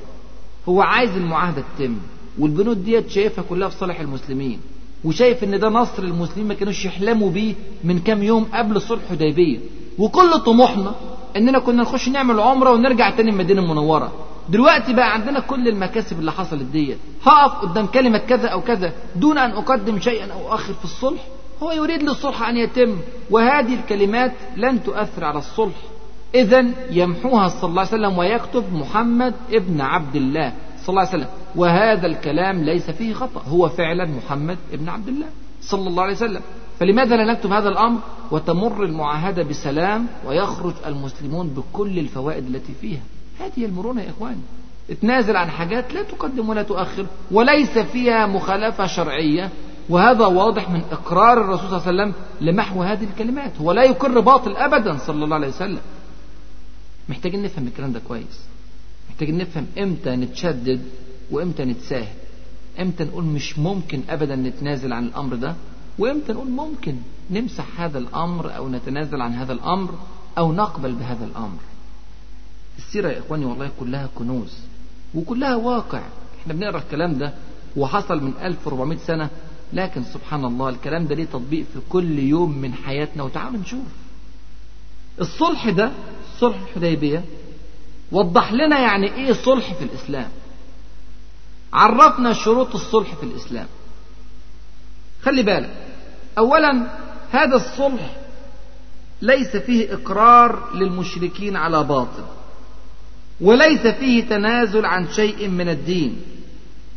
هو 0.68 0.82
عايز 0.82 1.10
المعاهدة 1.16 1.62
تتم 1.78 1.96
والبنود 2.38 2.84
ديت 2.84 3.10
شايفها 3.10 3.44
كلها 3.48 3.68
في 3.68 3.76
صالح 3.78 4.00
المسلمين 4.00 4.60
وشايف 5.04 5.44
إن 5.44 5.60
ده 5.60 5.68
نصر 5.68 6.02
المسلمين 6.02 6.48
ما 6.48 6.54
كانوش 6.54 6.84
يحلموا 6.84 7.30
بيه 7.30 7.54
من 7.84 7.98
كام 7.98 8.22
يوم 8.22 8.44
قبل 8.54 8.80
صلح 8.80 9.02
حديبية. 9.10 9.58
وكل 9.98 10.38
طموحنا 10.38 10.94
إننا 11.36 11.58
كنا 11.58 11.82
نخش 11.82 12.08
نعمل 12.08 12.40
عمرة 12.40 12.70
ونرجع 12.70 13.10
تاني 13.10 13.30
المدينة 13.30 13.62
المنورة. 13.62 14.12
دلوقتي 14.48 14.92
بقى 14.92 15.12
عندنا 15.14 15.40
كل 15.40 15.68
المكاسب 15.68 16.18
اللي 16.20 16.32
حصلت 16.32 16.62
ديت. 16.62 16.98
هقف 17.26 17.52
قدام 17.52 17.86
كلمة 17.86 18.18
كذا 18.18 18.48
أو 18.48 18.60
كذا 18.60 18.92
دون 19.16 19.38
أن 19.38 19.50
أقدم 19.50 20.00
شيئا 20.00 20.32
أو 20.32 20.54
أخر 20.54 20.72
في 20.72 20.84
الصلح. 20.84 21.20
هو 21.64 21.72
يريد 21.72 22.02
للصلح 22.02 22.48
أن 22.48 22.56
يتم 22.56 22.96
وهذه 23.30 23.74
الكلمات 23.74 24.32
لن 24.56 24.82
تؤثر 24.82 25.24
على 25.24 25.38
الصلح. 25.38 25.74
اذا 26.34 26.66
يمحوها 26.90 27.48
صلى 27.48 27.70
الله 27.70 27.80
عليه 27.80 27.90
وسلم 27.90 28.18
ويكتب 28.18 28.72
محمد 28.72 29.34
ابن 29.52 29.80
عبد 29.80 30.16
الله 30.16 30.52
صلى 30.78 30.88
الله 30.88 31.00
عليه 31.00 31.10
وسلم. 31.10 31.28
وهذا 31.56 32.06
الكلام 32.06 32.64
ليس 32.64 32.90
فيه 32.90 33.14
خطأ 33.14 33.42
هو 33.48 33.68
فعلا 33.68 34.04
محمد 34.04 34.58
ابن 34.72 34.88
عبد 34.88 35.08
الله 35.08 35.26
صلى 35.60 35.88
الله 35.88 36.02
عليه 36.02 36.12
وسلم. 36.12 36.40
فلماذا 36.80 37.16
لا 37.16 37.32
نكتب 37.32 37.52
هذا 37.52 37.68
الأمر؟ 37.68 38.00
وتمر 38.30 38.84
المعاهدة 38.84 39.42
بسلام 39.42 40.06
ويخرج 40.26 40.74
المسلمون 40.86 41.48
بكل 41.48 41.98
الفوائد 41.98 42.46
التي 42.46 42.72
فيها. 42.80 43.02
هذه 43.40 43.64
المرونة 43.64 44.02
يا 44.02 44.10
إخواني. 44.10 44.40
اتنازل 44.90 45.36
عن 45.36 45.50
حاجات 45.50 45.94
لا 45.94 46.02
تقدم 46.02 46.48
ولا 46.48 46.62
تؤخر 46.62 47.06
وليس 47.30 47.78
فيها 47.78 48.26
مخالفة 48.26 48.86
شرعية. 48.86 49.50
وهذا 49.88 50.26
واضح 50.26 50.70
من 50.70 50.82
إقرار 50.92 51.40
الرسول 51.40 51.68
صلى 51.68 51.90
الله 51.90 52.02
عليه 52.02 52.12
وسلم 52.12 52.14
لمحو 52.40 52.82
هذه 52.82 53.04
الكلمات. 53.04 53.52
هو 53.60 53.72
لا 53.72 53.82
يقر 53.84 54.20
باطل 54.20 54.56
أبدا 54.56 54.98
صلى 54.98 55.24
الله 55.24 55.34
عليه 55.36 55.48
وسلم. 55.48 55.80
محتاجين 57.08 57.42
نفهم 57.42 57.66
الكلام 57.66 57.92
ده 57.92 58.00
كويس. 58.08 58.40
محتاجين 59.10 59.38
نفهم 59.38 59.66
إمتى 59.78 60.10
نتشدد 60.16 60.82
وإمتى 61.30 61.64
نتساهل. 61.64 62.14
إمتى 62.80 63.04
نقول 63.04 63.24
مش 63.24 63.58
ممكن 63.58 64.02
ابدا 64.10 64.36
نتنازل 64.36 64.92
عن 64.92 65.04
الأمر 65.04 65.34
ده؟ 65.34 65.54
وإمتى 65.98 66.32
نقول 66.32 66.50
ممكن 66.50 66.96
نمسح 67.30 67.80
هذا 67.80 67.98
الأمر 67.98 68.56
أو 68.56 68.68
نتنازل 68.68 69.20
عن 69.20 69.32
هذا 69.32 69.52
الأمر 69.52 69.94
أو 70.38 70.52
نقبل 70.52 70.92
بهذا 70.92 71.24
الأمر؟ 71.24 71.58
السيرة 72.78 73.08
يا 73.08 73.18
إخواني 73.18 73.44
والله 73.44 73.70
كلها 73.80 74.08
كنوز 74.14 74.52
وكلها 75.14 75.56
واقع. 75.56 76.02
إحنا 76.42 76.54
بنقرأ 76.54 76.78
الكلام 76.78 77.18
ده 77.18 77.34
وحصل 77.76 78.24
من 78.24 78.32
1400 78.42 78.98
سنة 78.98 79.30
لكن 79.74 80.04
سبحان 80.04 80.44
الله 80.44 80.68
الكلام 80.68 81.06
ده 81.06 81.14
ليه 81.14 81.24
تطبيق 81.24 81.64
في 81.74 81.80
كل 81.88 82.18
يوم 82.18 82.58
من 82.58 82.74
حياتنا؟ 82.74 83.22
وتعالوا 83.22 83.60
نشوف. 83.60 83.86
الصلح 85.20 85.68
ده 85.68 85.90
صلح 86.38 86.56
الحديبية 86.68 87.24
وضح 88.12 88.52
لنا 88.52 88.78
يعني 88.78 89.14
إيه 89.14 89.32
صلح 89.32 89.74
في 89.74 89.84
الإسلام. 89.84 90.28
عرفنا 91.72 92.32
شروط 92.32 92.74
الصلح 92.74 93.14
في 93.14 93.22
الإسلام. 93.22 93.66
خلي 95.22 95.42
بالك. 95.42 95.70
اولا 96.38 96.86
هذا 97.32 97.56
الصلح 97.56 98.16
ليس 99.22 99.56
فيه 99.56 99.94
إقرار 99.94 100.74
للمشركين 100.74 101.56
على 101.56 101.84
باطل 101.84 102.24
وليس 103.40 103.86
فيه 103.86 104.24
تنازل 104.24 104.84
عن 104.86 105.08
شيء 105.12 105.48
من 105.48 105.68
الدين 105.68 106.22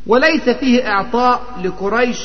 وليس 0.07 0.49
فيه 0.49 0.88
إعطاء 0.88 1.41
لقريش 1.63 2.19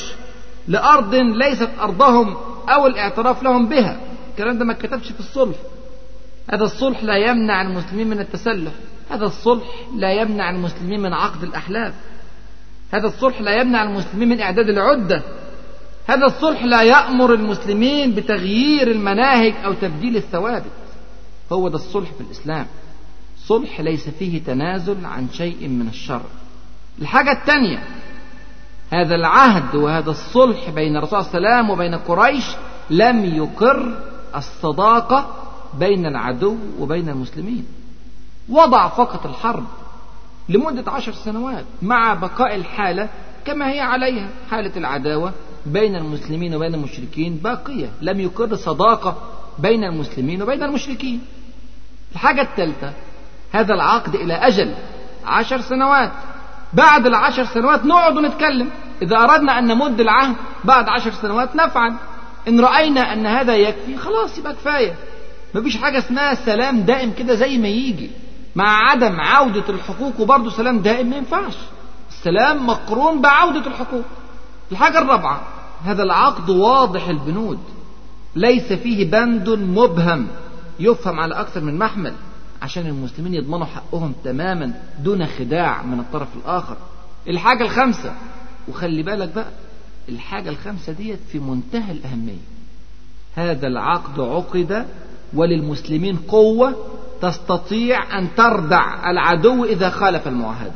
لأرض 0.69 1.15
ليست 1.15 1.71
أرضهم 1.81 2.37
أو 2.69 2.87
الاعتراف 2.87 3.43
لهم 3.43 3.69
بها. 3.69 4.01
الكلام 4.31 4.59
ده 4.59 4.65
ما 4.65 4.73
اتكتبش 4.73 5.13
في 5.13 5.21
الصلح. 5.21 5.57
هذا 6.51 6.65
الصلح 6.65 7.05
لا 7.05 7.17
يمنع 7.17 7.63
المسلمين 7.63 8.07
من 8.11 8.21
التسلح. 8.21 8.73
هذا 9.11 9.25
الصلح 9.25 9.65
لا 9.97 10.13
يمنع 10.13 10.51
المسلمين 10.51 11.01
من 11.01 11.13
عقد 11.13 11.43
الأحلاف 11.43 11.95
هذا 12.93 13.07
الصلح 13.07 13.41
لا 13.41 13.61
يمنع 13.61 13.83
المسلمين 13.83 14.29
من 14.29 14.41
إعداد 14.41 14.69
العدة. 14.69 15.23
هذا 16.07 16.27
الصلح 16.27 16.65
لا 16.65 16.83
يأمر 16.83 17.35
المسلمين 17.35 18.15
بتغيير 18.15 18.91
المناهج 18.91 19.55
أو 19.65 19.73
تبديل 19.73 20.17
الثوابت. 20.17 20.73
هو 21.53 21.69
ده 21.69 21.75
الصلح 21.77 22.13
في 22.13 22.21
الإسلام. 22.21 22.67
صلح 23.47 23.81
ليس 23.81 24.09
فيه 24.09 24.43
تنازل 24.43 25.05
عن 25.05 25.29
شيء 25.33 25.69
من 25.69 25.89
الشر 25.89 26.23
الحاجة 27.03 27.33
الثانية 27.33 27.83
هذا 28.93 29.14
العهد 29.14 29.74
وهذا 29.74 30.11
الصلح 30.11 30.70
بين 30.70 30.97
الرسول 30.97 31.24
صلى 31.24 31.38
الله 31.38 31.51
عليه 31.51 31.59
وسلم 31.59 31.70
وبين 31.70 31.95
قريش 31.95 32.45
لم 32.90 33.24
يقر 33.24 33.99
الصداقة 34.36 35.26
بين 35.78 36.07
العدو 36.07 36.57
وبين 36.78 37.09
المسلمين. 37.09 37.66
وضع 38.49 38.88
فقط 38.88 39.26
الحرب 39.26 39.64
لمدة 40.49 40.93
عشر 40.93 41.12
سنوات 41.12 41.64
مع 41.82 42.14
بقاء 42.14 42.55
الحالة 42.55 43.09
كما 43.45 43.70
هي 43.70 43.80
عليها 43.80 44.28
حالة 44.51 44.72
العداوة 44.76 45.32
بين 45.66 45.97
المسلمين 45.97 46.55
وبين 46.55 46.74
المشركين 46.74 47.36
باقية. 47.36 47.90
لم 48.01 48.20
يقر 48.20 48.57
صداقة 48.57 49.16
بين 49.59 49.84
المسلمين 49.84 50.43
وبين 50.43 50.62
المشركين. 50.62 51.20
الحاجة 52.12 52.43
الثالثة 52.43 52.93
هذا 53.53 53.74
العقد 53.74 54.14
إلى 54.14 54.34
أجل 54.34 54.74
عشر 55.24 55.61
سنوات. 55.61 56.12
بعد 56.75 57.07
العشر 57.07 57.45
سنوات 57.45 57.87
نقعد 57.87 58.16
ونتكلم. 58.16 58.70
إذا 59.03 59.16
أردنا 59.16 59.59
أن 59.59 59.66
نمد 59.66 60.01
العهد 60.01 60.37
بعد 60.64 60.89
عشر 60.89 61.11
سنوات 61.11 61.57
نفعل. 61.57 61.95
إن 62.49 62.61
رأينا 62.61 63.12
أن 63.12 63.27
هذا 63.27 63.57
يكفي 63.57 63.97
خلاص 63.97 64.39
يبقى 64.39 64.53
كفاية. 64.53 64.95
مفيش 65.55 65.77
حاجة 65.77 65.99
اسمها 65.99 66.35
سلام 66.35 66.81
دائم 66.81 67.12
كده 67.18 67.35
زي 67.35 67.59
ما 67.59 67.68
يجي. 67.68 68.11
مع 68.57 68.91
عدم 68.91 69.20
عودة 69.20 69.64
الحقوق 69.68 70.20
وبرضه 70.20 70.51
سلام 70.51 70.79
دائم 70.79 71.11
ما 71.11 71.16
ينفعش. 71.16 71.55
السلام 72.11 72.66
مقرون 72.66 73.20
بعودة 73.20 73.66
الحقوق. 73.66 74.05
الحاجة 74.73 74.99
الرابعة 74.99 75.41
هذا 75.85 76.03
العقد 76.03 76.51
واضح 76.51 77.09
البنود. 77.09 77.59
ليس 78.37 78.73
فيه 78.73 79.11
بند 79.11 79.49
مبهم. 79.49 80.27
يفهم 80.81 81.20
على 81.20 81.35
أكثر 81.35 81.61
من 81.61 81.79
محمل. 81.79 82.14
عشان 82.63 82.87
المسلمين 82.87 83.35
يضمنوا 83.35 83.67
حقهم 83.67 84.15
تماما 84.25 84.73
دون 85.05 85.27
خداع 85.27 85.83
من 85.83 86.01
الطرف 86.01 86.29
الآخر. 86.37 86.77
الحاجة 87.29 87.63
الخامسة 87.63 88.13
وخلي 88.69 89.03
بالك 89.03 89.29
بقى 89.35 89.51
الحاجة 90.09 90.49
الخامسة 90.49 90.93
ديت 90.93 91.19
في 91.33 91.39
منتهى 91.39 91.93
الأهمية. 91.93 92.43
هذا 93.37 93.67
العقد 93.67 94.21
عقد 94.21 94.87
وللمسلمين 95.35 96.17
قوة 96.17 96.75
تستطيع 97.23 98.19
أن 98.19 98.29
تردع 98.37 99.11
العدو 99.11 99.65
إذا 99.65 99.91
خالف 99.91 100.29
المعاهدة. 100.29 100.73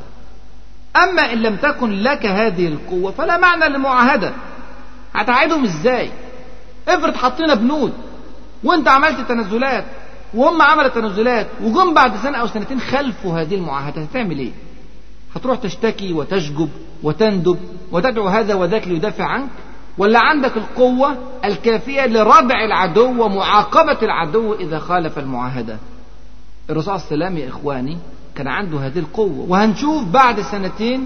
أما 0.97 1.32
إن 1.32 1.39
لم 1.43 1.57
تكن 1.57 1.91
لك 1.91 2.26
هذه 2.26 2.68
القوة 2.68 3.11
فلا 3.12 3.37
معنى 3.37 3.68
للمعاهدة. 3.68 4.32
هتعيدهم 5.14 5.64
إزاي؟ 5.64 6.11
افرض 6.89 7.14
حطينا 7.14 7.55
بنود 7.55 7.93
وانت 8.64 8.89
عملت 8.89 9.20
تنازلات 9.28 9.84
وهم 10.34 10.62
عملوا 10.62 10.88
تنازلات 10.88 11.46
وجم 11.62 11.94
بعد 11.94 12.16
سنة 12.16 12.38
أو 12.38 12.46
سنتين 12.46 12.80
خلفوا 12.80 13.40
هذه 13.40 13.54
المعاهدة. 13.54 14.02
هتعمل 14.02 14.38
إيه؟ 14.38 14.52
هتروح 15.36 15.58
تشتكي 15.58 16.12
وتشجب 16.12 16.68
وتندب 17.02 17.58
وتدعو 17.92 18.28
هذا 18.28 18.54
وذاك 18.54 18.88
ليدافع 18.88 19.24
عنك؟ 19.24 19.48
ولا 19.98 20.18
عندك 20.18 20.56
القوة 20.56 21.16
الكافية 21.44 22.06
لردع 22.06 22.64
العدو 22.64 23.24
ومعاقبة 23.24 23.98
العدو 24.02 24.54
إذا 24.54 24.78
خالف 24.78 25.18
المعاهدة؟ 25.18 25.76
الرسول 26.70 26.92
عليه 26.94 27.02
السلام 27.02 27.36
يا 27.36 27.48
إخواني 27.48 27.98
كان 28.34 28.48
عنده 28.48 28.78
هذه 28.78 28.98
القوة. 28.98 29.46
وهنشوف 29.48 30.04
بعد 30.04 30.40
سنتين 30.40 31.04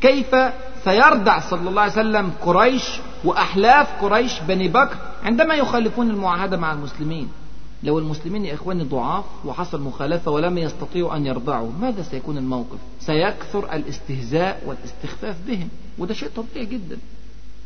كيف 0.00 0.36
سيردع 0.84 1.40
صلى 1.40 1.68
الله 1.70 1.82
عليه 1.82 1.92
وسلم 1.92 2.32
قريش 2.42 2.84
وأحلاف 3.24 4.04
قريش 4.04 4.40
بني 4.40 4.68
بكر 4.68 4.96
عندما 5.24 5.54
يخالفون 5.54 6.10
المعاهدة 6.10 6.56
مع 6.56 6.72
المسلمين. 6.72 7.28
لو 7.82 7.98
المسلمين 7.98 8.44
يا 8.44 8.54
إخواني 8.54 8.84
ضعاف 8.84 9.24
وحصل 9.44 9.80
مخالفة 9.80 10.30
ولم 10.30 10.58
يستطيعوا 10.58 11.16
أن 11.16 11.26
يرضعوا 11.26 11.70
ماذا 11.80 12.02
سيكون 12.02 12.38
الموقف؟ 12.38 12.78
سيكثر 13.00 13.72
الاستهزاء 13.72 14.62
والاستخفاف 14.66 15.36
بهم 15.46 15.68
وده 15.98 16.14
شيء 16.14 16.28
طبيعي 16.36 16.66
جدا. 16.66 16.98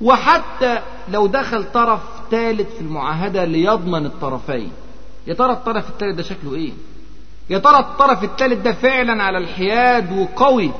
وحتى 0.00 0.78
لو 1.08 1.26
دخل 1.26 1.64
طرف 1.72 2.00
ثالث 2.30 2.74
في 2.74 2.80
المعاهدة 2.80 3.44
ليضمن 3.44 4.06
الطرفين. 4.06 4.70
يا 5.26 5.34
ترى 5.34 5.52
الطرف 5.52 5.88
الثالث 5.88 6.16
ده 6.16 6.22
شكله 6.22 6.54
إيه؟ 6.54 6.72
يا 7.50 7.58
ترى 7.58 7.78
الطرف 7.78 8.24
الثالث 8.24 8.60
ده 8.62 8.72
فعلا 8.72 9.22
على 9.22 9.38
الحياد 9.38 10.18
وقوي 10.18 10.70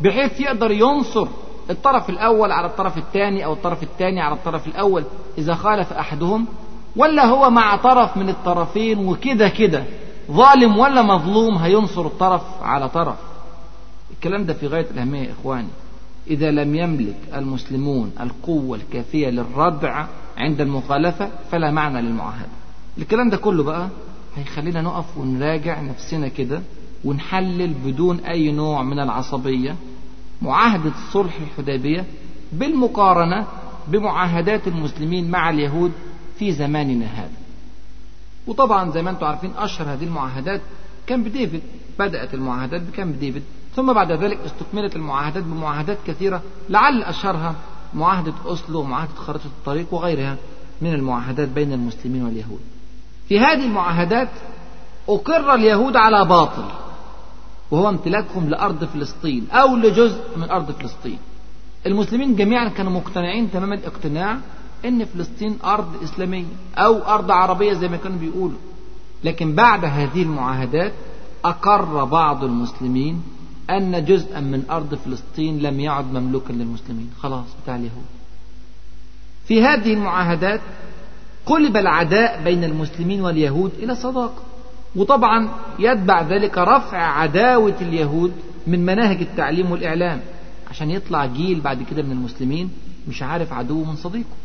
بحيث 0.00 0.40
يقدر 0.40 0.70
ينصر 0.70 1.26
الطرف 1.70 2.10
الأول 2.10 2.52
على 2.52 2.66
الطرف 2.66 2.98
الثاني 2.98 3.44
أو 3.44 3.52
الطرف 3.52 3.82
الثاني 3.82 4.20
على 4.20 4.34
الطرف 4.34 4.66
الأول؟ 4.66 5.04
إذا 5.38 5.54
خالف 5.54 5.92
أحدهم 5.92 6.46
ولا 6.96 7.24
هو 7.26 7.50
مع 7.50 7.76
طرف 7.76 8.16
من 8.16 8.28
الطرفين 8.28 8.98
وكده 8.98 9.48
كده. 9.48 9.84
ظالم 10.30 10.78
ولا 10.78 11.02
مظلوم 11.02 11.56
هينصر 11.58 12.06
الطرف 12.06 12.42
على 12.62 12.88
طرف. 12.88 13.16
الكلام 14.10 14.44
ده 14.44 14.54
في 14.54 14.66
غاية 14.66 14.86
الأهمية 14.90 15.20
يا 15.28 15.32
إخواني. 15.32 15.68
إذا 16.30 16.50
لم 16.50 16.74
يملك 16.74 17.16
المسلمون 17.34 18.12
القوة 18.20 18.76
الكافية 18.76 19.28
للردع 19.30 20.06
عند 20.38 20.60
المخالفة 20.60 21.28
فلا 21.50 21.70
معنى 21.70 22.02
للمعاهدة. 22.02 22.48
الكلام 22.98 23.30
ده 23.30 23.36
كله 23.36 23.62
بقى 23.62 23.88
هيخلينا 24.36 24.82
نقف 24.82 25.18
ونراجع 25.18 25.80
نفسنا 25.80 26.28
كده 26.28 26.62
ونحلل 27.04 27.74
بدون 27.84 28.18
أي 28.20 28.52
نوع 28.52 28.82
من 28.82 28.98
العصبية 29.00 29.76
معاهدة 30.42 30.92
صلح 31.12 31.32
الحديبية 31.40 32.04
بالمقارنة 32.52 33.46
بمعاهدات 33.88 34.68
المسلمين 34.68 35.30
مع 35.30 35.50
اليهود 35.50 35.92
في 36.42 36.52
زماننا 36.52 37.06
هذا. 37.06 37.38
وطبعا 38.46 38.90
زي 38.90 39.02
ما 39.02 39.10
أنتم 39.10 39.26
عارفين 39.26 39.52
أشهر 39.56 39.92
هذه 39.92 40.04
المعاهدات 40.04 40.60
كامب 41.06 41.28
ديفيد 41.28 41.62
بدأت 41.98 42.34
المعاهدات 42.34 42.82
بكامب 42.82 43.18
ديفيد 43.18 43.42
ثم 43.76 43.92
بعد 43.92 44.12
ذلك 44.12 44.38
استكملت 44.46 44.96
المعاهدات 44.96 45.44
بمعاهدات 45.44 45.98
كثيرة 46.06 46.42
لعل 46.68 47.02
أشهرها 47.02 47.54
معاهدة 47.94 48.34
أوسلو 48.46 48.80
ومعاهدة 48.80 49.14
خريطة 49.14 49.46
الطريق 49.46 49.94
وغيرها 49.94 50.36
من 50.80 50.94
المعاهدات 50.94 51.48
بين 51.48 51.72
المسلمين 51.72 52.22
واليهود. 52.22 52.60
في 53.28 53.40
هذه 53.40 53.64
المعاهدات 53.64 54.28
أقر 55.08 55.54
اليهود 55.54 55.96
على 55.96 56.24
باطل 56.24 56.64
وهو 57.70 57.88
امتلاكهم 57.88 58.48
لأرض 58.48 58.84
فلسطين 58.84 59.46
أو 59.50 59.76
لجزء 59.76 60.20
من 60.36 60.50
أرض 60.50 60.70
فلسطين. 60.70 61.18
المسلمين 61.86 62.36
جميعا 62.36 62.68
كانوا 62.68 62.92
مقتنعين 62.92 63.50
تمام 63.50 63.72
الاقتناع 63.72 64.38
إن 64.84 65.04
فلسطين 65.04 65.58
أرض 65.64 66.02
إسلامية 66.02 66.44
أو 66.76 66.98
أرض 66.98 67.30
عربية 67.30 67.72
زي 67.72 67.88
ما 67.88 67.96
كانوا 67.96 68.18
بيقولوا. 68.18 68.58
لكن 69.24 69.54
بعد 69.54 69.84
هذه 69.84 70.22
المعاهدات 70.22 70.92
أقر 71.44 72.04
بعض 72.04 72.44
المسلمين 72.44 73.22
أن 73.70 74.04
جزءا 74.04 74.40
من 74.40 74.62
أرض 74.70 74.94
فلسطين 74.94 75.58
لم 75.58 75.80
يعد 75.80 76.12
مملوكا 76.12 76.52
للمسلمين. 76.52 77.10
خلاص 77.20 77.44
بتاع 77.62 77.76
اليهود. 77.76 78.04
في 79.44 79.62
هذه 79.62 79.94
المعاهدات 79.94 80.60
قلب 81.46 81.76
العداء 81.76 82.44
بين 82.44 82.64
المسلمين 82.64 83.20
واليهود 83.20 83.72
إلى 83.78 83.94
صداقة. 83.94 84.42
وطبعا 84.96 85.48
يتبع 85.78 86.22
ذلك 86.22 86.58
رفع 86.58 86.98
عداوة 86.98 87.76
اليهود 87.80 88.32
من 88.66 88.86
مناهج 88.86 89.20
التعليم 89.20 89.70
والإعلام. 89.70 90.20
عشان 90.70 90.90
يطلع 90.90 91.26
جيل 91.26 91.60
بعد 91.60 91.82
كده 91.82 92.02
من 92.02 92.12
المسلمين 92.12 92.70
مش 93.08 93.22
عارف 93.22 93.52
عدوه 93.52 93.90
من 93.90 93.96
صديقه. 93.96 94.41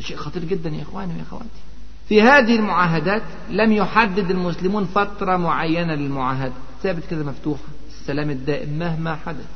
ده 0.00 0.06
شيء 0.06 0.16
خطير 0.16 0.44
جدا 0.44 0.70
يا 0.70 0.82
إخواني 0.82 1.14
ويا 1.14 1.22
أخواتي. 1.22 1.60
في 2.08 2.22
هذه 2.22 2.56
المعاهدات 2.56 3.22
لم 3.50 3.72
يحدد 3.72 4.30
المسلمون 4.30 4.84
فترة 4.84 5.36
معينة 5.36 5.94
للمعاهدة. 5.94 6.52
ثابت 6.82 7.02
كده 7.10 7.24
مفتوحة. 7.24 7.62
السلام 8.00 8.30
الدائم 8.30 8.78
مهما 8.78 9.16
حدث. 9.16 9.46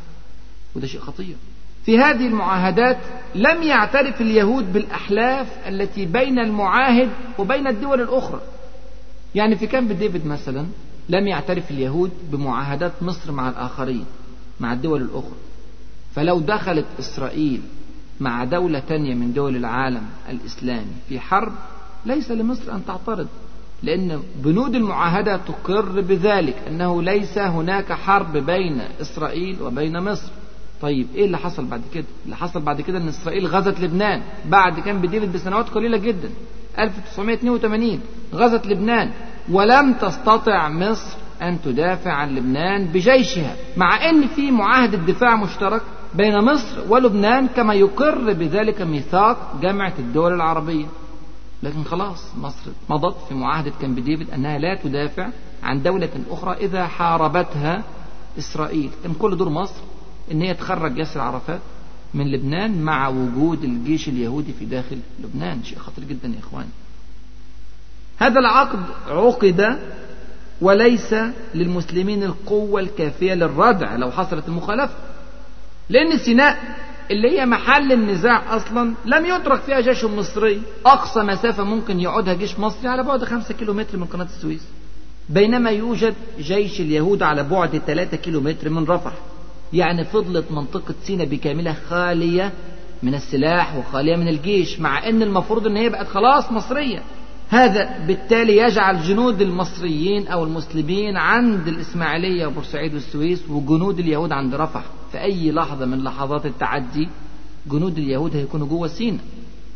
وده 0.76 0.86
شيء 0.86 1.00
خطير. 1.00 1.36
في 1.84 1.98
هذه 1.98 2.26
المعاهدات 2.26 2.98
لم 3.34 3.62
يعترف 3.62 4.20
اليهود 4.20 4.72
بالأحلاف 4.72 5.46
التي 5.68 6.06
بين 6.06 6.38
المعاهد 6.38 7.10
وبين 7.38 7.66
الدول 7.66 8.00
الأخرى. 8.00 8.40
يعني 9.34 9.56
في 9.56 9.66
كامب 9.66 9.92
ديفيد 9.92 10.26
مثلا 10.26 10.66
لم 11.08 11.26
يعترف 11.28 11.70
اليهود 11.70 12.10
بمعاهدات 12.30 13.02
مصر 13.02 13.32
مع 13.32 13.48
الآخرين 13.48 14.04
مع 14.60 14.72
الدول 14.72 15.02
الأخرى. 15.02 15.36
فلو 16.14 16.40
دخلت 16.40 16.86
إسرائيل 16.98 17.62
مع 18.20 18.44
دولة 18.44 18.78
تانية 18.78 19.14
من 19.14 19.32
دول 19.32 19.56
العالم 19.56 20.02
الإسلامي 20.30 20.92
في 21.08 21.20
حرب 21.20 21.52
ليس 22.06 22.30
لمصر 22.30 22.72
أن 22.72 22.84
تعترض 22.86 23.26
لأن 23.82 24.22
بنود 24.44 24.74
المعاهدة 24.74 25.36
تقر 25.36 26.00
بذلك 26.00 26.56
أنه 26.68 27.02
ليس 27.02 27.38
هناك 27.38 27.92
حرب 27.92 28.36
بين 28.36 28.80
إسرائيل 29.00 29.62
وبين 29.62 30.00
مصر. 30.00 30.32
طيب 30.82 31.06
إيه 31.14 31.24
اللي 31.24 31.38
حصل 31.38 31.64
بعد 31.64 31.82
كده؟ 31.94 32.04
اللي 32.24 32.36
حصل 32.36 32.60
بعد 32.60 32.80
كده 32.80 32.98
أن 32.98 33.08
إسرائيل 33.08 33.46
غزت 33.46 33.80
لبنان 33.80 34.22
بعد 34.48 34.80
كان 34.80 35.00
بديفيد 35.00 35.32
بسنوات 35.32 35.68
قليلة 35.68 35.96
جدا 35.98 36.30
1982 36.78 38.00
غزت 38.34 38.66
لبنان. 38.66 39.10
ولم 39.50 39.92
تستطع 39.92 40.68
مصر 40.68 41.16
أن 41.42 41.58
تدافع 41.64 42.12
عن 42.12 42.34
لبنان 42.34 42.84
بجيشها 42.84 43.56
مع 43.76 44.10
أن 44.10 44.26
في 44.26 44.50
معاهدة 44.50 44.98
دفاع 44.98 45.36
مشترك 45.36 45.82
بين 46.14 46.44
مصر 46.44 46.80
ولبنان 46.88 47.46
كما 47.46 47.74
يقر 47.74 48.32
بذلك 48.32 48.82
ميثاق 48.82 49.60
جامعة 49.62 49.92
الدول 49.98 50.32
العربية. 50.32 50.86
لكن 51.62 51.84
خلاص 51.84 52.36
مصر 52.36 52.70
مضت 52.90 53.16
في 53.28 53.34
معاهدة 53.34 53.72
كامب 53.80 54.00
ديفيد 54.00 54.30
أنها 54.30 54.58
لا 54.58 54.74
تدافع 54.74 55.28
عن 55.62 55.82
دولة 55.82 56.10
أخرى 56.30 56.52
إذا 56.52 56.86
حاربتها 56.86 57.82
إسرائيل. 58.38 58.90
كان 59.02 59.14
كل 59.14 59.36
دور 59.36 59.48
مصر 59.48 59.82
أن 60.32 60.42
هي 60.42 60.54
تخرج 60.54 60.98
ياسر 60.98 61.20
عرفات 61.20 61.60
من 62.14 62.32
لبنان 62.32 62.82
مع 62.82 63.08
وجود 63.08 63.64
الجيش 63.64 64.08
اليهودي 64.08 64.52
في 64.52 64.64
داخل 64.64 64.98
لبنان. 65.24 65.64
شيء 65.64 65.78
خطير 65.78 66.04
جدا 66.04 66.28
يا 66.28 66.38
إخوان. 66.38 66.66
هذا 68.16 68.40
العقد 68.40 68.80
عقد 69.08 69.78
وليس 70.60 71.14
للمسلمين 71.54 72.22
القوة 72.22 72.80
الكافية 72.80 73.34
للردع 73.34 73.96
لو 73.96 74.10
حصلت 74.10 74.48
المخالفة. 74.48 74.94
لأن 75.88 76.18
سيناء 76.18 76.58
اللي 77.10 77.30
هي 77.30 77.46
محل 77.46 77.92
النزاع 77.92 78.56
أصلا 78.56 78.94
لم 79.04 79.26
يترك 79.26 79.60
فيها 79.60 79.80
جيش 79.80 80.04
مصري. 80.04 80.62
أقصى 80.86 81.22
مسافة 81.22 81.64
ممكن 81.64 82.00
يقعدها 82.00 82.34
جيش 82.34 82.58
مصري 82.58 82.88
على 82.88 83.02
بعد 83.02 83.24
خمسة 83.24 83.54
كيلومتر 83.54 83.98
من 83.98 84.04
قناة 84.04 84.24
السويس. 84.24 84.62
بينما 85.28 85.70
يوجد 85.70 86.14
جيش 86.38 86.80
اليهود 86.80 87.22
على 87.22 87.42
بعد 87.42 87.78
ثلاثة 87.86 88.16
كيلومتر 88.16 88.70
من 88.70 88.84
رفح. 88.84 89.12
يعني 89.72 90.04
فضلت 90.04 90.52
منطقة 90.52 90.94
سيناء 91.04 91.26
بكاملها 91.26 91.76
خالية 91.88 92.52
من 93.02 93.14
السلاح 93.14 93.76
وخالية 93.76 94.16
من 94.16 94.28
الجيش 94.28 94.80
مع 94.80 95.08
إن 95.08 95.22
المفروض 95.22 95.66
إن 95.66 95.76
هي 95.76 95.88
بقت 95.88 96.08
خلاص 96.08 96.52
مصرية. 96.52 97.02
هذا 97.48 97.98
بالتالي 98.06 98.56
يجعل 98.56 99.02
جنود 99.02 99.42
المصريين 99.42 100.28
أو 100.28 100.44
المسلمين 100.44 101.16
عند 101.16 101.68
الإسماعيلية 101.68 102.46
وبورسعيد 102.46 102.94
والسويس 102.94 103.42
وجنود 103.50 103.98
اليهود 103.98 104.32
عند 104.32 104.54
رفح. 104.54 104.82
في 105.14 105.20
أي 105.20 105.52
لحظة 105.52 105.86
من 105.86 106.04
لحظات 106.04 106.46
التعدي 106.46 107.08
جنود 107.66 107.98
اليهود 107.98 108.36
هيكونوا 108.36 108.66
جوه 108.66 108.88
سينا 108.88 109.18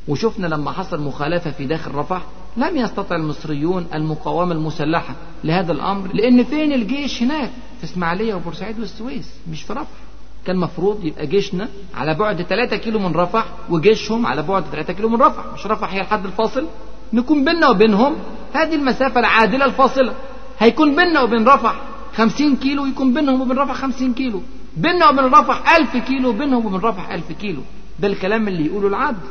وشفنا 0.08 0.46
لما 0.46 0.70
حصل 0.72 1.00
مخالفة 1.00 1.50
في 1.50 1.66
داخل 1.66 1.94
رفح 1.94 2.22
لم 2.56 2.76
يستطع 2.76 3.16
المصريون 3.16 3.86
المقاومة 3.94 4.52
المسلحة 4.52 5.14
لهذا 5.44 5.72
الأمر 5.72 6.14
لأن 6.14 6.44
فين 6.44 6.72
الجيش 6.72 7.22
هناك؟ 7.22 7.50
في 7.78 7.84
إسماعيلية 7.84 8.34
وبورسعيد 8.34 8.80
والسويس 8.80 9.30
مش 9.50 9.62
في 9.62 9.72
رفح. 9.72 9.98
كان 10.46 10.56
مفروض 10.56 11.04
يبقى 11.04 11.26
جيشنا 11.26 11.68
على 11.94 12.14
بعد 12.14 12.42
3 12.42 12.76
كيلو 12.76 12.98
من 12.98 13.12
رفح 13.12 13.46
وجيشهم 13.70 14.26
على 14.26 14.42
بعد 14.42 14.64
3 14.72 14.92
كيلو 14.92 15.08
من 15.08 15.22
رفح. 15.22 15.44
مش 15.54 15.66
رفح 15.66 15.92
هي 15.92 16.00
الحد 16.00 16.24
الفاصل؟ 16.24 16.66
نكون 17.12 17.44
بيننا 17.44 17.68
وبينهم 17.68 18.16
هذه 18.52 18.74
المسافة 18.74 19.20
العادلة 19.20 19.64
الفاصلة. 19.64 20.14
هيكون 20.58 20.96
بيننا 20.96 21.20
وبين 21.22 21.48
رفح 21.48 21.80
50 22.14 22.56
كيلو 22.56 22.86
يكون 22.86 23.14
بينهم 23.14 23.40
وبين 23.40 23.58
رفح 23.58 23.74
50 23.74 24.14
كيلو. 24.14 24.42
بيننا 24.78 25.08
وبين 25.08 25.24
رفح 25.24 25.76
1000 25.76 25.96
كيلو 25.96 26.32
بينهم 26.32 26.66
وبين 26.66 26.80
رفح 26.80 27.10
1000 27.10 27.32
كيلو. 27.32 27.62
ده 28.00 28.08
الكلام 28.08 28.48
اللي 28.48 28.66
يقوله 28.66 28.88
العبد. 28.88 29.22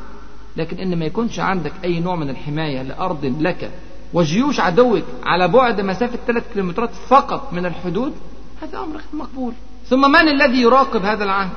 لكن 0.58 0.78
إن 0.80 1.00
ما 1.00 1.06
يكونش 1.06 1.40
عندك 1.40 1.72
أي 1.84 2.00
نوع 2.00 2.16
من 2.16 2.30
الحماية 2.30 2.82
لأرض 2.82 3.36
لك 3.40 3.72
وجيوش 4.14 4.60
عدوك 4.60 5.04
على 5.24 5.48
بعد 5.48 5.82
مسافة 5.82 6.20
3 6.28 6.46
كيلومترات 6.54 6.90
فقط 7.08 7.54
من 7.54 7.66
الحدود 7.66 8.14
هذا 8.62 8.78
أمر 8.80 8.96
غير 8.96 9.06
مقبول. 9.14 9.54
ثم 9.90 10.12
من 10.12 10.28
الذي 10.28 10.62
يراقب 10.62 11.06
هذا 11.06 11.24
العهد؟ 11.24 11.52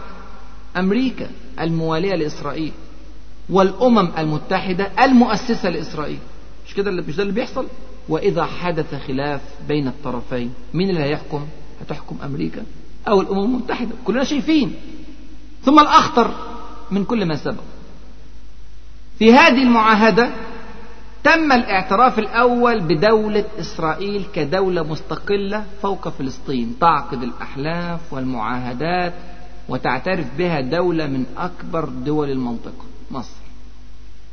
أمريكا 0.76 1.30
الموالية 1.60 2.14
لإسرائيل 2.14 2.72
والأمم 3.50 4.08
المتحدة 4.18 4.90
المؤسسة 5.04 5.68
لإسرائيل. 5.70 6.18
مش 6.66 6.74
كده 6.74 6.90
مش 6.90 7.16
ده 7.16 7.22
اللي 7.22 7.34
بيحصل؟ 7.34 7.66
وإذا 8.08 8.44
حدث 8.44 8.94
خلاف 9.06 9.40
بين 9.68 9.88
الطرفين 9.88 10.52
مين 10.74 10.90
اللي 10.90 11.00
هيحكم؟ 11.00 11.46
هتحكم 11.80 12.16
أمريكا؟ 12.24 12.62
أو 13.08 13.20
الأمم 13.20 13.44
المتحدة 13.44 13.90
كلنا 14.04 14.24
شايفين. 14.24 14.74
ثم 15.64 15.78
الأخطر 15.78 16.34
من 16.90 17.04
كل 17.04 17.26
ما 17.26 17.36
سبق. 17.36 17.62
في 19.18 19.32
هذه 19.32 19.62
المعاهدة 19.62 20.32
تم 21.24 21.52
الاعتراف 21.52 22.18
الأول 22.18 22.80
بدولة 22.80 23.44
إسرائيل 23.60 24.24
كدولة 24.34 24.82
مستقلة 24.82 25.64
فوق 25.82 26.08
فلسطين 26.08 26.76
تعقد 26.80 27.22
الأحلاف 27.22 28.12
والمعاهدات 28.12 29.14
وتعترف 29.68 30.26
بها 30.38 30.60
دولة 30.60 31.06
من 31.06 31.26
أكبر 31.36 31.88
دول 31.88 32.30
المنطقة 32.30 32.84
مصر. 33.10 33.40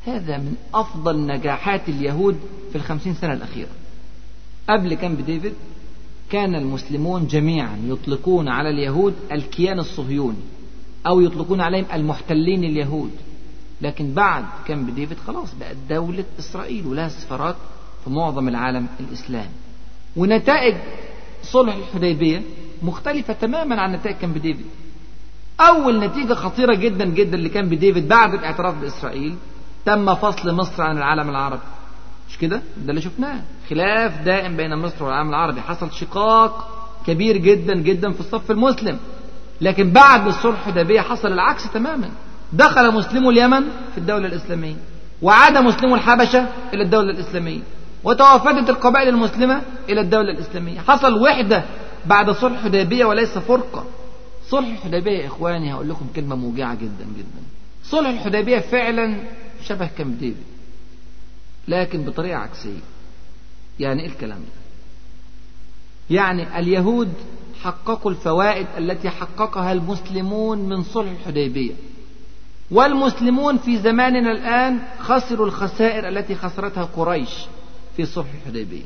هذا 0.06 0.38
من 0.38 0.56
أفضل 0.74 1.26
نجاحات 1.28 1.90
اليهود 1.90 2.40
في 2.72 2.76
الخمسين 2.76 3.14
سنة 3.14 3.34
الأخيرة. 3.34 3.70
قبل 4.70 4.94
كامب 4.94 5.26
ديفيد 5.26 5.54
كان 6.30 6.56
المسلمون 6.56 7.28
جميعا 7.28 7.80
يطلقون 7.86 8.48
على 8.48 8.70
اليهود 8.70 9.14
الكيان 9.32 9.80
الصهيوني 9.80 10.38
أو 11.08 11.22
يطلقون 11.22 11.62
عليهم 11.62 11.86
المحتلين 11.94 12.64
اليهود. 12.64 13.12
لكن 13.82 14.14
بعد 14.14 14.46
كامب 14.68 14.96
ديفيد 14.96 15.18
خلاص 15.28 15.56
بقت 15.60 15.76
دولة 15.90 16.26
إسرائيل 16.40 16.88
ولها 16.88 17.10
سفارات 17.10 17.56
في 18.04 18.10
معظم 18.10 18.48
العالم 18.48 18.88
الإسلامي. 19.00 19.50
ونتائج 20.16 20.76
صلح 21.44 21.76
الحديبية 21.76 22.42
مختلفة 22.82 23.34
تماما 23.34 23.82
عن 23.82 23.94
نتائج 23.94 24.16
كامب 24.16 24.38
ديفيد 24.38 24.66
أول 25.60 26.00
نتيجة 26.00 26.34
خطيرة 26.34 26.76
جدا 26.76 27.06
جدا 27.06 27.38
لكامب 27.38 27.74
ديفيد 27.74 28.08
بعد 28.08 28.34
الاعتراف 28.34 28.82
بإسرائيل 28.82 29.36
تم 29.86 30.16
فصل 30.16 30.54
مصر 30.56 30.84
عن 30.84 30.98
العالم 30.98 31.30
العربي. 31.30 31.62
مش 32.30 32.38
كده؟ 32.38 32.62
ده 32.78 32.90
اللي 32.90 33.02
شفناه. 33.02 33.42
خلاف 33.70 34.22
دائم 34.22 34.58
بين 34.58 34.76
مصر 34.76 35.04
والعالم 35.04 35.30
العربي. 35.30 35.62
حصل 35.62 35.92
شقاق 35.92 36.74
كبير 37.08 37.38
جدا 37.38 37.76
جدا 37.76 38.12
في 38.12 38.20
الصف 38.20 38.52
المسلم. 38.52 39.00
لكن 39.62 39.92
بعد 39.92 40.28
الصلح 40.28 40.68
الحديبية 40.68 41.02
حصل 41.02 41.28
العكس 41.28 41.72
تماما. 41.72 42.10
دخل 42.54 42.94
مسلمو 42.94 43.30
اليمن 43.32 43.64
في 43.92 43.98
الدولة 43.98 44.28
الإسلامية. 44.28 44.76
وعاد 45.22 45.58
مسلمو 45.58 45.96
الحبشة 45.96 46.46
إلى 46.74 46.84
الدولة 46.84 47.12
الإسلامية. 47.12 47.60
وتوافدت 48.04 48.70
القبائل 48.70 49.08
المسلمة 49.08 49.62
إلى 49.90 50.02
الدولة 50.02 50.32
الإسلامية. 50.32 50.80
حصل 50.80 51.22
وحدة 51.22 51.64
بعد 52.06 52.32
صلح 52.32 52.58
الحديبية 52.58 53.06
وليس 53.06 53.38
فرقة. 53.38 53.86
صلح 54.50 54.68
الحديبية 54.68 55.20
يا 55.20 55.28
إخواني 55.28 55.74
هقول 55.74 55.90
لكم 55.90 56.08
كلمة 56.16 56.36
موجعة 56.36 56.76
جدا 56.76 57.06
جدا. 57.18 57.42
صلح 57.84 58.10
الحديبية 58.10 58.60
فعلا 58.60 59.18
شبه 59.64 59.90
كامب 59.98 60.20
ديفيد. 60.20 60.57
لكن 61.68 62.04
بطريقة 62.06 62.38
عكسية. 62.38 62.80
يعني 63.80 64.02
إيه 64.02 64.08
الكلام 64.08 64.40
ده؟ 64.40 64.58
يعني 66.16 66.60
اليهود 66.60 67.14
حققوا 67.62 68.12
الفوائد 68.12 68.68
التي 68.78 69.10
حققها 69.10 69.72
المسلمون 69.72 70.70
من 70.70 70.84
صلح 70.84 71.12
الحديبية. 71.12 71.74
والمسلمون 72.72 73.58
في 73.58 73.78
زماننا 73.78 74.32
الآن 74.32 74.80
خسروا 75.00 75.46
الخسائر 75.48 76.08
التي 76.08 76.36
خسرتها 76.36 76.84
قريش 76.84 77.30
في 77.98 78.06
صلح 78.06 78.28
الحديبية. 78.42 78.84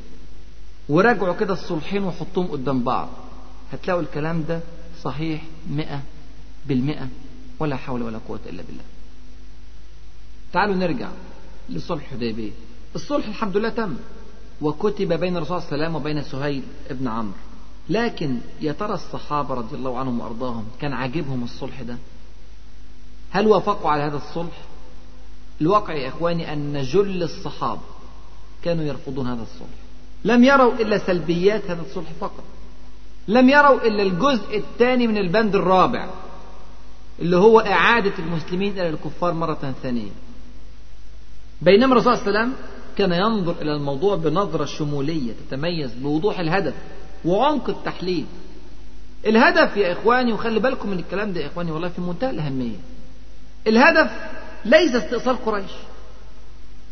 وراجعوا 0.89 1.33
كده 1.33 1.53
الصلحين 1.53 2.03
وحطوهم 2.03 2.47
قدام 2.47 2.83
بعض. 2.83 3.09
هتلاقوا 3.73 4.01
الكلام 4.01 4.43
ده 4.43 4.59
صحيح 5.03 5.41
مئة 5.69 6.01
بالمئة 6.65 7.07
ولا 7.59 7.75
حول 7.75 8.01
ولا 8.01 8.19
قوة 8.27 8.39
إلا 8.45 8.63
بالله. 8.63 8.83
تعالوا 10.53 10.75
نرجع 10.75 11.09
لصلح 11.69 12.03
الحديبية. 12.03 12.51
الصلح 12.95 13.27
الحمد 13.27 13.57
لله 13.57 13.69
تم. 13.69 13.95
وكتب 14.61 15.13
بين 15.13 15.37
الرسول 15.37 15.61
صلى 15.61 15.69
الله 15.71 15.85
عليه 15.85 15.85
وسلم 15.85 15.95
وبين 15.95 16.23
سهيل 16.23 16.63
ابن 16.89 17.07
عمرو. 17.07 17.33
لكن 17.89 18.37
يا 18.61 18.71
ترى 18.71 18.93
الصحابة 18.93 19.55
رضي 19.55 19.75
الله 19.75 19.99
عنهم 19.99 20.19
وأرضاهم 20.19 20.65
كان 20.81 20.93
عاجبهم 20.93 21.43
الصلح 21.43 21.81
ده؟ 21.81 21.97
هل 23.31 23.47
وافقوا 23.47 23.89
على 23.91 24.03
هذا 24.03 24.17
الصلح؟ 24.17 24.61
الواقع 25.61 25.93
يا 25.93 26.07
إخواني 26.07 26.53
أن 26.53 26.81
جل 26.81 27.23
الصحابة 27.23 27.81
كانوا 28.63 28.83
يرفضون 28.83 29.27
هذا 29.27 29.41
الصلح. 29.41 29.77
لم 30.25 30.43
يروا 30.43 30.73
إلا 30.73 30.97
سلبيات 30.97 31.71
هذا 31.71 31.81
الصلح 31.81 32.11
فقط. 32.19 32.43
لم 33.27 33.49
يروا 33.49 33.87
إلا 33.87 34.03
الجزء 34.03 34.57
الثاني 34.57 35.07
من 35.07 35.17
البند 35.17 35.55
الرابع 35.55 36.09
اللي 37.19 37.37
هو 37.37 37.59
إعادة 37.59 38.13
المسلمين 38.19 38.73
إلى 38.73 38.89
الكفار 38.89 39.33
مرة 39.33 39.73
ثانية. 39.83 40.11
بينما 41.61 41.93
الرسول 41.93 42.17
صلى 42.17 42.27
الله 42.27 42.39
عليه 42.39 42.49
وسلم 42.49 42.65
كان 42.97 43.11
ينظر 43.11 43.55
إلى 43.61 43.75
الموضوع 43.75 44.15
بنظرة 44.15 44.65
شمولية 44.65 45.33
تتميز 45.47 45.93
بوضوح 45.93 46.39
الهدف 46.39 46.73
وعمق 47.25 47.69
التحليل. 47.69 48.25
الهدف 49.25 49.77
يا 49.77 49.91
إخواني 49.91 50.33
وخلي 50.33 50.59
بالكم 50.59 50.89
من 50.89 50.99
الكلام 50.99 51.33
ده 51.33 51.41
يا 51.41 51.47
إخواني 51.47 51.71
والله 51.71 51.89
في 51.89 52.01
منتهى 52.01 52.29
الأهمية. 52.29 52.77
الهدف 53.67 54.11
ليس 54.65 54.95
استئصال 54.95 55.45
قريش. 55.45 55.71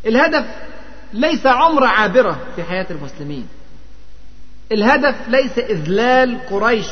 الهدف 0.06 0.46
ليس 1.14 1.46
عمرة 1.46 1.88
عابرة 1.88 2.40
في 2.56 2.64
حياة 2.64 2.88
المسلمين. 2.92 3.48
الهدف 4.72 5.30
ليس 5.30 5.58
إذلال 5.58 6.40
قريش 6.50 6.88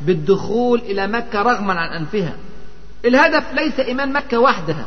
بالدخول 0.00 0.78
إلى 0.80 1.06
مكة 1.06 1.42
رغما 1.42 1.72
عن 1.74 1.88
أنفها. 2.00 2.36
الهدف 3.04 3.52
ليس 3.54 3.80
إيمان 3.80 4.12
مكة 4.12 4.38
وحدها. 4.38 4.86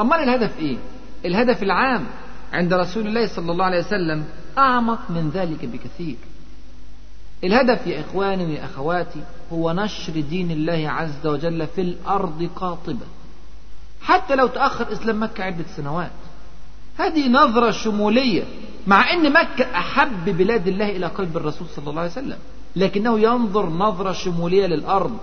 أمال 0.00 0.18
الهدف 0.18 0.58
إيه؟ 0.58 0.76
الهدف 1.24 1.62
العام. 1.62 2.06
عند 2.54 2.72
رسول 2.72 3.06
الله 3.06 3.26
صلى 3.26 3.52
الله 3.52 3.64
عليه 3.64 3.78
وسلم 3.78 4.24
أعمق 4.58 5.10
من 5.10 5.30
ذلك 5.34 5.64
بكثير. 5.64 6.16
الهدف 7.44 7.86
يا 7.86 8.00
إخواني 8.00 8.46
ويا 8.46 8.64
أخواتي 8.64 9.20
هو 9.52 9.72
نشر 9.72 10.20
دين 10.20 10.50
الله 10.50 10.90
عز 10.90 11.26
وجل 11.26 11.66
في 11.66 11.80
الأرض 11.80 12.50
قاطبة. 12.56 13.06
حتى 14.00 14.34
لو 14.34 14.46
تأخر 14.46 14.92
إسلام 14.92 15.22
مكة 15.22 15.44
عدة 15.44 15.64
سنوات. 15.76 16.10
هذه 16.98 17.28
نظرة 17.28 17.70
شمولية 17.70 18.44
مع 18.86 19.12
أن 19.12 19.32
مكة 19.32 19.64
أحب 19.76 20.24
بلاد 20.24 20.68
الله 20.68 20.90
إلى 20.96 21.06
قلب 21.06 21.36
الرسول 21.36 21.68
صلى 21.76 21.90
الله 21.90 22.00
عليه 22.00 22.10
وسلم. 22.10 22.38
لكنه 22.76 23.20
ينظر 23.20 23.68
نظرة 23.68 24.12
شمولية 24.12 24.66
للأرض 24.66 25.18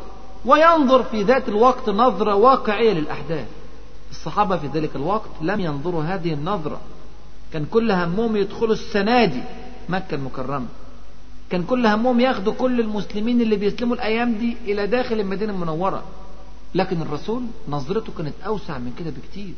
وينظر 0.45 1.03
في 1.03 1.23
ذات 1.23 1.49
الوقت 1.49 1.89
نظرة 1.89 2.35
واقعية 2.35 2.93
للأحداث. 2.93 3.47
الصحابة 4.11 4.57
في 4.57 4.67
ذلك 4.67 4.95
الوقت 4.95 5.29
لم 5.41 5.59
ينظروا 5.59 6.03
هذه 6.03 6.33
النظرة. 6.33 6.81
كان 7.53 7.65
كل 7.65 7.91
همهم 7.91 8.35
يدخلوا 8.35 8.73
السنة 8.73 9.25
دي 9.25 9.41
مكة 9.89 10.15
المكرمة. 10.15 10.67
كان 11.49 11.63
كل 11.63 11.85
همهم 11.85 12.19
ياخدوا 12.19 12.53
كل 12.53 12.79
المسلمين 12.79 13.41
اللي 13.41 13.55
بيسلموا 13.55 13.95
الأيام 13.95 14.33
دي 14.35 14.57
إلى 14.65 14.87
داخل 14.87 15.19
المدينة 15.19 15.53
المنورة. 15.53 16.03
لكن 16.75 17.01
الرسول 17.01 17.43
نظرته 17.69 18.13
كانت 18.17 18.33
أوسع 18.45 18.77
من 18.77 18.93
كده 18.99 19.09
بكتير. 19.09 19.53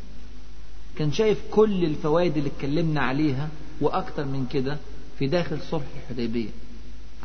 كان 0.96 1.12
شايف 1.12 1.38
كل 1.50 1.84
الفوائد 1.84 2.36
اللي 2.36 2.50
اتكلمنا 2.56 3.00
عليها 3.00 3.48
وأكتر 3.80 4.24
من 4.24 4.46
كده 4.50 4.78
في 5.18 5.26
داخل 5.26 5.58
صلح 5.70 5.84
الحديبية. 6.02 6.48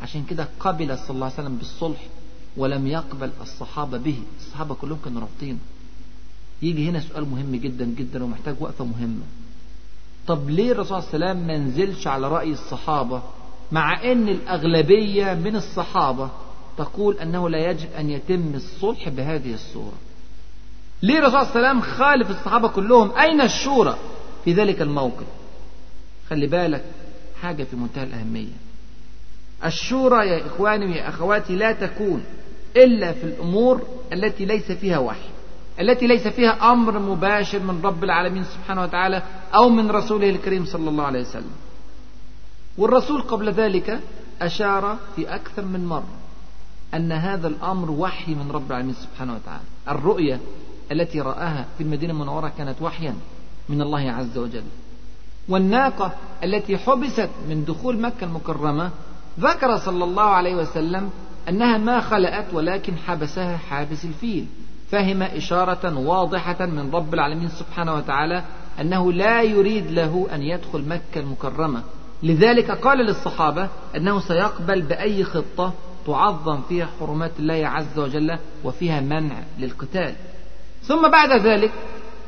عشان 0.02 0.24
كده 0.24 0.48
قبل 0.60 0.98
صلى 0.98 1.10
الله 1.10 1.24
عليه 1.26 1.34
وسلم 1.34 1.56
بالصلح 1.56 2.06
ولم 2.56 2.86
يقبل 2.86 3.30
الصحابة 3.40 3.98
به. 3.98 4.18
الصحابة 4.40 4.74
كلهم 4.74 4.98
كانوا 5.04 5.20
رافضين 5.20 5.58
يجي 6.62 6.88
هنا 6.88 7.00
سؤال 7.00 7.30
مهم 7.30 7.56
جدا 7.56 7.84
جدا 7.84 8.24
ومحتاج 8.24 8.54
وقفة 8.60 8.84
مهمة. 8.84 9.22
طب 10.26 10.50
ليه 10.50 10.72
الرسول 10.72 11.02
صلى 11.02 11.14
الله 11.14 11.26
عليه 11.26 11.40
وسلم 11.40 11.46
ما 11.46 11.58
نزلش 11.58 12.06
على 12.06 12.28
رأي 12.28 12.52
الصحابة 12.52 13.22
مع 13.72 14.12
أن 14.12 14.28
الأغلبية 14.28 15.34
من 15.34 15.56
الصحابة 15.56 16.30
تقول 16.78 17.18
أنه 17.18 17.48
لا 17.48 17.70
يجب 17.70 17.88
أن 17.98 18.10
يتم 18.10 18.52
الصلح 18.54 19.08
بهذه 19.08 19.54
الصورة؟ 19.54 19.92
ليه 21.02 21.18
الرسول 21.18 21.46
صلى 21.46 21.56
الله 21.56 21.68
عليه 21.68 21.78
وسلم 21.78 21.96
خالف 21.96 22.30
الصحابة 22.30 22.68
كلهم؟ 22.68 23.18
أين 23.18 23.40
الشورى 23.40 23.98
في 24.44 24.52
ذلك 24.52 24.82
الموقف؟ 24.82 25.26
خلي 26.30 26.46
بالك 26.46 26.84
حاجة 27.42 27.64
في 27.64 27.76
منتهى 27.76 28.04
الأهمية. 28.04 28.52
الشورى 29.64 30.28
يا 30.28 30.46
إخواني 30.46 30.86
ويا 30.86 31.08
أخواتي 31.08 31.56
لا 31.56 31.72
تكون 31.72 32.24
إلا 32.76 33.12
في 33.12 33.24
الأمور 33.24 33.82
التي 34.12 34.44
ليس 34.44 34.72
فيها 34.72 34.98
وحي. 34.98 35.28
التي 35.80 36.06
ليس 36.06 36.28
فيها 36.28 36.72
أمر 36.72 36.98
مباشر 36.98 37.58
من 37.58 37.80
رب 37.84 38.04
العالمين 38.04 38.44
سبحانه 38.44 38.82
وتعالى 38.82 39.22
أو 39.54 39.68
من 39.68 39.90
رسوله 39.90 40.30
الكريم 40.30 40.64
صلى 40.64 40.90
الله 40.90 41.04
عليه 41.04 41.20
وسلم. 41.20 41.52
والرسول 42.78 43.22
قبل 43.22 43.50
ذلك 43.50 44.00
أشار 44.42 44.96
في 45.16 45.34
أكثر 45.34 45.64
من 45.64 45.86
مرة 45.86 46.08
أن 46.94 47.12
هذا 47.12 47.48
الأمر 47.48 47.90
وحي 47.90 48.34
من 48.34 48.50
رب 48.50 48.70
العالمين 48.70 48.94
سبحانه 48.94 49.34
وتعالى. 49.34 49.64
الرؤية 49.88 50.40
التي 50.92 51.20
رآها 51.20 51.66
في 51.78 51.82
المدينة 51.84 52.12
المنورة 52.12 52.52
كانت 52.58 52.82
وحيا 52.82 53.14
من 53.68 53.82
الله 53.82 54.10
عز 54.10 54.38
وجل. 54.38 54.64
والناقة 55.48 56.12
التي 56.44 56.78
حبست 56.78 57.30
من 57.48 57.64
دخول 57.64 58.00
مكة 58.00 58.24
المكرمة 58.24 58.90
ذكر 59.40 59.76
صلى 59.78 60.04
الله 60.04 60.22
عليه 60.22 60.54
وسلم 60.54 61.10
أنها 61.48 61.78
ما 61.78 62.00
خلأت 62.00 62.54
ولكن 62.54 62.96
حبسها 62.96 63.56
حابس 63.56 64.04
الفيل. 64.04 64.46
فهم 64.90 65.22
إشارة 65.22 65.98
واضحة 65.98 66.66
من 66.66 66.90
رب 66.94 67.14
العالمين 67.14 67.48
سبحانه 67.48 67.94
وتعالى 67.94 68.44
أنه 68.80 69.12
لا 69.12 69.42
يريد 69.42 69.90
له 69.90 70.26
أن 70.34 70.42
يدخل 70.42 70.88
مكة 70.88 71.20
المكرمة. 71.20 71.82
لذلك 72.22 72.70
قال 72.70 72.98
للصحابة 72.98 73.68
أنه 73.96 74.20
سيقبل 74.20 74.82
بأي 74.82 75.24
خطة 75.24 75.72
تعظم 76.06 76.62
فيها 76.68 76.88
حرمات 77.00 77.32
الله 77.38 77.68
عز 77.68 77.98
وجل 77.98 78.38
وفيها 78.64 79.00
منع 79.00 79.36
للقتال. 79.58 80.14
ثم 80.82 81.10
بعد 81.10 81.32
ذلك 81.46 81.70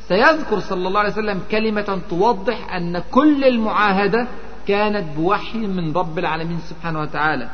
سيذكر 0.08 0.60
صلى 0.60 0.88
الله 0.88 1.00
عليه 1.00 1.12
وسلم 1.12 1.40
كلمة 1.50 2.00
توضح 2.10 2.74
أن 2.74 3.02
كل 3.10 3.44
المعاهدة 3.44 4.28
كانت 4.68 5.16
بوحي 5.16 5.58
من 5.58 5.92
رب 5.92 6.18
العالمين 6.18 6.58
سبحانه 6.58 7.00
وتعالى. 7.00 7.50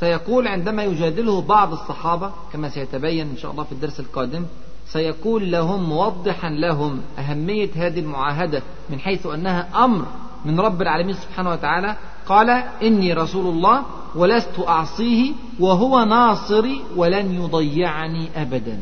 سيقول 0.00 0.48
عندما 0.48 0.84
يجادله 0.84 1.40
بعض 1.42 1.72
الصحابة 1.72 2.30
كما 2.52 2.68
سيتبين 2.68 3.30
إن 3.30 3.36
شاء 3.36 3.50
الله 3.50 3.64
في 3.64 3.72
الدرس 3.72 4.00
القادم 4.00 4.44
سيقول 4.86 5.52
لهم 5.52 5.88
موضحا 5.88 6.50
لهم 6.50 7.00
أهمية 7.18 7.70
هذه 7.74 8.00
المعاهدة 8.00 8.62
من 8.90 9.00
حيث 9.00 9.26
أنها 9.26 9.84
أمر 9.84 10.06
من 10.44 10.60
رب 10.60 10.82
العالمين 10.82 11.14
سبحانه 11.14 11.50
وتعالى. 11.50 11.96
قال 12.26 12.50
إني 12.82 13.12
رسول 13.12 13.46
الله 13.46 13.82
ولست 14.14 14.58
أعصيه 14.68 15.32
وهو 15.60 16.04
ناصري 16.04 16.82
ولن 16.96 17.34
يضيعني 17.34 18.28
أبدا. 18.36 18.80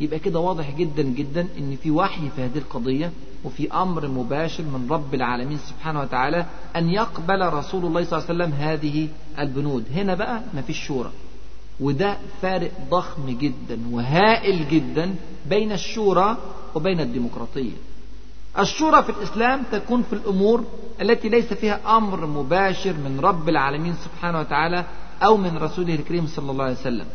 يبقى 0.00 0.18
كده 0.18 0.38
واضح 0.40 0.70
جدا 0.70 1.02
جدا 1.02 1.46
إن 1.58 1.76
في 1.82 1.90
وحي 1.90 2.30
في 2.36 2.42
هذه 2.42 2.58
القضية 2.58 3.12
وفي 3.44 3.72
أمر 3.72 4.08
مباشر 4.08 4.62
من 4.64 4.86
رب 4.90 5.14
العالمين 5.14 5.58
سبحانه 5.58 6.00
وتعالى 6.00 6.46
أن 6.76 6.88
يقبل 6.88 7.48
رسول 7.52 7.84
الله 7.86 8.04
صلى 8.04 8.18
الله 8.18 8.28
عليه 8.30 8.34
وسلم 8.44 8.52
هذه 8.52 9.08
البنود. 9.38 9.84
هنا 9.94 10.14
بقى 10.14 10.42
ما 10.54 10.62
فيش 10.62 10.86
شورى. 10.86 11.10
وده 11.80 12.16
فارق 12.42 12.70
ضخم 12.90 13.30
جدا 13.30 13.80
وهائل 13.90 14.68
جدا 14.68 15.14
بين 15.48 15.72
الشورى 15.72 16.36
وبين 16.74 17.00
الديمقراطية. 17.00 17.76
الشورى 18.58 19.02
في 19.02 19.10
الإسلام 19.10 19.62
تكون 19.72 20.02
في 20.02 20.12
الأمور 20.12 20.64
التي 21.02 21.28
ليس 21.28 21.52
فيها 21.52 21.96
أمر 21.96 22.26
مباشر 22.26 22.92
من 22.92 23.20
رب 23.20 23.48
العالمين 23.48 23.94
سبحانه 23.94 24.40
وتعالى 24.40 24.84
أو 25.22 25.36
من 25.36 25.56
رسوله 25.58 25.94
الكريم 25.94 26.26
صلى 26.26 26.50
الله 26.50 26.64
عليه 26.64 26.74
وسلم. 26.74 27.06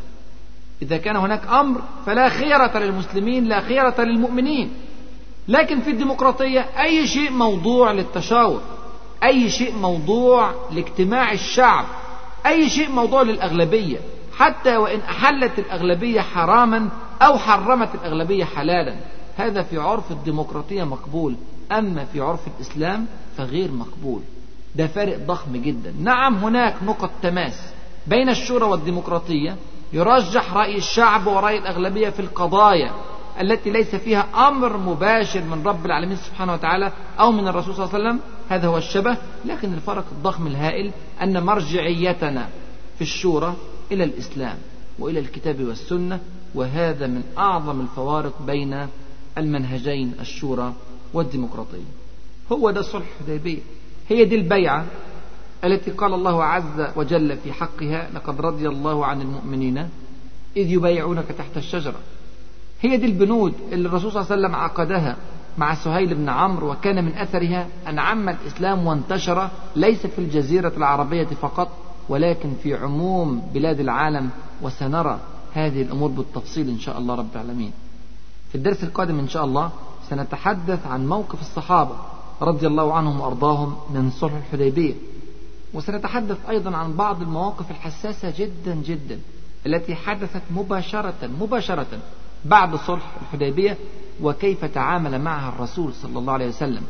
إذا 0.81 0.97
كان 0.97 1.15
هناك 1.15 1.47
أمر 1.47 1.81
فلا 2.05 2.29
خيرة 2.29 2.77
للمسلمين 2.77 3.45
لا 3.45 3.61
خيرة 3.61 3.95
للمؤمنين. 4.01 4.73
لكن 5.47 5.79
في 5.79 5.89
الديمقراطية 5.89 6.59
أي 6.59 7.07
شيء 7.07 7.31
موضوع 7.31 7.91
للتشاور 7.91 8.61
أي 9.23 9.49
شيء 9.49 9.75
موضوع 9.75 10.51
لاجتماع 10.71 11.31
الشعب 11.31 11.85
أي 12.45 12.69
شيء 12.69 12.91
موضوع 12.91 13.21
للأغلبية. 13.21 13.97
حتى 14.37 14.77
وإن 14.77 14.99
أحلت 14.99 15.59
الأغلبية 15.59 16.21
حراما 16.21 16.89
أو 17.21 17.37
حرمت 17.37 17.95
الأغلبية 17.95 18.45
حلالا. 18.45 18.95
هذا 19.37 19.61
في 19.63 19.77
عرف 19.77 20.11
الديمقراطية 20.11 20.83
مقبول. 20.83 21.35
أما 21.71 22.05
في 22.05 22.21
عرف 22.21 22.39
الإسلام 22.47 23.05
فغير 23.37 23.71
مقبول. 23.71 24.21
ده 24.75 24.87
فارق 24.87 25.17
ضخم 25.17 25.57
جدا. 25.57 25.93
نعم 25.99 26.35
هناك 26.35 26.75
نقط 26.83 27.11
تماس 27.21 27.73
بين 28.07 28.29
الشورى 28.29 28.65
والديمقراطية. 28.65 29.55
يرجح 29.93 30.53
رأي 30.53 30.77
الشعب 30.77 31.27
ورأي 31.27 31.57
الأغلبية 31.57 32.09
في 32.09 32.19
القضايا 32.19 32.91
التي 33.41 33.69
ليس 33.69 33.95
فيها 33.95 34.47
أمر 34.47 34.77
مباشر 34.77 35.41
من 35.41 35.63
رب 35.67 35.85
العالمين 35.85 36.17
سبحانه 36.17 36.53
وتعالى 36.53 36.91
أو 37.19 37.31
من 37.31 37.47
الرسول 37.47 37.75
صلى 37.75 37.85
الله 37.85 37.95
عليه 37.95 38.05
وسلم. 38.09 38.19
هذا 38.49 38.67
هو 38.67 38.77
الشبه 38.77 39.17
لكن 39.45 39.73
الفرق 39.73 40.05
الضخم 40.11 40.47
الهائل 40.47 40.91
أن 41.23 41.43
مرجعيتنا 41.43 42.49
في 42.95 43.01
الشورى 43.01 43.53
إلى 43.91 44.03
الإسلام 44.03 44.57
وإلى 44.99 45.19
الكتاب 45.19 45.63
والسنة 45.63 46.19
وهذا 46.55 47.07
من 47.07 47.23
أعظم 47.37 47.81
الفوارق 47.81 48.41
بين 48.41 48.87
المنهجين 49.37 50.13
الشورى 50.19 50.73
والديمقراطية. 51.13 51.83
هو 52.51 52.71
ده 52.71 52.81
صلح 52.81 53.05
الحديبية 53.21 53.59
هي 54.09 54.25
دي 54.25 54.35
البيعة 54.35 54.85
التي 55.63 55.91
قال 55.91 56.13
الله 56.13 56.43
عز 56.43 56.87
وجل 56.95 57.37
في 57.37 57.53
حقها 57.53 58.09
لقد 58.13 58.41
رضي 58.41 58.67
الله 58.67 59.05
عن 59.05 59.21
المؤمنين 59.21 59.77
إذ 60.57 60.71
يبايعونك 60.71 61.25
تحت 61.25 61.57
الشجرة. 61.57 61.99
هي 62.81 62.97
دي 62.97 63.05
البنود 63.05 63.53
اللي 63.71 63.87
الرسول 63.87 64.11
صلى 64.11 64.21
الله 64.21 64.31
عليه 64.31 64.41
وسلم 64.41 64.55
عقدها 64.55 65.15
مع 65.57 65.75
سهيل 65.75 66.15
بن 66.15 66.29
عمرو 66.29 66.71
وكان 66.71 67.05
من 67.05 67.11
أثرها 67.13 67.67
أن 67.87 67.99
عم 67.99 68.29
الإسلام 68.29 68.87
وانتشر 68.87 69.49
ليس 69.75 70.07
في 70.07 70.19
الجزيرة 70.19 70.73
العربية 70.77 71.25
فقط 71.25 71.69
ولكن 72.09 72.53
في 72.63 72.75
عموم 72.75 73.41
بلاد 73.53 73.79
العالم 73.79 74.29
وسنرى 74.61 75.19
هذه 75.53 75.81
الأمور 75.81 76.09
بالتفصيل 76.09 76.69
إن 76.69 76.79
شاء 76.79 76.97
الله 76.97 77.15
رب 77.15 77.27
العالمين. 77.35 77.71
في 78.49 78.55
الدرس 78.55 78.83
القادم 78.83 79.19
إن 79.19 79.27
شاء 79.27 79.45
الله 79.45 79.71
سنتحدث 80.09 80.87
عن 80.87 81.07
موقف 81.07 81.41
الصحابة 81.41 81.95
رضي 82.41 82.67
الله 82.67 82.93
عنهم 82.93 83.19
وأرضاهم 83.21 83.75
من 83.89 84.11
صلح 84.11 84.33
الحديبية. 84.33 84.93
وسنتحدث 85.73 86.49
أيضا 86.49 86.77
عن 86.77 86.93
بعض 86.93 87.21
المواقف 87.21 87.71
الحساسة 87.71 88.33
جدا 88.37 88.75
جدا 88.75 89.19
التي 89.65 89.95
حدثت 89.95 90.41
مباشرة 90.51 91.29
مباشرة 91.41 91.99
بعد 92.45 92.75
صلح 92.75 93.15
الحديبية 93.21 93.77
وكيف 94.21 94.65
تعامل 94.65 95.21
معها 95.21 95.49
الرسول 95.49 95.93
صلى 95.93 96.19
الله 96.19 96.33
عليه 96.33 96.47
وسلم. 96.47 96.83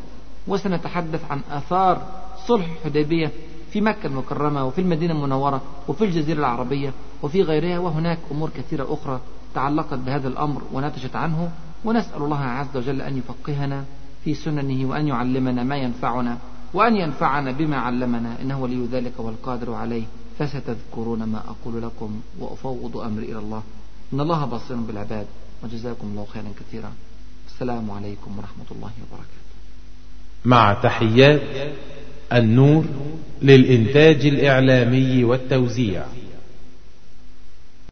وسنتحدث 0.47 1.31
عن 1.31 1.41
آثار 1.51 2.01
صلح 2.47 2.65
الحديبية 2.71 3.31
في 3.71 3.81
مكة 3.81 4.07
المكرمة 4.07 4.65
وفي 4.65 4.81
المدينة 4.81 5.13
المنورة 5.13 5.61
وفي 5.87 6.05
الجزيرة 6.05 6.39
العربية 6.39 6.93
وفي 7.23 7.41
غيرها 7.41 7.79
وهناك 7.79 8.17
أمور 8.31 8.49
كثيرة 8.49 8.93
أخرى 8.93 9.19
تعلقت 9.55 9.99
بهذا 9.99 10.27
الأمر 10.27 10.61
ونتجت 10.73 11.15
عنه. 11.15 11.51
ونسأل 11.85 12.21
الله 12.23 12.39
عز 12.39 12.77
وجل 12.77 13.01
أن 13.01 13.17
يفقهنا 13.17 13.83
في 14.23 14.33
سننه 14.33 14.89
وأن 14.89 15.07
يعلمنا 15.07 15.63
ما 15.63 15.77
ينفعنا 15.77 16.37
وأن 16.73 16.95
ينفعنا 16.95 17.51
بما 17.51 17.77
علمنا 17.77 18.41
إنه 18.41 18.61
ولي 18.61 18.85
ذلك 18.91 19.13
والقادر 19.17 19.73
عليه 19.73 20.03
فستذكرون 20.39 21.23
ما 21.23 21.43
أقول 21.47 21.81
لكم 21.81 22.21
وأفوض 22.39 22.97
أمري 22.97 23.25
إلى 23.25 23.39
الله. 23.39 23.63
إن 24.13 24.19
الله 24.21 24.45
بصير 24.45 24.77
بالعباد 24.77 25.25
وجزاكم 25.63 26.07
الله 26.07 26.25
خيرا 26.33 26.51
كثيرا. 26.59 26.91
السلام 27.47 27.91
عليكم 27.91 28.37
ورحمة 28.37 28.65
الله 28.71 28.91
وبركاته. 29.01 29.49
مع 30.45 30.73
تحيات 30.83 31.41
النور 32.33 32.85
للإنتاج 33.41 34.25
الإعلامي 34.25 35.23
والتوزيع. 35.23 36.05